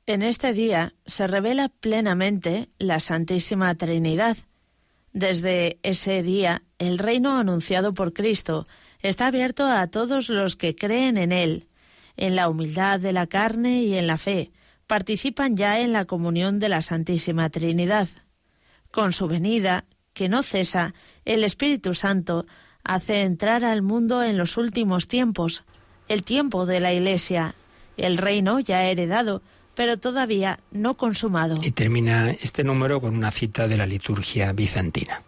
En 0.06 0.22
este 0.22 0.54
día 0.54 0.94
se 1.06 1.28
revela 1.28 1.70
plenamente 1.70 2.70
la 2.78 3.00
Santísima 3.00 3.74
Trinidad. 3.76 4.38
Desde 5.14 5.80
ese 5.84 6.24
día, 6.24 6.64
el 6.80 6.98
reino 6.98 7.38
anunciado 7.38 7.94
por 7.94 8.14
Cristo 8.14 8.68
está 9.02 9.28
abierto 9.28 9.68
a 9.68 9.88
todos 9.88 10.30
los 10.30 10.56
que 10.56 10.76
creen 10.76 11.18
en 11.18 11.32
Él, 11.32 11.68
en 12.18 12.36
la 12.36 12.50
humildad 12.50 13.00
de 13.00 13.14
la 13.14 13.28
carne 13.28 13.84
y 13.84 13.96
en 13.96 14.08
la 14.08 14.18
fe, 14.18 14.52
participan 14.92 15.56
ya 15.56 15.80
en 15.80 15.94
la 15.94 16.04
comunión 16.04 16.60
de 16.60 16.68
la 16.68 16.82
Santísima 16.82 17.50
Trinidad. 17.50 18.10
Con 18.92 19.14
su 19.14 19.30
venida, 19.30 19.86
que 20.14 20.28
no 20.28 20.44
cesa, 20.44 20.94
el 21.24 21.46
Espíritu 21.46 21.94
Santo 21.94 22.46
hace 22.84 23.22
entrar 23.22 23.64
al 23.64 23.84
mundo 23.84 24.22
en 24.22 24.38
los 24.38 24.58
últimos 24.58 25.08
tiempos, 25.08 25.64
el 26.10 26.24
tiempo 26.24 26.66
de 26.66 26.82
la 26.82 26.92
Iglesia, 26.92 27.56
el 27.96 28.18
reino 28.18 28.60
ya 28.60 28.84
heredado, 28.84 29.42
pero 29.76 29.96
todavía 29.96 30.60
no 30.72 30.98
consumado. 30.98 31.58
Y 31.64 31.72
termina 31.72 32.30
este 32.30 32.66
número 32.66 33.00
con 33.00 33.16
una 33.16 33.32
cita 33.32 33.70
de 33.70 33.78
la 33.78 33.86
liturgia 33.86 34.52
bizantina. 34.52 35.24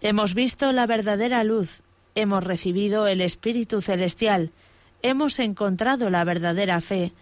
Hemos 0.00 0.32
visto 0.32 0.72
la 0.72 0.86
verdadera 0.86 1.44
luz, 1.44 1.82
hemos 2.14 2.42
recibido 2.42 3.06
el 3.06 3.20
Espíritu 3.20 3.82
Celestial, 3.82 4.50
hemos 5.02 5.40
encontrado 5.40 6.08
la 6.08 6.24
verdadera 6.24 6.80
fe, 6.80 7.12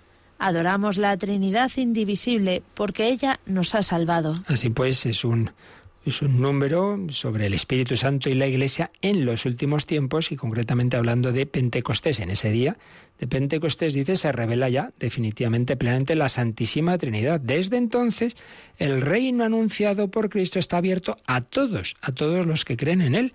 Adoramos 0.45 0.97
la 0.97 1.17
Trinidad 1.17 1.71
indivisible 1.77 2.65
porque 2.75 3.07
ella 3.07 3.39
nos 3.47 3.77
ha 3.77 3.85
salvado. 3.85 4.43
Así 4.49 4.71
pues, 4.71 5.07
es 5.07 5.25
un, 5.25 5.53
es 6.05 6.21
un 6.21 6.41
número 6.41 6.99
sobre 7.11 7.47
el 7.47 7.55
Espíritu 7.55 7.97
Santo 7.97 8.29
y 8.29 8.35
la 8.35 8.49
Iglesia 8.49 8.91
en 9.03 9.25
los 9.25 9.47
últimos 9.47 9.87
tiempos 9.87 10.33
y 10.33 10.37
concretamente 10.37 10.97
hablando 10.97 11.31
de 11.31 11.47
Pentecostés. 11.47 12.19
En 12.19 12.29
ese 12.29 12.51
día 12.51 12.77
de 13.21 13.29
Pentecostés 13.29 13.95
dice 13.95 14.17
se 14.17 14.33
revela 14.33 14.69
ya 14.69 14.91
definitivamente 14.99 15.77
plenamente 15.77 16.17
la 16.17 16.29
Santísima 16.29 16.99
Trinidad. 16.99 17.41
Desde 17.41 17.77
entonces 17.77 18.37
el 18.79 19.01
reino 19.01 19.45
anunciado 19.45 20.11
por 20.11 20.29
Cristo 20.29 20.59
está 20.59 20.79
abierto 20.79 21.19
a 21.25 21.43
todos, 21.43 21.95
a 22.01 22.11
todos 22.11 22.47
los 22.47 22.65
que 22.65 22.77
creen 22.77 23.01
en 23.01 23.15
Él. 23.15 23.33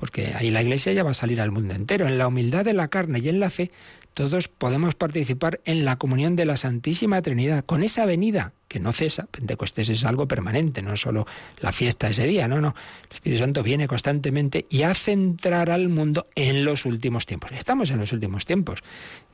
Porque 0.00 0.32
ahí 0.34 0.50
la 0.50 0.62
Iglesia 0.62 0.94
ya 0.94 1.02
va 1.02 1.10
a 1.10 1.14
salir 1.14 1.42
al 1.42 1.50
mundo 1.50 1.74
entero. 1.74 2.08
En 2.08 2.16
la 2.16 2.26
humildad 2.26 2.64
de 2.64 2.72
la 2.72 2.88
carne 2.88 3.18
y 3.18 3.28
en 3.28 3.38
la 3.38 3.50
fe 3.50 3.70
todos 4.14 4.48
podemos 4.48 4.94
participar 4.94 5.60
en 5.66 5.84
la 5.84 5.96
comunión 5.96 6.36
de 6.36 6.46
la 6.46 6.56
Santísima 6.56 7.20
Trinidad, 7.20 7.66
con 7.66 7.82
esa 7.82 8.06
venida 8.06 8.54
que 8.66 8.80
no 8.80 8.92
cesa. 8.92 9.26
Pentecostés 9.30 9.90
es 9.90 10.06
algo 10.06 10.26
permanente, 10.26 10.80
no 10.80 10.96
solo 10.96 11.26
la 11.60 11.70
fiesta 11.70 12.08
ese 12.08 12.26
día, 12.26 12.48
no, 12.48 12.62
no. 12.62 12.74
El 13.10 13.12
Espíritu 13.12 13.42
Santo 13.42 13.62
viene 13.62 13.88
constantemente 13.88 14.64
y 14.70 14.84
hace 14.84 15.12
entrar 15.12 15.70
al 15.70 15.90
mundo 15.90 16.28
en 16.34 16.64
los 16.64 16.86
últimos 16.86 17.26
tiempos. 17.26 17.50
Estamos 17.52 17.90
en 17.90 17.98
los 17.98 18.12
últimos 18.14 18.46
tiempos, 18.46 18.80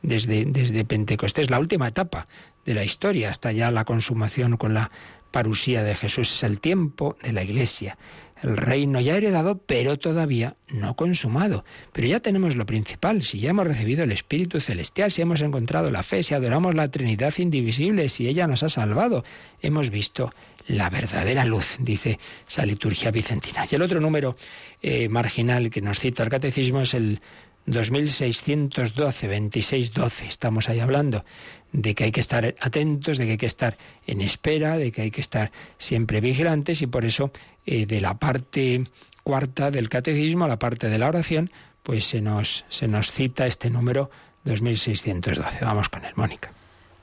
desde, 0.02 0.44
desde 0.46 0.84
Pentecostés, 0.84 1.48
la 1.48 1.60
última 1.60 1.86
etapa 1.86 2.26
de 2.64 2.74
la 2.74 2.82
historia, 2.82 3.30
hasta 3.30 3.52
ya 3.52 3.70
la 3.70 3.84
consumación 3.84 4.56
con 4.56 4.74
la 4.74 4.90
parusía 5.30 5.84
de 5.84 5.94
Jesús. 5.94 6.32
Es 6.32 6.42
el 6.42 6.58
tiempo 6.58 7.16
de 7.22 7.32
la 7.32 7.44
Iglesia. 7.44 7.96
El 8.42 8.56
reino 8.56 9.00
ya 9.00 9.16
heredado, 9.16 9.58
pero 9.58 9.98
todavía 9.98 10.56
no 10.68 10.94
consumado. 10.94 11.64
Pero 11.92 12.06
ya 12.06 12.20
tenemos 12.20 12.54
lo 12.54 12.66
principal, 12.66 13.22
si 13.22 13.40
ya 13.40 13.50
hemos 13.50 13.66
recibido 13.66 14.04
el 14.04 14.12
Espíritu 14.12 14.60
Celestial, 14.60 15.10
si 15.10 15.22
hemos 15.22 15.40
encontrado 15.40 15.90
la 15.90 16.02
fe, 16.02 16.22
si 16.22 16.34
adoramos 16.34 16.74
la 16.74 16.90
Trinidad 16.90 17.32
indivisible, 17.38 18.08
si 18.10 18.28
ella 18.28 18.46
nos 18.46 18.62
ha 18.62 18.68
salvado, 18.68 19.24
hemos 19.62 19.90
visto 19.90 20.34
la 20.66 20.90
verdadera 20.90 21.44
luz, 21.44 21.76
dice 21.78 22.18
esa 22.46 22.66
liturgia 22.66 23.10
vicentina. 23.10 23.64
Y 23.70 23.74
el 23.74 23.82
otro 23.82 24.00
número 24.00 24.36
eh, 24.82 25.08
marginal 25.08 25.70
que 25.70 25.80
nos 25.80 26.00
cita 26.00 26.22
el 26.22 26.28
catecismo 26.28 26.82
es 26.82 26.92
el 26.94 27.20
2612, 27.66 29.26
2612. 29.26 30.26
Estamos 30.26 30.68
ahí 30.68 30.80
hablando 30.80 31.24
de 31.72 31.94
que 31.94 32.04
hay 32.04 32.12
que 32.12 32.20
estar 32.20 32.54
atentos, 32.60 33.18
de 33.18 33.24
que 33.24 33.30
hay 33.32 33.38
que 33.38 33.46
estar 33.46 33.76
en 34.06 34.20
espera, 34.20 34.78
de 34.78 34.92
que 34.92 35.02
hay 35.02 35.10
que 35.10 35.20
estar 35.20 35.50
siempre 35.78 36.20
vigilantes 36.20 36.82
y 36.82 36.86
por 36.86 37.04
eso 37.04 37.32
eh, 37.66 37.86
de 37.86 38.00
la 38.00 38.18
parte 38.18 38.84
cuarta 39.22 39.70
del 39.70 39.88
catecismo, 39.88 40.46
la 40.46 40.58
parte 40.58 40.88
de 40.88 40.98
la 40.98 41.08
oración, 41.08 41.50
pues 41.82 42.04
se 42.04 42.20
nos, 42.20 42.64
se 42.68 42.88
nos 42.88 43.10
cita 43.10 43.46
este 43.46 43.70
número 43.70 44.10
2612. 44.44 45.64
Vamos 45.64 45.88
con 45.88 46.04
él, 46.04 46.12
Mónica. 46.16 46.52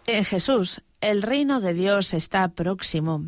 En 0.05 0.23
Jesús, 0.23 0.81
el 1.01 1.21
reino 1.21 1.61
de 1.61 1.73
Dios 1.73 2.13
está 2.13 2.47
próximo. 2.49 3.25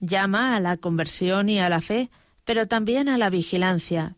Llama 0.00 0.56
a 0.56 0.60
la 0.60 0.76
conversión 0.76 1.48
y 1.48 1.60
a 1.60 1.68
la 1.68 1.80
fe, 1.80 2.10
pero 2.44 2.66
también 2.66 3.08
a 3.08 3.18
la 3.18 3.30
vigilancia. 3.30 4.16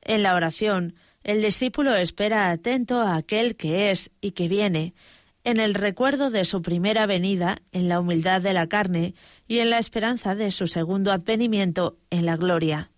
En 0.00 0.22
la 0.22 0.34
oración, 0.34 0.94
el 1.24 1.42
discípulo 1.42 1.94
espera 1.96 2.50
atento 2.50 3.00
a 3.00 3.16
aquel 3.16 3.56
que 3.56 3.90
es 3.90 4.12
y 4.20 4.30
que 4.32 4.46
viene, 4.46 4.94
en 5.46 5.60
el 5.60 5.74
recuerdo 5.74 6.30
de 6.30 6.44
su 6.44 6.60
primera 6.60 7.06
venida, 7.06 7.58
en 7.70 7.88
la 7.88 8.00
humildad 8.00 8.42
de 8.42 8.52
la 8.52 8.66
carne 8.66 9.14
y 9.46 9.60
en 9.60 9.70
la 9.70 9.78
esperanza 9.78 10.34
de 10.34 10.50
su 10.50 10.66
segundo 10.66 11.12
advenimiento 11.12 11.96
en 12.10 12.26
la 12.26 12.36
gloria. 12.36 12.90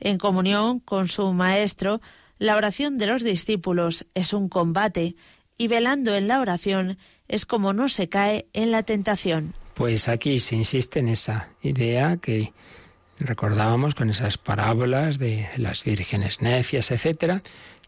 En 0.00 0.16
comunión 0.16 0.80
con 0.80 1.06
su 1.06 1.34
Maestro, 1.34 2.00
la 2.38 2.56
oración 2.56 2.96
de 2.96 3.08
los 3.08 3.22
discípulos 3.22 4.06
es 4.14 4.32
un 4.32 4.48
combate 4.48 5.16
y 5.58 5.68
velando 5.68 6.14
en 6.16 6.28
la 6.28 6.40
oración 6.40 6.96
es 7.28 7.44
como 7.44 7.74
no 7.74 7.90
se 7.90 8.08
cae 8.08 8.46
en 8.54 8.70
la 8.70 8.84
tentación. 8.84 9.52
Pues 9.74 10.08
aquí 10.08 10.40
se 10.40 10.56
insiste 10.56 11.00
en 11.00 11.08
esa 11.08 11.50
idea 11.60 12.16
que 12.16 12.54
recordábamos 13.18 13.94
con 13.94 14.08
esas 14.08 14.38
parábolas 14.38 15.18
de 15.18 15.46
las 15.58 15.84
vírgenes 15.84 16.40
necias, 16.40 16.90
etcétera, 16.90 17.42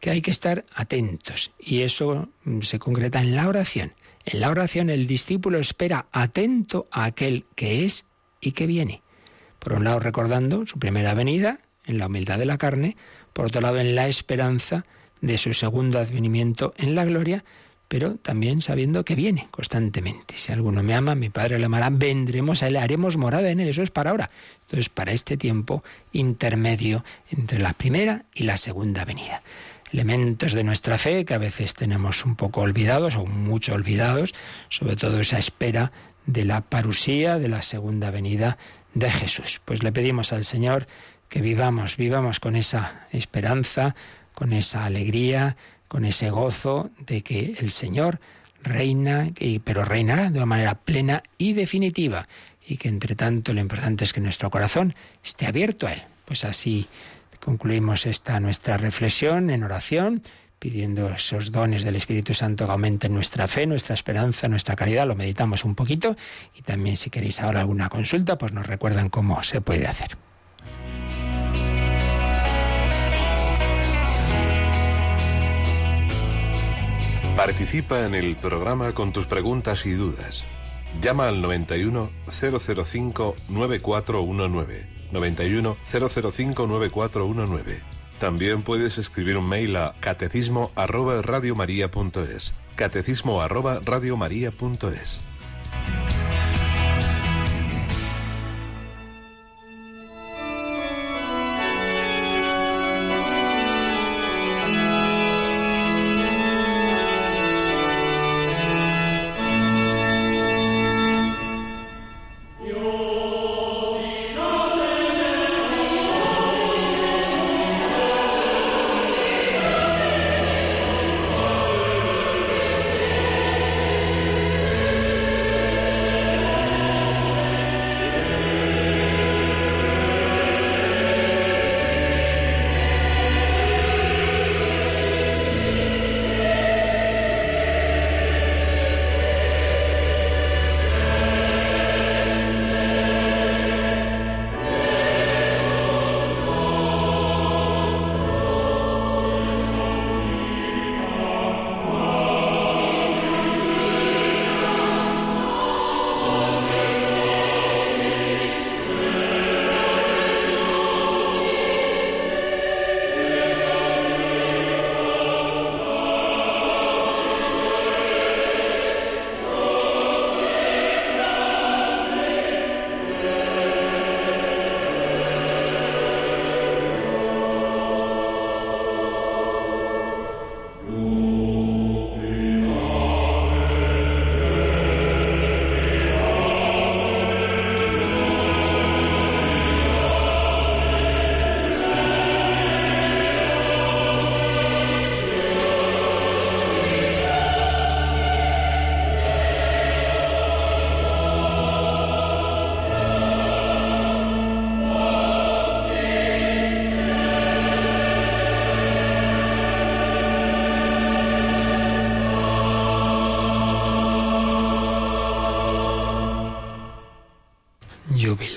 que 0.05 0.11
hay 0.11 0.21
que 0.21 0.33
estar 0.33 0.67
atentos 0.75 1.51
y 1.59 1.81
eso 1.81 2.29
mm, 2.45 2.61
se 2.61 2.79
concreta 2.79 3.23
en 3.23 3.35
la 3.35 3.49
oración. 3.49 3.95
En 4.27 4.41
la 4.41 4.51
oración 4.51 4.91
el 4.91 5.07
discípulo 5.07 5.59
espera 5.59 6.09
atento 6.13 6.87
a 6.91 7.07
aquel 7.07 7.47
que 7.55 7.87
es 7.87 8.05
y 8.39 8.53
que 8.53 8.67
viene. 8.67 9.01
Por 9.61 9.73
un 9.73 9.85
lado 9.85 10.01
recordando 10.01 10.67
su 10.67 10.79
primera 10.79 11.15
venida 11.15 11.61
en 11.87 11.97
la 11.97 12.09
humildad 12.09 12.39
de 12.39 12.45
la 12.45 12.59
carne, 12.59 12.99
por 13.33 13.47
otro 13.47 13.63
lado 13.63 13.79
en 13.79 13.95
la 13.95 14.07
esperanza 14.07 14.85
de 15.23 15.39
su 15.39 15.55
segundo 15.55 15.99
advenimiento 15.99 16.75
en 16.77 16.95
la 16.95 17.07
gloria, 17.07 17.43
pero 17.89 18.17
también 18.17 18.61
sabiendo 18.61 19.07
que 19.07 19.15
viene 19.15 19.49
constantemente. 19.51 20.37
Si 20.37 20.53
alguno 20.53 20.83
me 20.83 20.93
ama, 20.93 21.15
mi 21.15 21.31
Padre 21.31 21.59
le 21.59 21.65
amará, 21.65 21.89
vendremos 21.89 22.63
a 22.63 22.69
él, 22.69 22.77
haremos 22.77 23.17
morada 23.17 23.49
en 23.49 23.59
él. 23.59 23.69
Eso 23.69 23.83
es 23.83 23.91
para 23.91 24.11
ahora. 24.11 24.31
Entonces, 24.65 24.91
para 24.91 25.13
este 25.13 25.39
tiempo 25.39 25.83
intermedio 26.13 27.05
entre 27.31 27.59
la 27.59 27.73
primera 27.73 28.27
y 28.35 28.43
la 28.43 28.59
segunda 28.59 29.07
venida. 29.07 29.41
Elementos 29.95 30.55
de 30.55 30.65
nuestra 30.65 30.99
fe 30.99 31.25
que 31.25 31.35
a 31.35 31.39
veces 31.39 31.75
tenemos 31.75 32.25
un 32.25 32.35
poco 32.35 32.63
olvidados 32.63 33.15
o 33.15 33.27
mucho 33.27 33.75
olvidados, 33.75 34.35
sobre 34.69 34.97
todo 34.97 35.21
esa 35.21 35.39
espera 35.39 35.93
de 36.27 36.45
la 36.45 36.63
parusía, 36.63 37.39
de 37.39 37.49
la 37.49 37.63
segunda 37.63 38.11
venida 38.11 38.59
de 38.95 39.09
Jesús. 39.09 39.61
Pues 39.65 39.85
le 39.85 39.93
pedimos 39.93 40.33
al 40.33 40.43
Señor 40.43 40.89
que 41.29 41.41
vivamos, 41.41 41.97
vivamos 41.97 42.41
con 42.41 42.57
esa 42.57 43.07
esperanza, 43.13 43.95
con 44.35 44.53
esa 44.53 44.85
alegría, 44.85 45.57
con 45.87 46.05
ese 46.05 46.29
gozo 46.29 46.91
de 46.99 47.23
que 47.23 47.55
el 47.61 47.71
Señor 47.71 48.19
reina, 48.65 49.29
pero 49.63 49.85
reinará 49.85 50.29
de 50.29 50.39
una 50.39 50.47
manera 50.47 50.75
plena 50.75 51.23
y 51.39 51.53
definitiva, 51.53 52.27
y 52.67 52.79
que 52.79 52.89
entre 52.89 53.15
tanto 53.15 53.55
lo 53.55 53.61
importante 53.61 54.03
es 54.03 54.13
que 54.13 54.21
nuestro 54.21 54.51
corazón 54.51 54.97
esté 55.23 55.47
abierto 55.47 55.87
a 55.87 55.93
Él. 55.93 56.03
Pues 56.25 56.45
así 56.45 56.89
concluimos 57.45 58.07
esta 58.07 58.41
nuestra 58.41 58.79
reflexión 58.79 59.51
en 59.51 59.63
oración, 59.65 60.23
pidiendo 60.59 61.11
esos 61.11 61.53
dones 61.53 61.85
del 61.85 61.97
Espíritu 61.97 62.33
Santo 62.33 62.65
que 62.65 62.73
aumenten 62.73 63.13
nuestra 63.13 63.47
fe, 63.47 63.67
nuestra 63.67 63.95
esperanza, 63.95 64.49
nuestra 64.49 64.77
caridad. 64.77 65.07
Lo 65.07 65.15
meditamos 65.15 65.65
un 65.65 65.75
poquito 65.75 66.17
y 66.55 66.63
también 66.63 66.97
si 66.97 67.11
queréis 67.11 67.41
ahora 67.41 67.61
alguna 67.61 67.91
consulta, 67.91 68.39
pues 68.39 68.53
nos 68.53 68.67
recuerdan 68.67 69.11
cómo 69.11 69.43
se 69.43 69.61
puede 69.61 69.87
hacer. 69.87 70.17
Participa 77.37 78.07
en 78.07 78.15
el 78.15 78.37
programa 78.37 78.93
con 78.93 79.13
tus 79.13 79.27
preguntas 79.27 79.85
y 79.85 79.93
dudas. 79.93 80.45
Llama 81.03 81.29
al 81.29 81.43
91 81.43 82.09
005 82.31 83.37
9419. 83.49 84.94
91 85.15 85.77
005 85.91 86.67
9419. 86.67 87.81
También 88.21 88.63
puedes 88.63 88.99
escribir 88.99 89.37
un 89.39 89.49
mail 89.49 89.77
a 89.77 89.95
catecismo 90.01 90.71
arroba 90.77 91.23
radiomaria.es. 91.23 92.53
Catecismo 92.77 93.41
arroba 93.41 93.81
radiomaria.es. 93.85 95.21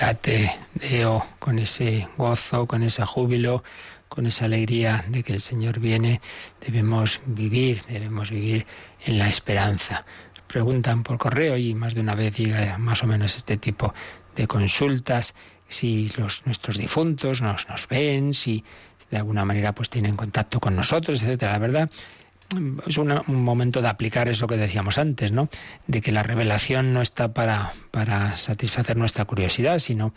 jubilate 0.07 0.51
Deo, 0.75 1.25
con 1.39 1.59
ese 1.59 2.07
gozo, 2.17 2.65
con 2.65 2.81
ese 2.81 3.03
júbilo, 3.05 3.63
con 4.07 4.25
esa 4.25 4.45
alegría 4.45 5.03
de 5.09 5.21
que 5.21 5.33
el 5.33 5.41
Señor 5.41 5.79
viene, 5.79 6.21
debemos 6.65 7.19
vivir, 7.25 7.83
debemos 7.89 8.31
vivir 8.31 8.65
en 9.05 9.17
la 9.17 9.27
esperanza. 9.27 10.05
Preguntan 10.47 11.03
por 11.03 11.17
correo 11.17 11.57
y 11.57 11.73
más 11.73 11.93
de 11.93 11.99
una 11.99 12.15
vez 12.15 12.37
llega 12.37 12.77
más 12.77 13.03
o 13.03 13.07
menos 13.07 13.35
este 13.35 13.57
tipo 13.57 13.93
de 14.35 14.47
consultas, 14.47 15.35
si 15.67 16.09
los, 16.17 16.45
nuestros 16.45 16.77
difuntos 16.77 17.41
nos, 17.41 17.67
nos 17.67 17.85
ven, 17.89 18.33
si 18.33 18.63
de 19.11 19.17
alguna 19.17 19.43
manera 19.43 19.73
pues 19.73 19.89
tienen 19.89 20.15
contacto 20.15 20.61
con 20.61 20.75
nosotros, 20.75 21.21
etcétera. 21.21 21.51
La 21.51 21.59
verdad 21.59 21.91
es 22.85 22.97
un 22.97 23.21
momento 23.27 23.81
de 23.81 23.89
aplicar 23.89 24.27
eso 24.27 24.47
que 24.47 24.57
decíamos 24.57 24.97
antes, 24.97 25.31
¿no? 25.31 25.49
De 25.87 26.01
que 26.01 26.11
la 26.11 26.23
revelación 26.23 26.93
no 26.93 27.01
está 27.01 27.33
para, 27.33 27.73
para 27.91 28.35
satisfacer 28.37 28.95
nuestra 28.95 29.25
curiosidad, 29.25 29.79
sino 29.79 30.13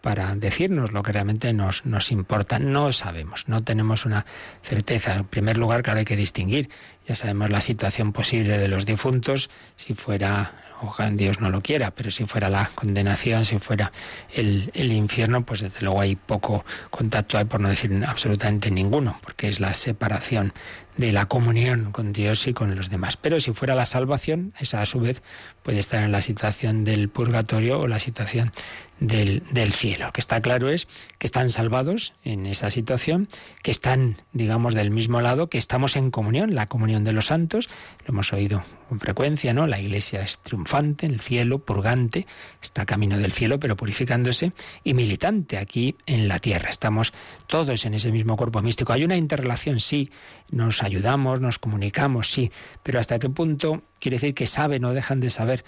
para 0.00 0.34
decirnos 0.36 0.92
lo 0.92 1.02
que 1.02 1.12
realmente 1.12 1.52
nos, 1.52 1.84
nos 1.84 2.12
importa. 2.12 2.58
No 2.58 2.92
sabemos, 2.92 3.48
no 3.48 3.62
tenemos 3.64 4.06
una 4.06 4.26
certeza. 4.62 5.16
En 5.16 5.24
primer 5.24 5.58
lugar, 5.58 5.82
claro, 5.82 5.98
hay 5.98 6.04
que 6.04 6.16
distinguir. 6.16 6.68
Ya 7.06 7.14
sabemos 7.14 7.50
la 7.50 7.60
situación 7.60 8.12
posible 8.12 8.58
de 8.58 8.68
los 8.68 8.86
difuntos, 8.86 9.50
si 9.76 9.94
fuera, 9.94 10.54
ojalá 10.82 11.10
Dios 11.10 11.40
no 11.40 11.50
lo 11.50 11.62
quiera, 11.62 11.90
pero 11.90 12.10
si 12.10 12.26
fuera 12.26 12.50
la 12.50 12.70
condenación, 12.74 13.44
si 13.44 13.58
fuera 13.58 13.92
el, 14.34 14.70
el 14.74 14.92
infierno, 14.92 15.44
pues 15.44 15.60
desde 15.60 15.80
luego 15.80 16.00
hay 16.00 16.16
poco 16.16 16.64
contacto, 16.90 17.38
hay 17.38 17.46
por 17.46 17.60
no 17.60 17.68
decir 17.68 18.04
absolutamente 18.06 18.70
ninguno, 18.70 19.18
porque 19.22 19.48
es 19.48 19.58
la 19.58 19.72
separación 19.72 20.52
de 20.98 21.12
la 21.12 21.26
comunión 21.26 21.92
con 21.92 22.12
Dios 22.12 22.46
y 22.46 22.52
con 22.52 22.74
los 22.76 22.90
demás. 22.90 23.16
Pero 23.16 23.40
si 23.40 23.52
fuera 23.52 23.74
la 23.74 23.86
salvación, 23.86 24.52
esa 24.58 24.82
a 24.82 24.86
su 24.86 25.00
vez 25.00 25.22
puede 25.62 25.78
estar 25.78 26.02
en 26.02 26.12
la 26.12 26.20
situación 26.20 26.84
del 26.84 27.08
purgatorio 27.08 27.80
o 27.80 27.86
la 27.86 28.00
situación 28.00 28.52
del, 29.00 29.72
cielo. 29.72 30.06
Lo 30.06 30.12
que 30.12 30.20
está 30.20 30.40
claro 30.40 30.68
es 30.68 30.88
que 31.18 31.26
están 31.26 31.50
salvados 31.50 32.14
en 32.24 32.46
esa 32.46 32.70
situación, 32.70 33.28
que 33.62 33.70
están, 33.70 34.16
digamos, 34.32 34.74
del 34.74 34.90
mismo 34.90 35.20
lado, 35.20 35.48
que 35.48 35.58
estamos 35.58 35.96
en 35.96 36.10
comunión, 36.10 36.54
la 36.54 36.68
comunión 36.68 37.04
de 37.04 37.12
los 37.12 37.26
santos, 37.26 37.68
lo 38.06 38.12
hemos 38.14 38.32
oído 38.32 38.62
con 38.88 39.00
frecuencia, 39.00 39.52
¿no? 39.52 39.66
La 39.66 39.80
iglesia 39.80 40.22
es 40.22 40.38
triunfante, 40.38 41.06
el 41.06 41.20
cielo, 41.20 41.58
purgante, 41.58 42.26
está 42.62 42.86
camino 42.86 43.18
del 43.18 43.32
cielo, 43.32 43.60
pero 43.60 43.76
purificándose, 43.76 44.52
y 44.84 44.94
militante 44.94 45.58
aquí 45.58 45.96
en 46.06 46.28
la 46.28 46.38
tierra. 46.38 46.70
Estamos 46.70 47.12
todos 47.46 47.84
en 47.84 47.94
ese 47.94 48.10
mismo 48.10 48.36
cuerpo 48.36 48.62
místico. 48.62 48.92
Hay 48.92 49.04
una 49.04 49.16
interrelación, 49.16 49.80
sí, 49.80 50.10
nos 50.50 50.82
ayudamos, 50.82 51.40
nos 51.40 51.58
comunicamos, 51.58 52.30
sí, 52.30 52.50
pero 52.82 52.98
hasta 52.98 53.18
qué 53.18 53.28
punto 53.28 53.82
quiere 54.00 54.16
decir 54.16 54.34
que 54.34 54.46
saben 54.46 54.84
o 54.84 54.92
dejan 54.92 55.20
de 55.20 55.30
saber, 55.30 55.64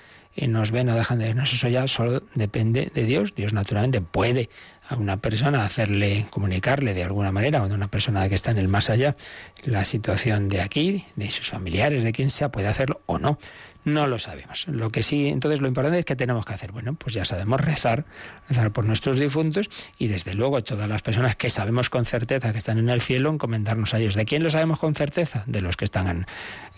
nos 0.49 0.71
ven 0.71 0.89
o 0.89 0.95
dejan 0.95 1.19
de 1.19 1.27
vernos, 1.27 1.53
eso 1.53 1.69
ya 1.69 1.87
solo 1.89 2.23
depende 2.35 2.91
de 2.95 3.05
Dios. 3.05 3.35
Dios 3.35 3.53
naturalmente 3.53 4.01
puede 4.01 4.49
a 4.91 4.97
una 4.97 5.19
persona 5.19 5.65
hacerle, 5.65 6.27
comunicarle 6.31 6.95
de 6.95 7.05
alguna 7.05 7.31
manera, 7.31 7.61
a 7.61 7.63
una 7.63 7.89
persona 7.89 8.29
que 8.29 8.35
está 8.35 8.51
en 8.51 8.59
el 8.59 8.67
más 8.67 8.91
allá, 8.91 9.17
la 9.65 9.85
situación 9.85 10.49
de 10.49 10.61
aquí, 10.61 11.07
de 11.15 11.31
sus 11.31 11.49
familiares, 11.49 12.03
de 12.03 12.13
quien 12.13 12.29
sea, 12.29 12.51
puede 12.51 12.67
hacerlo 12.67 13.01
o 13.07 13.19
no. 13.19 13.39
No 13.85 14.07
lo 14.07 14.19
sabemos. 14.19 14.67
Lo 14.69 14.91
que 14.91 15.03
sí, 15.03 15.29
entonces 15.29 15.61
lo 15.61 15.69
importante 15.69 16.01
es 16.01 16.05
que 16.05 16.15
tenemos 16.15 16.45
que 16.45 16.53
hacer. 16.53 16.71
Bueno, 16.71 16.95
pues 16.95 17.15
ya 17.15 17.25
sabemos 17.25 17.61
rezar, 17.61 18.05
rezar 18.47 18.73
por 18.73 18.85
nuestros 18.85 19.19
difuntos 19.19 19.71
y 19.97 20.09
desde 20.09 20.35
luego 20.35 20.63
todas 20.63 20.87
las 20.87 21.01
personas 21.01 21.35
que 21.35 21.49
sabemos 21.49 21.89
con 21.89 22.05
certeza 22.05 22.53
que 22.53 22.59
están 22.59 22.79
en 22.79 22.91
el 22.91 23.01
cielo, 23.01 23.31
encomendarnos 23.31 23.95
a 23.95 23.99
ellos. 23.99 24.15
¿De 24.15 24.27
quién 24.27 24.43
lo 24.43 24.51
sabemos 24.51 24.79
con 24.79 24.95
certeza? 24.95 25.45
De 25.47 25.63
los 25.63 25.79
que 25.79 25.87
están 25.87 26.27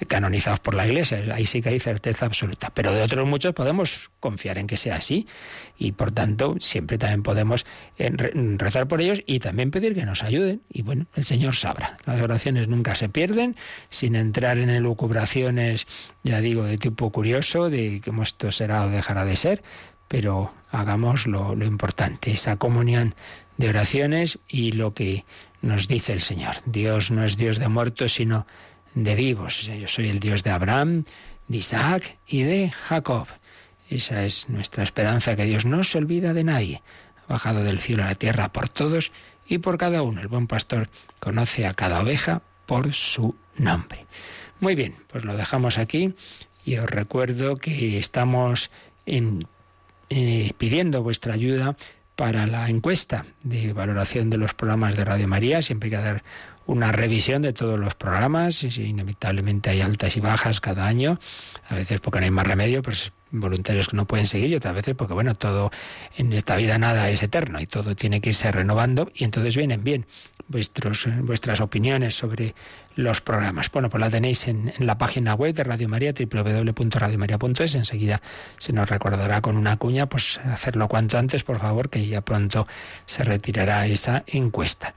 canonizados 0.07 0.61
por 0.61 0.75
la 0.75 0.87
Iglesia. 0.87 1.25
Ahí 1.35 1.47
sí 1.47 1.61
que 1.61 1.71
hay 1.71 1.81
certeza 1.81 2.27
absoluta. 2.27 2.71
Pero 2.73 2.93
de 2.93 3.03
otros 3.03 3.27
muchos 3.27 3.53
podemos 3.53 4.11
confiar 4.21 4.59
en 4.59 4.69
que 4.69 4.77
sea 4.77 4.95
así 4.95 5.27
y 5.77 5.93
por 5.93 6.13
tanto 6.13 6.55
siempre 6.61 6.99
también 6.99 7.25
podemos 7.25 7.67
rezar 8.11 8.89
por 8.89 9.01
ellos 9.01 9.23
y 9.27 9.39
también 9.39 9.71
pedir 9.71 9.95
que 9.95 10.05
nos 10.05 10.23
ayuden. 10.23 10.63
Y 10.69 10.83
bueno, 10.83 11.07
el 11.15 11.25
Señor 11.25 11.55
sabrá. 11.55 11.97
Las 12.05 12.21
oraciones 12.21 12.69
nunca 12.69 12.95
se 12.95 13.09
pierden 13.09 13.57
sin 13.89 14.17
entrar 14.17 14.59
en 14.59 14.71
elucubraciones, 14.71 15.87
ya 16.23 16.41
digo, 16.41 16.65
de 16.65 16.79
tipo 16.79 17.11
curioso 17.11 17.71
de 17.71 18.01
cómo 18.05 18.23
esto 18.23 18.51
será 18.53 18.85
o 18.85 18.89
dejará 18.89 19.25
de 19.25 19.37
ser, 19.37 19.63
pero 20.09 20.53
hagamos 20.71 21.27
lo, 21.27 21.55
lo 21.55 21.65
importante, 21.65 22.33
esa 22.33 22.57
comunión 22.57 23.15
de 23.57 23.69
oraciones 23.69 24.39
y 24.49 24.73
lo 24.73 24.95
que 24.95 25.25
nos 25.61 25.89
dice 25.89 26.13
el 26.13 26.21
Señor. 26.21 26.57
Dios 26.67 27.11
no 27.11 27.25
es 27.25 27.37
Dios 27.37 27.59
de 27.59 27.69
muertos, 27.69 28.15
sino 28.15 28.47
de 28.95 29.15
vivos. 29.15 29.67
Yo 29.67 29.89
soy 29.89 30.09
el 30.09 30.21
Dios 30.21 30.43
de 30.43 30.51
Abraham, 30.51 31.05
de 31.49 31.59
Isaac 31.59 32.19
y 32.27 32.43
de 32.43 32.71
Jacob. 32.71 33.27
Esa 33.89 34.25
es 34.25 34.49
nuestra 34.49 34.85
esperanza, 34.85 35.37
que 35.37 35.45
Dios 35.45 35.65
no 35.65 35.85
se 35.85 35.99
olvida 35.99 36.33
de 36.33 36.45
nadie. 36.45 36.83
Bajado 37.33 37.65
del 37.65 37.79
cielo 37.79 38.03
a 38.03 38.09
la 38.09 38.15
tierra 38.15 38.53
por 38.53 38.69
todos 38.69 39.11
y 39.47 39.57
por 39.57 39.79
cada 39.79 40.03
uno. 40.03 40.21
El 40.21 40.29
buen 40.29 40.47
pastor 40.47 40.91
conoce 41.19 41.67
a 41.67 41.73
cada 41.73 42.03
oveja 42.03 42.43
por 42.67 42.93
su 42.93 43.35
nombre. 43.57 44.05
Muy 44.61 44.75
bien, 44.75 44.95
pues 45.09 45.25
lo 45.25 45.35
dejamos 45.35 45.79
aquí. 45.79 46.15
Y 46.63 46.77
os 46.77 46.91
recuerdo 46.91 47.57
que 47.57 47.97
estamos 47.97 48.71
eh, 49.07 50.53
pidiendo 50.59 51.03
vuestra 51.03 51.33
ayuda 51.33 51.75
para 52.17 52.47
la 52.47 52.69
encuesta 52.69 53.25
de 53.43 53.73
valoración 53.73 54.29
de 54.29 54.37
los 54.37 54.53
programas 54.53 54.95
de 54.95 55.07
Radio 55.07 55.27
María. 55.27 55.63
Siempre 55.63 55.87
hay 55.87 55.91
que 55.93 55.97
dar 55.97 56.23
una 56.67 56.93
revisión 56.93 57.41
de 57.41 57.55
todos 57.55 57.81
los 57.81 57.95
programas. 57.95 58.63
Inevitablemente 58.63 59.71
hay 59.71 59.81
altas 59.81 60.19
y 60.19 60.21
bajas 60.21 60.61
cada 60.61 60.87
año. 60.87 61.19
A 61.71 61.77
veces 61.77 61.99
porque 62.01 62.21
no 62.21 62.25
hay 62.25 62.31
más 62.31 62.47
remedio, 62.47 62.83
pues 62.83 63.11
voluntarios 63.33 63.89
que 63.89 63.97
no 63.97 64.07
pueden 64.07 64.27
seguir 64.27 64.51
y 64.51 64.55
otras 64.55 64.75
veces 64.75 64.95
porque, 64.95 65.15
bueno, 65.15 65.35
todo 65.35 65.71
en 66.17 66.33
esta 66.33 66.57
vida 66.57 66.79
nada 66.79 67.11
es 67.11 67.23
eterno 67.23 67.61
y 67.61 67.67
todo 67.67 67.97
tiene 67.97 68.21
que 68.21 68.31
irse 68.31 68.53
renovando 68.53 69.11
y 69.15 69.25
entonces 69.25 69.57
vienen 69.57 69.83
bien 69.83 70.07
vuestros, 70.49 71.09
vuestras 71.23 71.61
opiniones 71.61 72.15
sobre 72.15 72.55
los 72.97 73.21
programas. 73.21 73.71
Bueno, 73.71 73.89
pues 73.89 74.01
la 74.01 74.11
tenéis 74.11 74.49
en, 74.49 74.73
la 74.79 74.99
página 74.99 75.35
web 75.35 75.55
de 75.55 75.65
Radio 75.65 75.89
María, 75.89 76.13
www.radiomaria.es. 76.13 77.75
Enseguida 77.75 78.21
se 78.59 78.73
nos 78.73 78.89
recordará 78.89 79.41
con 79.41 79.57
una 79.57 79.77
cuña, 79.77 80.07
pues 80.09 80.39
hacerlo 80.39 80.89
cuanto 80.89 81.19
antes, 81.19 81.45
por 81.45 81.59
favor, 81.59 81.91
que 81.91 82.07
ya 82.07 82.21
pronto 82.21 82.67
se 83.07 83.25
retirará 83.25 83.87
esa 83.87 84.25
encuesta. 84.27 84.95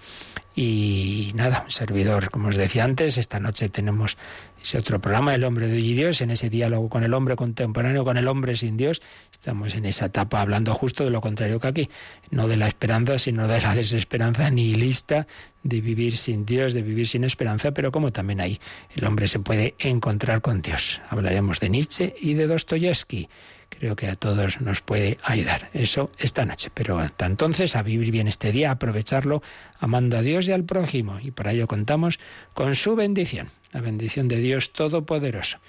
Y 0.58 1.34
nada, 1.36 1.64
un 1.66 1.72
servidor, 1.72 2.30
como 2.30 2.48
os 2.48 2.56
decía 2.56 2.86
antes, 2.86 3.18
esta 3.18 3.42
noche 3.42 3.68
tenemos 3.68 4.18
ese 4.62 4.78
otro 4.78 5.02
programa, 5.02 5.36
El 5.36 5.44
hombre 5.44 5.68
de 5.68 5.74
hoy 5.74 5.92
y 5.92 5.94
Dios, 5.94 6.22
en 6.22 6.32
ese 6.32 6.50
diálogo 6.50 6.88
con 6.88 7.04
el 7.04 7.14
hombre 7.14 7.36
contemporáneo, 7.36 8.06
con 8.06 8.18
el 8.18 8.28
hombre 8.28 8.56
sin 8.56 8.78
Dios. 8.78 9.02
Estamos 9.34 9.76
en 9.76 9.86
esa 9.86 10.06
etapa 10.06 10.40
hablando 10.40 10.74
justo 10.74 11.04
de 11.04 11.10
lo 11.10 11.20
contrario 11.20 11.60
que 11.60 11.68
aquí, 11.68 11.90
no 12.32 12.48
de 12.48 12.56
la 12.56 12.68
esperanza, 12.68 13.20
sino 13.20 13.50
de 13.50 13.62
la 13.62 13.76
desesperanza 13.76 14.50
nihilista 14.50 15.28
de 15.62 15.82
vivir 15.82 16.16
sin 16.16 16.46
Dios, 16.46 16.74
de 16.74 16.84
vivir 16.84 17.08
sin 17.08 17.24
esperanza, 17.24 17.72
pero 17.86 17.92
como 17.92 18.12
también 18.12 18.42
ahí 18.42 18.60
el 18.96 19.06
hombre 19.06 19.28
se 19.28 19.38
puede 19.38 19.76
encontrar 19.78 20.42
con 20.42 20.64
Dios. 20.64 21.02
Hablaremos 21.08 21.60
de 21.60 21.70
Nietzsche 21.70 22.16
y 22.20 22.34
de 22.34 22.48
Dostoyevsky 22.48 23.30
creo 23.70 23.96
que 23.96 24.08
a 24.08 24.16
todos 24.16 24.60
nos 24.60 24.82
puede 24.82 25.20
ayudar. 25.22 25.70
Eso 25.72 26.10
esta 26.18 26.46
noche. 26.46 26.72
Pero 26.74 26.98
hasta 26.98 27.28
entonces, 27.28 27.76
a 27.76 27.84
vivir 27.84 28.10
bien 28.10 28.28
este 28.28 28.52
día, 28.52 28.70
a 28.70 28.74
aprovecharlo 28.74 29.44
amando 29.80 30.18
a 30.18 30.24
Dios 30.24 30.48
y 30.48 30.52
al 30.52 30.64
prójimo. 30.64 31.20
Y 31.22 31.30
para 31.30 31.52
ello 31.52 31.68
contamos 31.68 32.18
con 32.56 32.74
su 32.74 32.96
bendición, 32.96 33.52
la 33.72 33.82
bendición 33.82 34.28
de 34.28 34.38
Dios 34.38 34.74
Todopoderoso. 34.74 35.60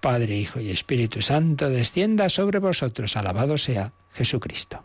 Padre, 0.00 0.36
Hijo 0.36 0.60
y 0.60 0.70
Espíritu 0.70 1.22
Santo, 1.22 1.70
descienda 1.70 2.28
sobre 2.28 2.60
vosotros. 2.60 3.16
Alabado 3.16 3.58
sea 3.58 3.90
Jesucristo. 4.12 4.84